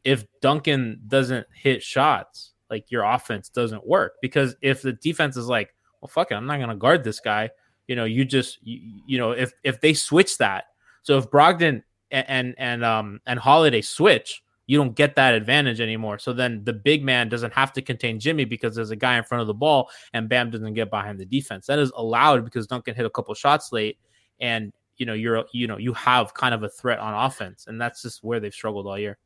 if 0.03 0.25
Duncan 0.41 1.01
doesn't 1.07 1.47
hit 1.53 1.81
shots, 1.81 2.53
like 2.69 2.91
your 2.91 3.03
offense 3.03 3.49
doesn't 3.49 3.85
work 3.85 4.15
because 4.21 4.55
if 4.61 4.81
the 4.81 4.93
defense 4.93 5.37
is 5.37 5.47
like, 5.47 5.73
well, 6.01 6.09
fuck 6.09 6.31
it, 6.31 6.35
I'm 6.35 6.45
not 6.45 6.59
gonna 6.59 6.75
guard 6.75 7.03
this 7.03 7.19
guy. 7.19 7.49
You 7.87 7.95
know, 7.95 8.05
you 8.05 8.25
just 8.25 8.59
you, 8.63 9.01
you 9.05 9.17
know 9.17 9.31
if 9.31 9.53
if 9.63 9.81
they 9.81 9.93
switch 9.93 10.37
that, 10.39 10.65
so 11.03 11.17
if 11.17 11.29
Brogdon 11.29 11.83
and 12.11 12.25
and, 12.29 12.55
and 12.57 12.85
um 12.85 13.19
and 13.25 13.39
Holiday 13.39 13.81
switch 13.81 14.41
you 14.67 14.77
don't 14.77 14.95
get 14.95 15.15
that 15.15 15.33
advantage 15.33 15.79
anymore. 15.79 16.17
So 16.19 16.33
then 16.33 16.63
the 16.63 16.73
big 16.73 17.03
man 17.03 17.29
doesn't 17.29 17.53
have 17.53 17.73
to 17.73 17.81
contain 17.81 18.19
Jimmy 18.19 18.45
because 18.45 18.75
there's 18.75 18.91
a 18.91 18.95
guy 18.95 19.17
in 19.17 19.23
front 19.23 19.41
of 19.41 19.47
the 19.47 19.53
ball 19.53 19.89
and 20.13 20.27
Bam 20.27 20.49
doesn't 20.49 20.73
get 20.73 20.89
behind 20.89 21.19
the 21.19 21.25
defense. 21.25 21.67
That 21.67 21.79
is 21.79 21.91
allowed 21.95 22.43
because 22.45 22.67
Duncan 22.67 22.95
hit 22.95 23.05
a 23.05 23.09
couple 23.09 23.33
shots 23.35 23.71
late 23.71 23.97
and 24.39 24.73
you 24.97 25.05
know 25.05 25.13
you're 25.13 25.45
you 25.51 25.67
know 25.67 25.77
you 25.77 25.93
have 25.93 26.33
kind 26.33 26.53
of 26.53 26.63
a 26.63 26.69
threat 26.69 26.99
on 26.99 27.13
offense 27.13 27.65
and 27.67 27.79
that's 27.79 28.01
just 28.01 28.23
where 28.23 28.39
they've 28.39 28.53
struggled 28.53 28.87
all 28.87 28.97
year. 28.97 29.17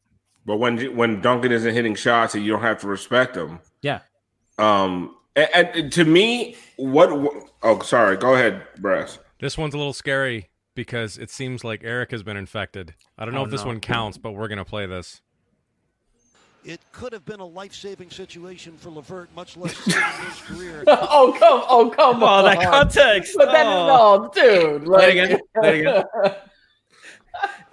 But 0.45 0.57
when 0.57 0.95
when 0.95 1.21
Duncan 1.21 1.51
isn't 1.51 1.73
hitting 1.73 1.95
shots 1.95 2.35
and 2.35 2.43
you 2.43 2.51
don't 2.51 2.61
have 2.61 2.79
to 2.81 2.87
respect 2.87 3.35
him. 3.37 3.59
Yeah. 3.81 3.99
Um 4.57 5.15
and, 5.35 5.69
and 5.73 5.91
to 5.93 6.05
me 6.05 6.55
what, 6.77 7.17
what 7.17 7.49
oh 7.63 7.79
sorry, 7.81 8.17
go 8.17 8.33
ahead, 8.33 8.63
Brass. 8.77 9.19
This 9.39 9.57
one's 9.57 9.73
a 9.73 9.77
little 9.77 9.93
scary 9.93 10.49
because 10.75 11.17
it 11.17 11.29
seems 11.29 11.63
like 11.63 11.83
Eric 11.83 12.11
has 12.11 12.23
been 12.23 12.37
infected. 12.37 12.93
I 13.17 13.25
don't 13.25 13.33
know 13.33 13.41
oh, 13.41 13.45
if 13.45 13.51
this 13.51 13.61
no. 13.61 13.67
one 13.67 13.79
counts, 13.79 14.17
but 14.17 14.31
we're 14.31 14.47
going 14.47 14.59
to 14.59 14.65
play 14.65 14.85
this. 14.85 15.21
It 16.64 16.82
could 16.91 17.14
have 17.14 17.26
been 17.26 17.39
a 17.39 17.45
life-saving 17.45 18.10
situation 18.10 18.78
for 18.78 18.89
LeVert, 18.89 19.30
much 19.36 19.55
less 19.55 19.78
saving 19.86 20.26
his 20.26 20.41
career. 20.41 20.84
oh 20.88 21.36
come! 21.39 21.64
Oh 21.68 21.89
come 21.89 22.22
oh, 22.22 22.28
on! 22.28 22.45
that 22.45 22.62
context. 22.70 23.34
But 23.38 23.51
then, 23.51 23.66
oh. 23.68 24.30
no, 24.36 24.41
dude. 24.41 24.88
Like, 24.88 25.01
Play 25.01 25.20
again. 25.20 25.39
Play 25.55 25.80
again. 25.80 26.03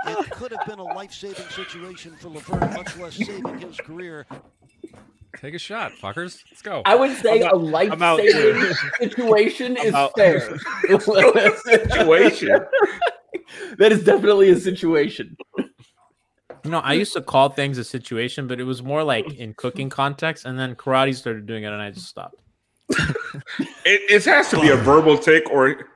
it 0.07 0.31
could 0.31 0.53
have 0.53 0.67
been 0.67 0.79
a 0.79 0.85
life-saving 0.85 1.49
situation 1.49 2.13
for 2.13 2.29
LeVert, 2.29 2.61
much 2.75 2.97
less 2.97 3.17
saving 3.17 3.59
his 3.59 3.77
career. 3.79 4.25
Take 5.37 5.55
a 5.55 5.59
shot, 5.59 5.93
fuckers. 6.01 6.43
Let's 6.51 6.63
go. 6.63 6.83
I 6.87 6.95
would 6.95 7.17
say 7.19 7.41
a 7.41 7.55
life-saving 7.55 8.73
situation 9.01 9.77
is 9.77 9.95
fair. 10.17 10.41
situation. 11.65 12.61
that 13.79 13.93
is 13.93 14.05
definitely 14.05 14.51
a 14.51 14.57
situation. 14.57 15.37
You 16.67 16.73
know, 16.73 16.81
I 16.81 16.95
used 16.95 17.13
to 17.15 17.23
call 17.23 17.49
things 17.49 17.79
a 17.79 17.85
situation, 17.85 18.47
but 18.47 18.61
it 18.61 18.65
was 18.65 18.83
more 18.83 19.05
like 19.05 19.35
in 19.35 19.55
cooking 19.55 19.89
context, 19.89 20.45
and 20.45 20.59
then 20.59 20.75
karate 20.75 21.15
started 21.15 21.47
doing 21.47 21.65
it, 21.65 21.73
and 21.73 21.81
I 21.81 21.91
just 21.91 22.09
stopped. 22.09 22.37
it, 22.89 23.17
it 23.85 24.25
has 24.25 24.51
to 24.51 24.61
be 24.61 24.69
a 24.71 24.77
verbal 24.77 25.19
tick, 25.19 25.51
or 25.51 25.89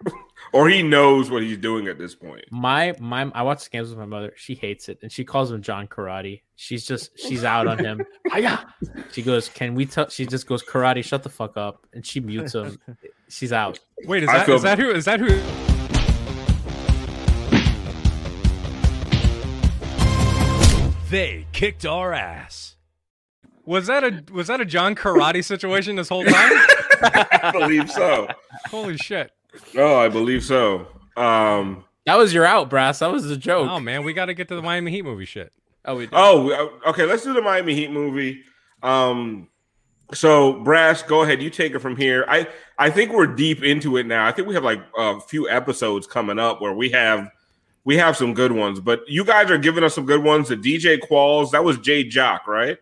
or 0.52 0.68
he 0.68 0.82
knows 0.82 1.30
what 1.30 1.42
he's 1.42 1.58
doing 1.58 1.88
at 1.88 1.98
this 1.98 2.14
point. 2.14 2.44
My 2.50 2.94
my, 2.98 3.30
I 3.34 3.42
watch 3.42 3.70
games 3.70 3.90
with 3.90 3.98
my 3.98 4.06
mother. 4.06 4.32
She 4.36 4.54
hates 4.54 4.88
it, 4.88 4.98
and 5.02 5.10
she 5.10 5.24
calls 5.24 5.50
him 5.50 5.62
John 5.62 5.86
Karate. 5.86 6.42
She's 6.56 6.84
just 6.84 7.18
she's 7.18 7.44
out 7.44 7.66
on 7.66 7.78
him. 7.78 8.04
she 9.12 9.22
goes, 9.22 9.48
"Can 9.48 9.74
we 9.74 9.86
tell?" 9.86 10.08
She 10.08 10.26
just 10.26 10.46
goes, 10.46 10.62
"Karate, 10.62 11.04
shut 11.04 11.22
the 11.22 11.30
fuck 11.30 11.56
up," 11.56 11.86
and 11.92 12.04
she 12.04 12.20
mutes 12.20 12.54
him. 12.54 12.78
She's 13.28 13.52
out. 13.52 13.78
Wait, 14.04 14.22
is 14.22 14.28
that 14.28 14.48
is 14.48 14.62
that 14.62 14.78
who 14.78 14.90
is 14.90 15.04
that 15.04 15.20
who? 15.20 15.59
They 21.10 21.46
kicked 21.52 21.84
our 21.84 22.12
ass. 22.12 22.76
Was 23.64 23.88
that 23.88 24.04
a 24.04 24.24
was 24.32 24.46
that 24.46 24.60
a 24.60 24.64
John 24.64 24.94
Karate 24.94 25.44
situation 25.44 25.96
this 25.96 26.08
whole 26.08 26.24
time? 26.24 26.32
I 27.02 27.50
believe 27.52 27.90
so. 27.90 28.28
Holy 28.68 28.96
shit! 28.96 29.32
Oh, 29.76 29.98
I 29.98 30.08
believe 30.08 30.44
so. 30.44 30.86
Um, 31.16 31.84
that 32.06 32.16
was 32.16 32.32
your 32.32 32.46
out, 32.46 32.70
brass. 32.70 33.00
That 33.00 33.10
was 33.10 33.28
a 33.28 33.36
joke. 33.36 33.68
Oh 33.68 33.80
man, 33.80 34.04
we 34.04 34.12
got 34.12 34.26
to 34.26 34.34
get 34.34 34.48
to 34.48 34.54
the 34.54 34.62
Miami 34.62 34.92
Heat 34.92 35.02
movie 35.02 35.24
shit. 35.24 35.52
Oh, 35.84 35.96
we. 35.96 36.08
Oh, 36.12 36.78
okay. 36.86 37.04
Let's 37.04 37.24
do 37.24 37.32
the 37.32 37.42
Miami 37.42 37.74
Heat 37.74 37.90
movie. 37.90 38.42
Um, 38.82 39.48
so 40.12 40.62
brass, 40.62 41.02
go 41.02 41.22
ahead. 41.22 41.42
You 41.42 41.50
take 41.50 41.74
it 41.74 41.80
from 41.80 41.96
here. 41.96 42.24
I 42.28 42.46
I 42.78 42.88
think 42.90 43.12
we're 43.12 43.26
deep 43.26 43.64
into 43.64 43.96
it 43.96 44.06
now. 44.06 44.26
I 44.26 44.32
think 44.32 44.46
we 44.46 44.54
have 44.54 44.64
like 44.64 44.80
a 44.96 45.20
few 45.20 45.48
episodes 45.48 46.06
coming 46.06 46.38
up 46.38 46.60
where 46.60 46.72
we 46.72 46.90
have 46.90 47.30
we 47.84 47.96
have 47.96 48.16
some 48.16 48.34
good 48.34 48.52
ones, 48.52 48.80
but 48.80 49.00
you 49.08 49.24
guys 49.24 49.50
are 49.50 49.58
giving 49.58 49.82
us 49.84 49.94
some 49.94 50.06
good 50.06 50.22
ones. 50.22 50.48
The 50.48 50.56
DJ 50.56 50.98
Qualls, 50.98 51.50
that 51.52 51.64
was 51.64 51.78
Jay 51.78 52.04
Jock, 52.04 52.46
right? 52.46 52.78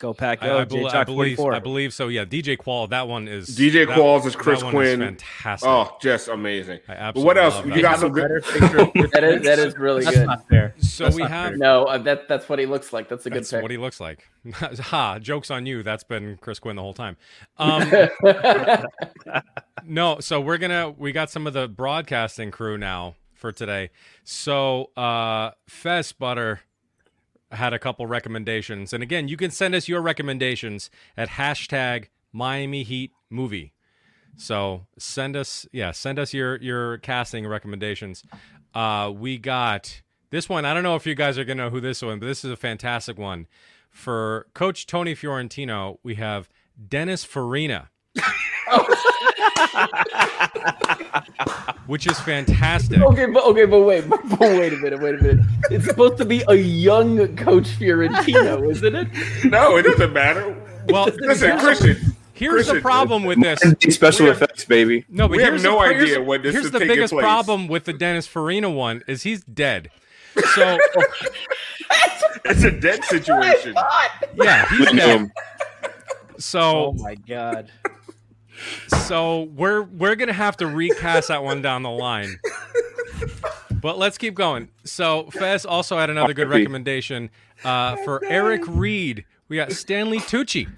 Go 0.00 0.12
pack. 0.12 0.42
I, 0.42 0.46
Go. 0.48 0.58
I, 0.58 0.64
bel- 0.64 0.78
J-Jock 0.78 0.94
I 0.94 1.04
believe 1.04 1.40
I 1.40 1.58
believe 1.60 1.94
so. 1.94 2.08
Yeah, 2.08 2.24
DJ 2.24 2.58
Qualls. 2.58 2.90
That 2.90 3.06
one 3.06 3.28
is 3.28 3.48
DJ 3.56 3.86
that- 3.86 3.96
Qualls 3.96 4.26
is 4.26 4.32
that 4.34 4.38
Chris 4.42 4.62
one 4.62 4.72
Quinn. 4.72 5.00
fantastic. 5.00 5.68
Oh, 5.68 5.96
just 6.02 6.26
amazing. 6.28 6.80
I 6.88 6.94
But 6.94 6.96
absolutely 6.98 7.24
what 7.26 7.38
else? 7.38 7.54
love 7.54 7.66
You 7.66 7.72
that. 7.74 7.82
got 7.82 7.98
some 8.00 8.12
good. 8.12 8.22
better 8.22 8.40
picture 8.40 9.08
That 9.12 9.24
is 9.24 9.42
that 9.44 9.58
is 9.60 9.78
really 9.78 10.04
That's 10.04 10.16
good. 10.16 10.26
not 10.26 10.48
fair. 10.48 10.74
So 10.78 11.04
That's 11.04 11.16
we 11.16 11.22
not 11.22 11.30
have 11.30 11.48
fair. 11.50 11.56
No, 11.58 11.84
uh, 11.84 11.98
that 11.98 12.28
that's 12.28 12.48
what 12.48 12.58
he 12.58 12.66
looks 12.66 12.92
like. 12.92 13.08
That's 13.08 13.24
a 13.24 13.30
good 13.30 13.38
that's 13.38 13.52
pick. 13.52 13.62
what 13.62 13.70
he 13.70 13.76
looks 13.78 14.00
like. 14.00 14.28
ha! 14.52 15.18
Jokes 15.20 15.50
on 15.52 15.64
you. 15.64 15.84
That's 15.84 16.04
been 16.04 16.38
Chris 16.38 16.58
Quinn 16.58 16.74
the 16.76 16.82
whole 16.82 16.92
time. 16.92 17.16
Um, 17.56 17.88
no, 19.86 20.18
so 20.20 20.40
we're 20.40 20.58
gonna 20.58 20.90
we 20.90 21.12
got 21.12 21.30
some 21.30 21.46
of 21.46 21.52
the 21.52 21.68
broadcasting 21.68 22.50
crew 22.50 22.76
now 22.76 23.14
for 23.44 23.52
today. 23.52 23.90
So 24.22 24.90
uh 24.96 25.50
Fez 25.68 26.12
Butter 26.12 26.60
had 27.52 27.74
a 27.74 27.78
couple 27.78 28.06
recommendations. 28.06 28.94
And 28.94 29.02
again, 29.02 29.28
you 29.28 29.36
can 29.36 29.50
send 29.50 29.74
us 29.74 29.86
your 29.86 30.00
recommendations 30.00 30.88
at 31.14 31.28
hashtag 31.28 32.06
Miami 32.32 32.84
Heat 32.84 33.12
movie. 33.28 33.74
So 34.38 34.86
send 34.96 35.36
us 35.36 35.66
yeah, 35.72 35.90
send 35.90 36.18
us 36.18 36.32
your 36.32 36.56
your 36.56 36.96
casting 36.98 37.46
recommendations. 37.46 38.24
Uh 38.74 39.12
we 39.14 39.36
got 39.36 40.00
this 40.30 40.48
one. 40.48 40.64
I 40.64 40.72
don't 40.72 40.82
know 40.82 40.96
if 40.96 41.06
you 41.06 41.14
guys 41.14 41.36
are 41.36 41.44
gonna 41.44 41.64
know 41.64 41.70
who 41.70 41.82
this 41.82 42.00
one, 42.00 42.18
but 42.18 42.24
this 42.24 42.46
is 42.46 42.50
a 42.50 42.56
fantastic 42.56 43.18
one. 43.18 43.46
For 43.90 44.46
Coach 44.54 44.86
Tony 44.86 45.14
Fiorentino, 45.14 45.98
we 46.02 46.14
have 46.14 46.48
Dennis 46.88 47.24
Farina. 47.24 47.90
which 51.86 52.06
is 52.06 52.18
fantastic. 52.20 53.00
Okay, 53.00 53.26
but 53.26 53.44
okay, 53.44 53.64
but 53.66 53.80
wait, 53.80 54.08
but, 54.08 54.20
but 54.30 54.40
wait 54.40 54.72
a 54.72 54.76
minute, 54.76 55.00
wait 55.00 55.14
a 55.16 55.22
minute. 55.22 55.46
It's 55.70 55.84
supposed 55.86 56.16
to 56.18 56.24
be 56.24 56.42
a 56.48 56.54
young 56.54 57.36
Coach 57.36 57.68
Fiorentino, 57.68 58.68
isn't 58.70 58.94
it? 58.94 59.08
No, 59.44 59.76
it 59.76 59.82
doesn't 59.82 60.12
matter. 60.12 60.56
Well, 60.88 61.08
Listen, 61.18 61.58
Christian. 61.58 61.96
Here's 62.34 62.66
the 62.66 62.80
problem 62.80 63.22
with 63.24 63.40
this. 63.40 63.60
Special 63.94 64.26
have- 64.26 64.36
effects, 64.36 64.64
baby. 64.64 65.04
No, 65.08 65.28
but 65.28 65.36
We 65.36 65.42
have 65.44 65.52
here's 65.52 65.62
no 65.62 65.74
the, 65.74 65.86
idea 65.86 66.06
here's, 66.06 66.26
when 66.26 66.42
this 66.42 66.52
here's 66.52 66.70
the 66.72 66.80
biggest 66.80 67.12
place. 67.12 67.22
problem 67.22 67.68
with 67.68 67.84
the 67.84 67.92
Dennis 67.92 68.26
Farina 68.26 68.68
one 68.70 69.04
is 69.06 69.22
he's 69.22 69.44
dead. 69.44 69.90
So 70.54 70.78
It's 72.46 72.64
a 72.64 72.72
dead 72.72 73.04
situation. 73.04 73.74
yeah, 74.34 74.66
he's 74.68 74.90
dead. 74.92 75.30
So 76.38 76.60
Oh 76.60 76.92
my 76.94 77.14
god. 77.14 77.70
So 79.06 79.42
we're 79.54 79.82
we're 79.82 80.14
gonna 80.16 80.32
have 80.32 80.56
to 80.58 80.66
recast 80.66 81.28
that 81.28 81.42
one 81.44 81.62
down 81.62 81.82
the 81.82 81.90
line. 81.90 82.38
But 83.80 83.98
let's 83.98 84.16
keep 84.16 84.34
going. 84.34 84.68
So 84.84 85.28
Fez 85.30 85.66
also 85.66 85.98
had 85.98 86.08
another 86.10 86.32
good 86.32 86.48
recommendation 86.48 87.30
uh, 87.64 87.96
for 87.96 88.24
Eric 88.24 88.62
Reed. 88.66 89.24
We 89.48 89.56
got 89.56 89.72
Stanley 89.72 90.18
Tucci, 90.20 90.68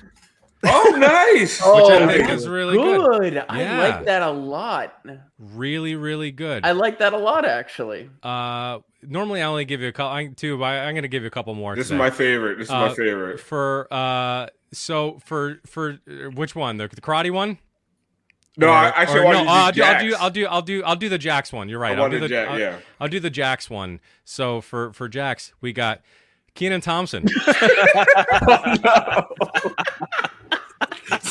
Oh, 0.64 0.95
nice. 0.99 1.61
Oh, 1.64 1.76
which 1.93 2.03
I 2.03 2.12
think 2.16 2.30
is 2.30 2.49
really 2.49 2.76
good. 2.76 3.20
good. 3.34 3.45
I 3.49 3.61
Yeah. 3.61 3.78
like 3.78 4.05
that 4.07 4.22
a 4.22 4.30
lot. 4.30 4.99
Really, 5.39 5.95
really 5.95 6.32
good. 6.32 6.64
I 6.66 6.72
like 6.72 6.99
that 6.99 7.12
a 7.12 7.18
lot, 7.18 7.45
actually. 7.45 8.11
Uh, 8.24 8.80
normally 9.03 9.41
I 9.41 9.45
only 9.47 9.64
give 9.66 9.80
you 9.80 9.89
a 9.89 9.93
couple, 9.93 10.12
I, 10.12 10.26
two, 10.26 10.59
but 10.59 10.64
I, 10.64 10.78
I'm 10.87 10.95
gonna 10.97 11.07
give 11.07 11.22
you 11.22 11.28
a 11.28 11.30
couple 11.30 11.55
more. 11.55 11.76
This 11.76 11.87
is 11.87 11.93
my 11.93 12.11
favorite. 12.11 12.59
This 12.59 12.66
is 12.66 12.72
Uh, 12.74 12.89
my 12.89 12.95
favorite. 12.95 13.39
for 13.39 13.87
uh 13.93 14.47
so 14.72 15.20
for 15.24 15.61
for 15.64 15.99
uh, 16.11 16.30
which 16.34 16.57
one 16.57 16.76
the, 16.78 16.89
the 16.89 17.01
karate 17.01 17.30
one 17.30 17.59
No, 18.57 18.68
Or- 18.68 18.70
I 18.70 18.88
actually 18.88 19.20
or 19.20 19.24
want 19.24 19.38
no, 19.38 19.44
to 19.44 19.50
I'll, 19.50 19.72
do, 19.72 19.80
do, 19.80 19.84
I'll 19.84 20.00
do 20.00 20.16
I'll 20.16 20.30
do 20.30 20.46
I'll 20.46 20.62
do 20.62 20.84
I'll 20.84 20.96
do 20.96 21.09
the 21.09 21.18
Jax 21.18 21.52
one. 21.52 21.68
You're 21.68 21.78
right. 21.78 21.98
I 21.98 22.02
I'll 22.02 22.11
do 22.11 22.18
the 22.20 22.28
Jax, 22.28 22.50
I'll, 22.50 22.59
yeah. 22.59 22.78
I'll 23.00 23.09
do 23.09 23.20
the 23.20 23.30
Jax 23.30 23.68
one. 23.68 24.00
So 24.24 24.61
for 24.61 24.92
for 24.92 25.09
Jax, 25.09 25.52
we 25.61 25.72
got 25.72 26.00
Kenan 26.54 26.80
Thompson. 26.80 27.26
Oh, 31.09 31.22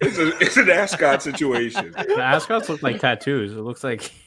it's, 0.00 0.18
a, 0.18 0.36
it's 0.38 0.56
an 0.56 0.68
ascot 0.68 1.22
situation. 1.22 1.92
The 1.92 2.16
ascots 2.20 2.68
look 2.68 2.82
like 2.82 3.00
tattoos. 3.00 3.52
It 3.52 3.60
looks 3.60 3.82
like 3.84 4.10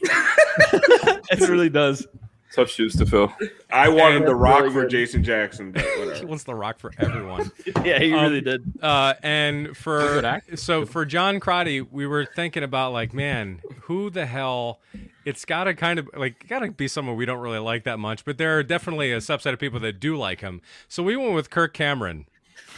It 1.30 1.48
really 1.48 1.68
does. 1.68 2.06
Tough 2.54 2.70
shoes 2.70 2.96
to 2.96 3.06
fill. 3.06 3.32
I 3.70 3.88
wanted 3.88 4.20
That's 4.22 4.30
the 4.30 4.34
Rock 4.36 4.60
really 4.60 4.72
for 4.72 4.80
good. 4.82 4.90
Jason 4.90 5.22
Jackson. 5.24 5.72
But 5.72 5.84
he 6.18 6.24
wants 6.24 6.44
the 6.44 6.54
rock 6.54 6.78
for 6.78 6.92
everyone. 6.98 7.50
Yeah, 7.84 7.98
he 7.98 8.12
Um, 8.12 8.22
really 8.24 8.40
did. 8.40 8.72
Uh, 8.82 9.14
and 9.22 9.76
for 9.76 10.40
so 10.54 10.84
for 10.86 11.04
John 11.04 11.38
Crotty, 11.40 11.80
we 11.80 12.06
were 12.06 12.24
thinking 12.26 12.62
about 12.62 12.92
like, 12.92 13.12
man, 13.14 13.60
who 13.82 14.10
the 14.10 14.26
hell? 14.26 14.80
It's 15.24 15.44
got 15.44 15.64
to 15.64 15.74
kind 15.74 15.98
of 15.98 16.08
like 16.16 16.48
got 16.48 16.60
to 16.60 16.70
be 16.70 16.88
someone 16.88 17.16
we 17.16 17.26
don't 17.26 17.40
really 17.40 17.58
like 17.58 17.84
that 17.84 17.98
much, 17.98 18.24
but 18.24 18.38
there 18.38 18.58
are 18.58 18.62
definitely 18.62 19.12
a 19.12 19.18
subset 19.18 19.52
of 19.52 19.58
people 19.58 19.78
that 19.80 20.00
do 20.00 20.16
like 20.16 20.40
him. 20.40 20.60
So 20.88 21.02
we 21.02 21.16
went 21.16 21.34
with 21.34 21.50
Kirk 21.50 21.74
Cameron. 21.74 22.26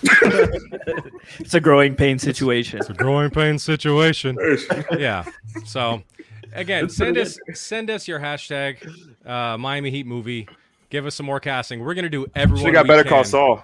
It's 1.39 1.55
a 1.55 1.61
growing 1.61 1.95
pain 1.95 2.19
situation. 2.19 2.81
It's 2.81 2.91
a 2.91 2.95
growing 2.95 3.31
pain 3.31 3.59
situation. 3.59 4.37
yeah. 4.99 5.25
So 5.65 6.03
again, 6.53 6.89
send 6.89 7.17
us 7.19 7.39
send 7.55 7.91
us 7.91 8.09
your 8.09 8.19
hashtag 8.21 8.77
uh, 9.27 9.57
Miami 9.59 9.91
Heat 9.91 10.07
movie. 10.07 10.49
Give 10.91 11.07
us 11.07 11.15
some 11.15 11.27
more 11.27 11.41
casting. 11.41 11.81
We're 11.81 11.95
gonna 11.95 12.09
do 12.09 12.27
everyone. 12.35 12.65
Should 12.65 12.75
have 12.75 12.75
got 12.75 12.85
we 12.85 12.89
better 12.89 13.03
can. 13.05 13.11
call 13.11 13.25
Saul. 13.25 13.63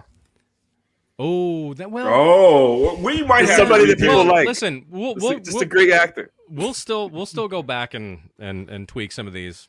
Oh, 1.18 1.72
that 1.74 1.91
well. 1.91 2.07
Oh, 2.09 2.97
we 3.01 3.22
might 3.22 3.47
have 3.47 3.57
somebody 3.57 3.87
that 3.87 3.99
people 3.99 4.16
well, 4.16 4.24
like. 4.26 4.47
Listen, 4.47 4.84
we'll, 4.91 5.14
Just, 5.14 5.22
we'll, 5.22 5.37
a, 5.37 5.41
just 5.41 5.55
we'll, 5.55 5.62
a 5.62 5.66
great 5.66 5.91
actor. 5.91 6.30
we'll 6.51 6.74
still 6.74 7.09
we'll 7.09 7.26
still 7.26 7.49
go 7.49 7.62
back 7.62 7.95
and 7.95 8.30
and 8.39 8.68
and 8.68 8.87
tweak 8.87 9.12
some 9.12 9.26
of 9.26 9.32
these. 9.32 9.68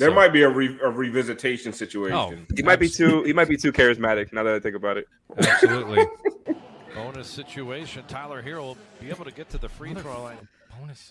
There 0.00 0.08
So- 0.08 0.14
might 0.14 0.32
be 0.32 0.42
a, 0.42 0.48
re, 0.48 0.66
a 0.82 0.90
revisitation 0.90 1.74
situation. 1.74 2.16
Oh, 2.16 2.34
He 2.56 2.62
might 2.62 2.80
be 2.80 2.88
too. 2.88 3.22
He 3.22 3.34
might 3.34 3.48
be 3.48 3.56
too 3.58 3.70
charismatic. 3.70 4.32
Now 4.32 4.42
that 4.44 4.54
I 4.54 4.58
think 4.58 4.74
about 4.74 4.96
it. 4.96 5.06
absolutely. 5.38 6.04
Bonus 6.94 7.28
situation. 7.28 8.02
Tyler 8.08 8.42
Herro 8.42 8.62
will 8.62 8.76
be 8.98 9.10
able 9.10 9.26
to 9.26 9.30
get 9.30 9.50
to 9.50 9.58
the 9.58 9.68
free 9.68 9.92
throw 9.94 10.22
line. 10.22 10.48
Bonus. 10.80 11.08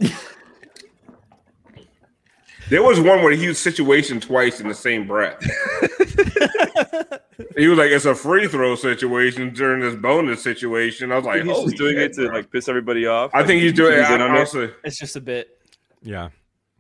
There 2.70 2.84
was 2.84 3.00
one 3.00 3.24
where 3.24 3.32
he 3.32 3.44
used 3.44 3.60
situation 3.62 4.20
twice 4.20 4.60
in 4.60 4.68
the 4.68 4.76
same 4.76 5.08
breath. 5.08 5.40
he 7.58 7.68
was 7.68 7.78
like, 7.80 7.90
"It's 7.92 8.06
a 8.06 8.14
free 8.14 8.48
throw 8.48 8.76
situation 8.76 9.54
during 9.54 9.82
this 9.82 9.96
bonus 9.96 10.44
situation." 10.44 11.12
I 11.12 11.16
was 11.18 11.26
like, 11.26 11.44
he's 11.44 11.52
"Oh, 11.56 11.66
just 11.66 11.78
doing 11.78 11.98
it 11.98 12.14
to 12.14 12.28
like 12.28 12.52
piss 12.52 12.68
everybody 12.68 13.08
off. 13.08 13.32
I 13.34 13.44
think 13.44 13.62
he's 13.62 13.74
doing 13.74 13.94
it. 13.94 14.00
He's 14.02 14.10
in 14.12 14.22
I, 14.22 14.26
it. 14.26 14.30
honestly, 14.32 14.70
It's 14.84 15.00
just 15.00 15.16
a 15.16 15.22
bit. 15.22 15.58
Yeah, 16.04 16.30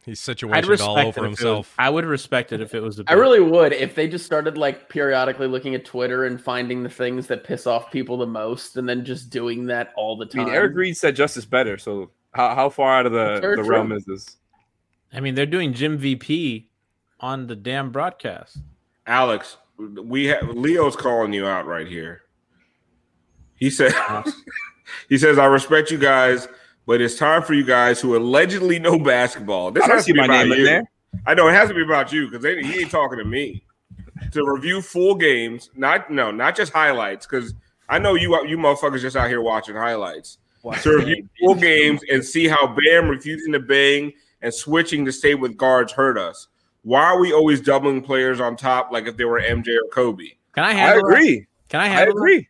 he's 0.09 0.19
I'd 0.21 0.23
situated 0.37 0.67
respect 0.67 0.87
all 0.89 0.97
it 0.97 1.01
over 1.05 1.09
if 1.09 1.17
it 1.17 1.21
was- 1.21 1.39
himself. 1.39 1.75
I 1.79 1.89
would 1.89 2.05
respect 2.05 2.51
it 2.51 2.61
if 2.61 2.73
it 2.75 2.81
was. 2.81 2.99
A 2.99 3.03
I 3.07 3.15
bit. 3.15 3.21
really 3.21 3.39
would 3.39 3.71
if 3.73 3.95
they 3.95 4.07
just 4.07 4.25
started 4.25 4.57
like 4.57 4.89
periodically 4.89 5.47
looking 5.47 5.75
at 5.75 5.85
Twitter 5.85 6.25
and 6.25 6.41
finding 6.41 6.83
the 6.83 6.89
things 6.89 7.27
that 7.27 7.43
piss 7.43 7.65
off 7.67 7.91
people 7.91 8.17
the 8.17 8.27
most, 8.27 8.77
and 8.77 8.87
then 8.89 9.05
just 9.05 9.29
doing 9.29 9.65
that 9.67 9.93
all 9.95 10.17
the 10.17 10.25
I 10.25 10.29
time. 10.29 10.45
mean, 10.45 10.53
Eric 10.53 10.75
Reed 10.75 10.97
said 10.97 11.15
justice 11.15 11.45
better. 11.45 11.77
So 11.77 12.11
how, 12.33 12.53
how 12.55 12.69
far 12.69 12.99
out 12.99 13.05
of 13.05 13.11
the, 13.11 13.39
That's 13.41 13.55
the 13.57 13.63
realm 13.63 13.91
is 13.91 14.05
this? 14.05 14.37
I 15.13 15.19
mean, 15.19 15.33
they're 15.35 15.45
doing 15.45 15.73
Jim 15.73 15.97
VP 15.97 16.69
on 17.19 17.47
the 17.47 17.55
damn 17.55 17.91
broadcast. 17.91 18.57
Alex, 19.07 19.57
we 19.77 20.25
have 20.25 20.49
Leo's 20.49 20.95
calling 20.95 21.33
you 21.33 21.47
out 21.47 21.65
right 21.65 21.87
here. 21.87 22.21
He 23.55 23.69
said, 23.69 23.93
"He 25.09 25.17
says 25.17 25.37
I 25.37 25.45
respect 25.45 25.91
you 25.91 25.97
guys, 25.97 26.47
but 26.89 27.01
it's 27.01 27.13
time 27.17 27.43
for 27.43 27.53
you 27.53 27.63
guys 27.63 28.01
who 28.01 28.17
allegedly 28.17 28.79
know 28.79 28.97
basketball. 28.97 29.69
This 29.69 29.83
I 29.83 29.93
has 29.93 30.05
see 30.05 30.11
to 30.11 30.13
be 30.15 30.19
my 30.21 30.25
about 30.25 30.47
name 30.47 30.57
you. 30.57 30.65
there. 30.65 30.91
I 31.27 31.35
know 31.35 31.47
it 31.47 31.53
has 31.53 31.69
to 31.69 31.75
be 31.75 31.83
about 31.83 32.11
you 32.11 32.27
because 32.27 32.43
he 32.43 32.79
ain't 32.81 32.89
talking 32.89 33.19
to 33.19 33.25
me. 33.25 33.63
to 34.31 34.43
review 34.43 34.81
full 34.81 35.13
games, 35.13 35.69
not 35.75 36.09
no, 36.09 36.31
not 36.31 36.55
just 36.55 36.73
highlights. 36.73 37.27
Because 37.27 37.53
I 37.89 37.99
know 37.99 38.15
you 38.15 38.43
you 38.47 38.57
motherfuckers 38.57 39.01
just 39.01 39.15
out 39.15 39.27
here 39.29 39.39
watching 39.39 39.75
highlights. 39.75 40.39
to 40.81 40.97
review 40.97 41.29
full 41.39 41.53
games 41.53 42.01
and 42.11 42.25
see 42.25 42.47
how 42.47 42.65
Bam 42.65 43.07
refusing 43.07 43.53
to 43.53 43.59
bang 43.59 44.11
and 44.41 44.51
switching 44.51 45.05
to 45.05 45.11
stay 45.11 45.35
with 45.35 45.57
guards 45.57 45.93
hurt 45.93 46.17
us. 46.17 46.47
Why 46.81 47.03
are 47.03 47.19
we 47.19 47.31
always 47.31 47.61
doubling 47.61 48.01
players 48.01 48.39
on 48.39 48.55
top 48.55 48.91
like 48.91 49.05
if 49.05 49.15
they 49.15 49.25
were 49.25 49.39
MJ 49.39 49.77
or 49.77 49.87
Kobe? 49.93 50.23
Can 50.53 50.63
I 50.63 50.73
have? 50.73 50.95
I 50.95 50.97
agree. 50.97 51.45
Can 51.67 51.81
I 51.81 51.87
have? 51.87 52.07
I 52.07 52.09
agree. 52.09 52.47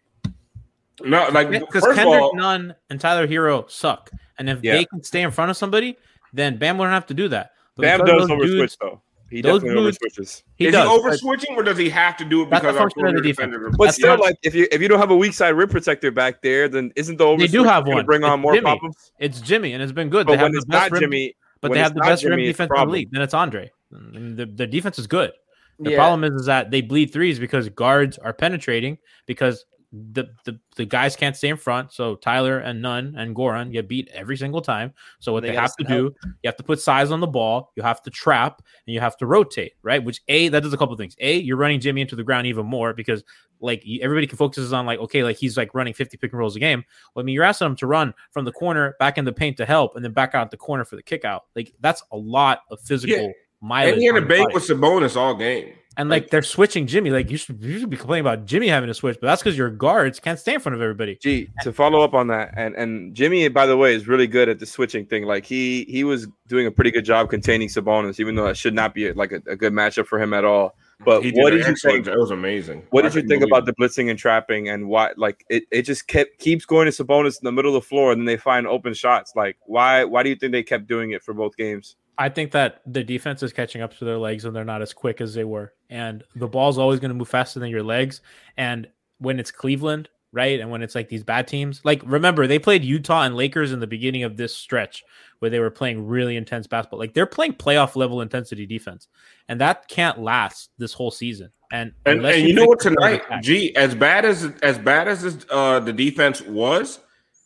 No, 1.02 1.28
like 1.30 1.50
Because 1.50 1.84
first 1.84 1.98
Kendrick 1.98 2.22
all, 2.22 2.36
Nunn 2.36 2.76
and 2.90 3.00
Tyler 3.02 3.28
Herro 3.28 3.70
suck, 3.70 4.12
and 4.40 4.50
if 4.50 4.60
Yeah. 4.64 4.74
they 4.78 4.86
can 4.86 5.04
stay 5.04 5.22
in 5.22 5.32
front 5.32 5.52
of 5.52 5.58
somebody, 5.58 5.98
then 6.34 6.58
Bam 6.58 6.78
wouldn't 6.78 6.94
have 6.94 7.06
to 7.08 7.14
do 7.14 7.28
that. 7.28 7.52
But 7.76 7.84
Bam 7.84 8.00
does 8.00 8.08
those 8.08 8.32
over 8.32 8.44
dudes- 8.46 8.74
switch 8.74 8.78
though. 8.80 9.02
He 9.30 9.42
those 9.42 9.62
definitely 9.62 9.84
over 9.84 9.92
switches. 9.92 10.44
He 10.56 10.66
is 10.66 10.72
does. 10.74 10.88
he 10.90 10.96
over 10.96 11.16
switching 11.16 11.56
or 11.56 11.62
does 11.62 11.78
he 11.78 11.88
have 11.92 12.18
to 12.18 12.26
do 12.26 12.42
it 12.42 12.50
because 12.50 12.66
our 12.66 12.74
function 12.74 13.06
of 13.06 13.14
the 13.14 13.22
perimeter 13.22 13.22
defense. 13.22 13.76
But 13.78 13.86
That's 13.86 13.98
still, 13.98 14.18
like 14.20 14.36
if 14.42 14.56
you 14.56 14.68
if 14.72 14.82
you 14.82 14.88
don't 14.88 14.98
have 14.98 15.12
a 15.12 15.16
weak 15.16 15.34
side 15.34 15.50
rim 15.50 15.70
protector 15.70 16.10
back 16.10 16.42
there, 16.42 16.68
then 16.68 16.92
isn't 16.96 17.18
the 17.18 17.26
over 17.26 17.40
They 17.40 17.46
do 17.48 17.64
have 17.64 17.84
gonna 17.86 17.98
one. 17.98 18.06
Bring 18.08 18.24
on 18.24 18.40
It's 18.40 18.42
more 18.42 18.54
Jimmy. 18.56 18.64
problems. 18.64 19.12
It's 19.20 19.40
Jimmy, 19.40 19.74
and 19.74 19.84
it's 19.84 19.92
been 19.92 20.10
good. 20.10 20.26
But 20.26 20.32
they 20.34 20.38
have 20.38 20.46
when 20.46 20.54
the 20.54 20.66
best 20.66 20.70
not 20.72 20.92
rim, 20.94 21.02
Jimmy, 21.02 21.36
but 21.62 21.72
they 21.74 21.78
have 21.80 21.94
the 21.94 22.00
best 22.02 22.24
rim 22.24 22.32
Jimmy, 22.32 22.48
it's 22.48 22.60
a 22.60 22.64
defense 22.64 22.72
in 22.82 22.88
the 22.88 22.92
league. 22.92 23.10
Then 23.12 23.22
it's 23.22 23.34
Andre. 23.36 23.72
And 23.92 24.36
the, 24.36 24.48
the 24.48 24.66
defense 24.66 24.98
is 24.98 25.06
good. 25.06 25.32
The 25.80 25.92
Yeah. 25.92 25.98
problem 25.98 26.24
is, 26.24 26.42
is 26.42 26.48
that 26.48 26.72
they 26.72 26.82
bleed 26.82 27.14
threes 27.14 27.38
because 27.40 27.70
guards 27.70 28.18
are 28.18 28.34
penetrating 28.34 28.98
because 29.28 29.64
the, 29.92 30.26
the 30.46 30.60
the 30.76 30.86
guys 30.86 31.16
can't 31.16 31.36
stay 31.36 31.50
in 31.50 31.58
front. 31.58 31.92
So 31.92 32.16
Tyler 32.16 32.60
and 32.60 32.82
Nunn 32.82 33.16
and 33.18 33.36
Goran 33.36 33.72
get 33.72 33.88
beat 33.88 34.08
every 34.14 34.38
single 34.38 34.62
time. 34.62 34.94
So 35.20 35.34
what 35.34 35.42
they, 35.42 35.50
they 35.50 35.56
have 35.56 35.76
to 35.78 35.84
do, 35.84 36.14
you 36.24 36.48
have 36.48 36.58
to 36.58 36.64
put 36.64 36.80
size 36.80 37.12
on 37.12 37.20
the 37.20 37.28
ball, 37.28 37.72
you 37.76 37.82
have 37.82 38.02
to 38.04 38.10
trap, 38.12 38.62
and 38.86 38.94
you 38.94 39.00
have 39.00 39.18
to 39.18 39.26
rotate, 39.26 39.74
right? 39.82 40.04
Which 40.04 40.22
a 40.28 40.50
that 40.50 40.62
does 40.62 40.74
a 40.74 40.78
couple 40.78 40.96
things. 40.96 41.16
A 41.20 41.40
you're 41.40 41.58
running 41.58 41.80
Jimmy 41.80 42.02
into 42.02 42.16
the 42.16 42.24
ground 42.24 42.46
even 42.46 42.66
more 42.66 42.94
because 42.94 43.24
like 43.62 43.84
everybody 44.02 44.28
can 44.28 44.38
focus 44.38 44.72
on 44.72 44.86
like 44.86 45.00
okay, 45.00 45.24
like 45.24 45.38
he's 45.38 45.58
like 45.58 45.74
running 45.74 45.94
50 45.94 46.18
pick 46.18 46.32
and 46.32 46.40
rolls 46.40 46.56
a 46.56 46.60
game. 46.60 46.84
Well, 47.14 47.24
I 47.24 47.26
mean, 47.26 47.34
you're 47.34 47.44
asking 47.44 47.68
him 47.68 47.76
to 47.78 47.88
run 47.88 48.14
from 48.32 48.46
the 48.46 48.52
corner 48.52 48.96
back 49.00 49.18
in 49.18 49.26
the 49.26 49.34
paint 49.34 49.58
to 49.58 49.66
help, 49.66 49.96
and 49.96 50.06
then 50.06 50.14
back 50.14 50.36
out 50.36 50.52
the 50.52 50.58
corner 50.58 50.86
for 50.86 50.98
the 50.98 51.04
kick 51.04 51.26
out. 51.26 51.46
Like 51.56 51.74
that's 51.80 52.04
a 52.12 52.18
lot 52.18 52.62
of 52.70 52.80
physical. 52.82 53.18
Yeah. 53.18 53.32
Mileage 53.62 53.94
and 53.94 54.02
he 54.02 54.08
had 54.08 54.16
a 54.16 54.26
bank 54.26 54.54
with 54.54 54.66
Sabonis 54.66 55.18
all 55.18 55.36
game. 55.36 55.74
And 56.00 56.10
like 56.10 56.30
they're 56.30 56.42
switching 56.42 56.88
Jimmy. 56.88 57.10
Like 57.10 57.30
you 57.30 57.36
should, 57.36 57.62
you 57.62 57.78
should 57.78 57.90
be 57.90 57.98
complaining 57.98 58.26
about 58.26 58.46
Jimmy 58.46 58.70
having 58.70 58.88
to 58.88 58.94
switch, 58.94 59.18
but 59.20 59.28
that's 59.28 59.42
because 59.44 59.58
your 59.58 59.70
guards 59.70 60.18
can't 60.18 60.40
stay 60.40 60.54
in 60.54 60.62
front 60.62 60.76
of 60.76 60.82
everybody. 60.82 61.18
Gee, 61.22 61.50
to 61.62 61.74
follow 61.74 62.02
up 62.02 62.14
on 62.14 62.28
that, 62.28 62.54
and 62.56 62.74
and 62.76 63.14
Jimmy, 63.14 63.50
by 63.50 63.66
the 63.66 63.76
way, 63.76 63.94
is 63.94 64.08
really 64.08 64.26
good 64.26 64.48
at 64.48 64.60
the 64.60 64.66
switching 64.66 65.06
thing. 65.06 65.26
Like 65.26 65.46
he 65.46 65.84
he 65.90 66.06
was 66.06 66.28
doing 66.48 66.66
a 66.68 66.72
pretty 66.72 66.92
good 66.92 67.04
job 67.04 67.30
containing 67.30 67.68
Sabonis, 67.68 68.18
even 68.22 68.36
though 68.36 68.46
that 68.46 68.56
should 68.56 68.74
not 68.74 68.94
be 68.94 69.12
like 69.12 69.34
a, 69.34 69.42
a 69.46 69.58
good 69.58 69.74
matchup 69.74 70.08
for 70.08 70.22
him 70.22 70.34
at 70.34 70.46
all. 70.46 70.78
But 71.04 71.22
did 71.22 71.36
what 71.36 71.50
did 71.50 71.68
you 71.68 71.76
think? 71.76 72.08
It 72.08 72.18
was 72.18 72.32
amazing. 72.32 72.88
What 72.92 73.06
I 73.06 73.10
did 73.10 73.24
you 73.24 73.28
think 73.28 73.44
about 73.44 73.64
it. 73.64 73.66
the 73.66 73.74
blitzing 73.74 74.10
and 74.10 74.18
trapping 74.18 74.70
and 74.70 74.88
why? 74.88 75.12
Like 75.18 75.44
it, 75.50 75.64
it 75.70 75.82
just 75.82 76.08
kept 76.08 76.40
keeps 76.40 76.64
going 76.64 76.90
to 76.90 76.92
Sabonis 76.92 77.42
in 77.42 77.44
the 77.44 77.52
middle 77.52 77.76
of 77.76 77.84
the 77.84 77.88
floor, 77.88 78.14
and 78.14 78.22
then 78.22 78.26
they 78.26 78.38
find 78.38 78.66
open 78.68 78.94
shots. 78.94 79.34
Like 79.36 79.58
why? 79.66 80.06
Why 80.06 80.24
do 80.24 80.30
you 80.30 80.38
think 80.38 80.54
they 80.54 80.64
kept 80.64 80.88
doing 80.88 81.12
it 81.12 81.24
for 81.24 81.34
both 81.34 81.58
games? 81.58 81.98
I 82.20 82.28
think 82.28 82.52
that 82.52 82.82
the 82.86 83.04
defense 83.04 83.42
is 83.42 83.54
catching 83.54 83.82
up 83.82 83.98
to 83.98 84.06
their 84.06 84.18
legs 84.18 84.44
and 84.44 84.54
they're 84.54 84.66
not 84.66 84.82
as 84.82 84.92
quick 84.92 85.22
as 85.22 85.34
they 85.34 85.46
were. 85.46 85.74
And 85.90 86.22
the 86.36 86.50
ball's 86.50 86.78
always 86.78 87.00
going 87.00 87.10
to 87.10 87.16
move 87.16 87.30
faster 87.30 87.62
than 87.62 87.70
your 87.70 87.82
legs. 87.82 88.20
And 88.58 88.88
when 89.20 89.40
it's 89.40 89.52
Cleveland, 89.52 90.10
right? 90.34 90.60
And 90.60 90.70
when 90.70 90.84
it's 90.84 90.96
like 90.96 91.08
these 91.08 91.24
bad 91.24 91.48
teams, 91.48 91.80
like 91.86 92.02
remember, 92.06 92.46
they 92.46 92.60
played 92.60 92.84
Utah 92.84 93.24
and 93.24 93.38
Lakers 93.38 93.72
in 93.72 93.80
the 93.80 93.88
beginning 93.88 94.24
of 94.24 94.36
this 94.36 94.54
stretch 94.54 95.04
where 95.40 95.50
they 95.50 95.62
were 95.62 95.72
playing 95.72 96.06
really 96.06 96.36
intense 96.36 96.68
basketball. 96.68 97.00
Like 97.00 97.14
they're 97.14 97.26
playing 97.26 97.54
playoff 97.54 97.96
level 97.96 98.22
intensity 98.22 98.66
defense. 98.66 99.08
And 99.48 99.62
that 99.62 99.88
can't 99.88 100.20
last 100.20 100.72
this 100.78 100.92
whole 100.92 101.12
season. 101.12 101.52
And 101.72 101.94
and, 102.06 102.26
and 102.26 102.42
you, 102.42 102.50
you 102.50 102.54
know 102.54 102.66
what 102.66 102.82
tonight, 102.82 103.22
gee, 103.42 103.74
as 103.78 103.96
bad 103.96 104.26
as 104.26 104.52
as 104.62 104.78
bad 104.78 105.08
as 105.08 105.22
this, 105.22 105.46
uh, 105.50 105.80
the 105.80 105.94
defense 105.94 106.42
was, 106.42 107.00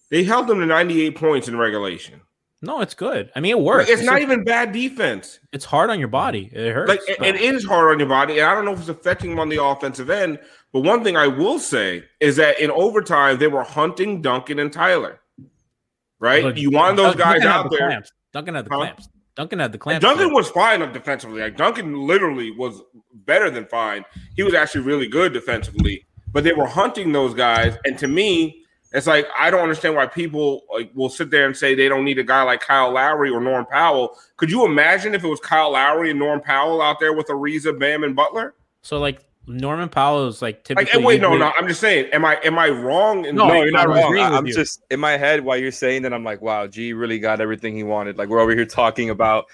they 0.09 0.23
held 0.23 0.47
them 0.47 0.59
to 0.59 0.65
98 0.65 1.15
points 1.15 1.47
in 1.47 1.57
regulation. 1.57 2.21
No, 2.63 2.79
it's 2.79 2.93
good. 2.93 3.29
I 3.35 3.41
mean, 3.41 3.51
it 3.51 3.59
works. 3.59 3.89
It's, 3.89 3.99
it's 3.99 4.09
not 4.09 4.21
even 4.21 4.45
bad 4.45 4.71
defense. 4.71 5.39
It's 5.51 5.65
hard 5.65 5.89
on 5.89 5.99
your 5.99 6.07
body. 6.07 6.45
Mm. 6.45 6.55
It 6.55 6.73
hurts. 6.73 6.89
Like 6.89 7.01
it, 7.09 7.21
it 7.21 7.41
is 7.41 7.65
hard 7.65 7.91
on 7.91 7.99
your 7.99 8.07
body, 8.07 8.39
and 8.39 8.47
I 8.47 8.55
don't 8.55 8.63
know 8.63 8.71
if 8.71 8.79
it's 8.79 8.87
affecting 8.87 9.31
them 9.31 9.39
on 9.39 9.49
the 9.49 9.61
offensive 9.61 10.09
end. 10.09 10.39
But 10.71 10.79
one 10.79 11.03
thing 11.03 11.17
I 11.17 11.27
will 11.27 11.59
say 11.59 12.05
is 12.21 12.37
that 12.37 12.61
in 12.61 12.71
overtime 12.71 13.37
they 13.37 13.47
were 13.47 13.63
hunting 13.63 14.21
Duncan 14.21 14.59
and 14.59 14.71
Tyler. 14.71 15.19
Right? 16.19 16.41
But 16.41 16.55
you 16.55 16.71
want 16.71 16.95
those 16.95 17.15
guys 17.15 17.43
out 17.43 17.69
the 17.69 17.77
there. 17.77 17.87
Clamps. 17.89 18.11
Duncan 18.31 18.55
had 18.55 18.65
the 18.65 18.69
huh? 18.71 18.77
clamps. 18.77 19.09
Duncan 19.35 19.59
had 19.59 19.71
the 19.73 19.77
clamps. 19.77 20.01
Duncan 20.01 20.27
there. 20.27 20.33
was 20.33 20.49
fine 20.49 20.81
up 20.81 20.93
defensively. 20.93 21.41
Like 21.41 21.57
Duncan 21.57 22.07
literally 22.07 22.51
was 22.51 22.81
better 23.13 23.49
than 23.49 23.65
fine. 23.65 24.05
He 24.37 24.43
was 24.43 24.53
actually 24.53 24.85
really 24.85 25.07
good 25.07 25.33
defensively. 25.33 26.05
But 26.31 26.45
they 26.45 26.53
were 26.53 26.65
hunting 26.65 27.11
those 27.11 27.33
guys, 27.33 27.75
and 27.83 27.99
to 27.99 28.07
me, 28.07 28.62
it's 28.93 29.07
like 29.07 29.27
I 29.37 29.49
don't 29.49 29.61
understand 29.61 29.95
why 29.95 30.05
people 30.05 30.63
like 30.71 30.91
will 30.93 31.09
sit 31.09 31.31
there 31.31 31.45
and 31.47 31.57
say 31.57 31.73
they 31.73 31.89
don't 31.89 32.05
need 32.05 32.19
a 32.19 32.23
guy 32.23 32.43
like 32.43 32.61
Kyle 32.61 32.91
Lowry 32.91 33.31
or 33.31 33.41
Norm 33.41 33.65
Powell. 33.65 34.17
Could 34.37 34.51
you 34.51 34.65
imagine 34.65 35.15
if 35.15 35.23
it 35.23 35.27
was 35.27 35.39
Kyle 35.39 35.71
Lowry 35.71 36.11
and 36.11 36.19
Norm 36.19 36.41
Powell 36.41 36.81
out 36.81 36.99
there 36.99 37.13
with 37.13 37.27
Ariza, 37.27 37.77
Bam, 37.77 38.03
and 38.03 38.15
Butler? 38.15 38.53
So 38.81 38.99
like 38.99 39.25
Norman 39.47 39.89
Powell 39.89 40.27
is 40.27 40.41
like 40.41 40.63
typically. 40.63 40.99
Like, 40.99 41.05
wait, 41.05 41.21
no, 41.21 41.35
no. 41.35 41.51
I'm 41.57 41.67
just 41.67 41.81
saying. 41.81 42.09
Am 42.13 42.23
I 42.23 42.35
am 42.43 42.57
I 42.57 42.69
wrong? 42.69 43.23
no, 43.23 43.47
no, 43.47 43.53
you're 43.63 43.71
not 43.71 43.89
wrong. 43.89 44.17
I, 44.17 44.37
am 44.37 44.45
just 44.45 44.83
in 44.89 44.99
my 44.99 45.17
head 45.17 45.43
while 45.43 45.57
you're 45.57 45.71
saying 45.71 46.03
that. 46.03 46.13
I'm 46.13 46.23
like, 46.23 46.41
wow, 46.41 46.67
G 46.67 46.93
really 46.93 47.19
got 47.19 47.41
everything 47.41 47.75
he 47.75 47.83
wanted. 47.83 48.17
Like 48.17 48.29
we're 48.29 48.39
over 48.39 48.55
here 48.55 48.65
talking 48.65 49.09
about 49.09 49.45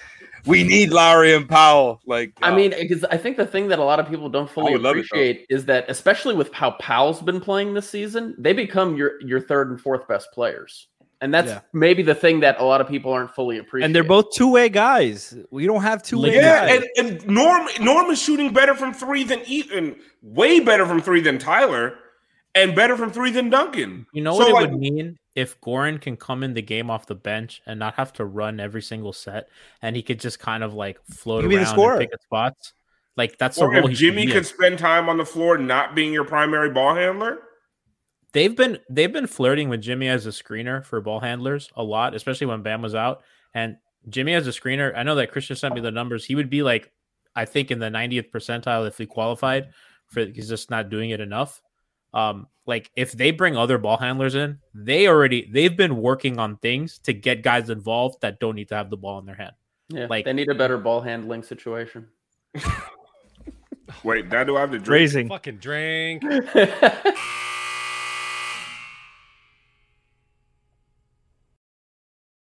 we 0.45 0.63
need 0.63 0.91
Lowry 0.91 1.33
and 1.33 1.47
Powell. 1.47 2.01
Like, 2.05 2.33
I 2.41 2.55
mean, 2.55 2.73
uh, 2.73 2.77
because 2.79 3.03
I 3.05 3.17
think 3.17 3.37
the 3.37 3.45
thing 3.45 3.67
that 3.69 3.79
a 3.79 3.83
lot 3.83 3.99
of 3.99 4.07
people 4.07 4.29
don't 4.29 4.49
fully 4.49 4.73
appreciate 4.73 5.45
is 5.49 5.65
that, 5.65 5.85
especially 5.89 6.35
with 6.35 6.53
how 6.53 6.71
Powell's 6.71 7.21
been 7.21 7.41
playing 7.41 7.73
this 7.73 7.89
season, 7.89 8.35
they 8.37 8.53
become 8.53 8.95
your 8.95 9.21
your 9.21 9.41
third 9.41 9.69
and 9.69 9.79
fourth 9.79 10.07
best 10.07 10.29
players. 10.33 10.87
And 11.21 11.33
that's 11.33 11.49
yeah. 11.49 11.59
maybe 11.73 12.01
the 12.01 12.15
thing 12.15 12.39
that 12.41 12.61
a 12.61 12.63
lot 12.63 12.79
of 12.79 12.87
people 12.87 13.11
aren't 13.11 13.35
fully 13.35 13.57
appreciating. 13.57 13.87
And 13.87 13.95
they're 13.95 14.05
both 14.05 14.31
two 14.33 14.49
way 14.49 14.69
guys. 14.69 15.37
We 15.51 15.65
don't 15.65 15.81
have 15.81 16.01
two 16.01 16.21
way 16.21 16.35
yeah, 16.35 16.67
guys. 16.67 16.83
And, 16.97 17.07
and 17.07 17.27
Norm 17.27 17.67
Norm 17.81 18.09
is 18.09 18.21
shooting 18.21 18.53
better 18.53 18.73
from 18.73 18.93
three 18.93 19.25
than 19.25 19.41
Ethan, 19.45 19.97
way 20.21 20.61
better 20.61 20.85
from 20.85 21.01
three 21.01 21.19
than 21.19 21.37
Tyler, 21.37 21.97
and 22.63 22.75
better 22.75 22.95
from 22.95 23.11
three 23.11 23.31
than 23.31 23.49
Duncan. 23.49 24.05
You 24.13 24.21
know 24.21 24.33
so 24.33 24.39
what 24.39 24.49
it 24.49 24.53
like, 24.53 24.71
would 24.71 24.79
mean 24.79 25.17
if 25.35 25.59
Goran 25.61 26.01
can 26.01 26.17
come 26.17 26.43
in 26.43 26.53
the 26.53 26.61
game 26.61 26.89
off 26.89 27.05
the 27.05 27.15
bench 27.15 27.61
and 27.65 27.79
not 27.79 27.95
have 27.95 28.13
to 28.13 28.25
run 28.25 28.59
every 28.59 28.81
single 28.81 29.13
set, 29.13 29.49
and 29.81 29.95
he 29.95 30.01
could 30.01 30.19
just 30.19 30.39
kind 30.39 30.63
of 30.63 30.73
like 30.73 30.99
float 31.05 31.45
around 31.45 31.79
and 31.79 31.99
pick 31.99 32.13
at 32.13 32.21
spots. 32.21 32.73
Like 33.15 33.37
that's 33.37 33.57
or 33.57 33.73
the 33.73 33.81
role. 33.81 33.89
If 33.89 33.97
Jimmy 33.97 34.27
could 34.27 34.45
spend 34.45 34.79
time 34.79 35.09
on 35.09 35.17
the 35.17 35.25
floor, 35.25 35.57
not 35.57 35.95
being 35.95 36.13
your 36.13 36.25
primary 36.25 36.69
ball 36.69 36.95
handler. 36.95 37.39
They've 38.31 38.55
been 38.55 38.79
they've 38.89 39.11
been 39.11 39.27
flirting 39.27 39.69
with 39.69 39.81
Jimmy 39.81 40.07
as 40.07 40.25
a 40.25 40.29
screener 40.29 40.85
for 40.85 41.01
ball 41.01 41.19
handlers 41.19 41.69
a 41.75 41.83
lot, 41.83 42.13
especially 42.13 42.47
when 42.47 42.61
Bam 42.61 42.81
was 42.81 42.95
out. 42.95 43.23
And 43.53 43.77
Jimmy 44.07 44.33
as 44.35 44.47
a 44.47 44.51
screener, 44.51 44.95
I 44.95 45.03
know 45.03 45.15
that 45.15 45.31
Christian 45.31 45.55
sent 45.55 45.73
me 45.73 45.81
the 45.81 45.91
numbers. 45.91 46.25
He 46.25 46.35
would 46.35 46.49
be 46.49 46.61
like, 46.61 46.91
I 47.35 47.45
think 47.45 47.71
in 47.71 47.79
the 47.79 47.87
90th 47.87 48.29
percentile 48.31 48.87
if 48.87 48.97
he 48.97 49.05
qualified 49.05 49.69
for 50.09 50.25
he's 50.25 50.49
just 50.49 50.69
not 50.69 50.89
doing 50.89 51.11
it 51.11 51.19
enough. 51.19 51.61
Um, 52.13 52.47
like 52.65 52.91
if 52.95 53.11
they 53.11 53.31
bring 53.31 53.57
other 53.57 53.77
ball 53.77 53.97
handlers 53.97 54.35
in, 54.35 54.59
they 54.73 55.07
already 55.07 55.49
they've 55.51 55.75
been 55.75 55.97
working 55.97 56.39
on 56.39 56.57
things 56.57 56.99
to 56.99 57.13
get 57.13 57.41
guys 57.41 57.69
involved 57.69 58.21
that 58.21 58.39
don't 58.39 58.55
need 58.55 58.69
to 58.69 58.75
have 58.75 58.89
the 58.89 58.97
ball 58.97 59.19
in 59.19 59.25
their 59.25 59.35
hand. 59.35 59.53
Yeah, 59.89 60.07
like 60.09 60.25
they 60.25 60.33
need 60.33 60.49
a 60.49 60.55
better 60.55 60.77
ball 60.77 61.01
handling 61.01 61.43
situation. 61.43 62.07
Wait, 64.03 64.27
now 64.27 64.43
do 64.43 64.55
I 64.55 64.61
have 64.61 64.71
to 64.71 64.77
drink? 64.77 64.89
Raising. 64.89 65.29
Fucking 65.29 65.57
drink. 65.57 66.23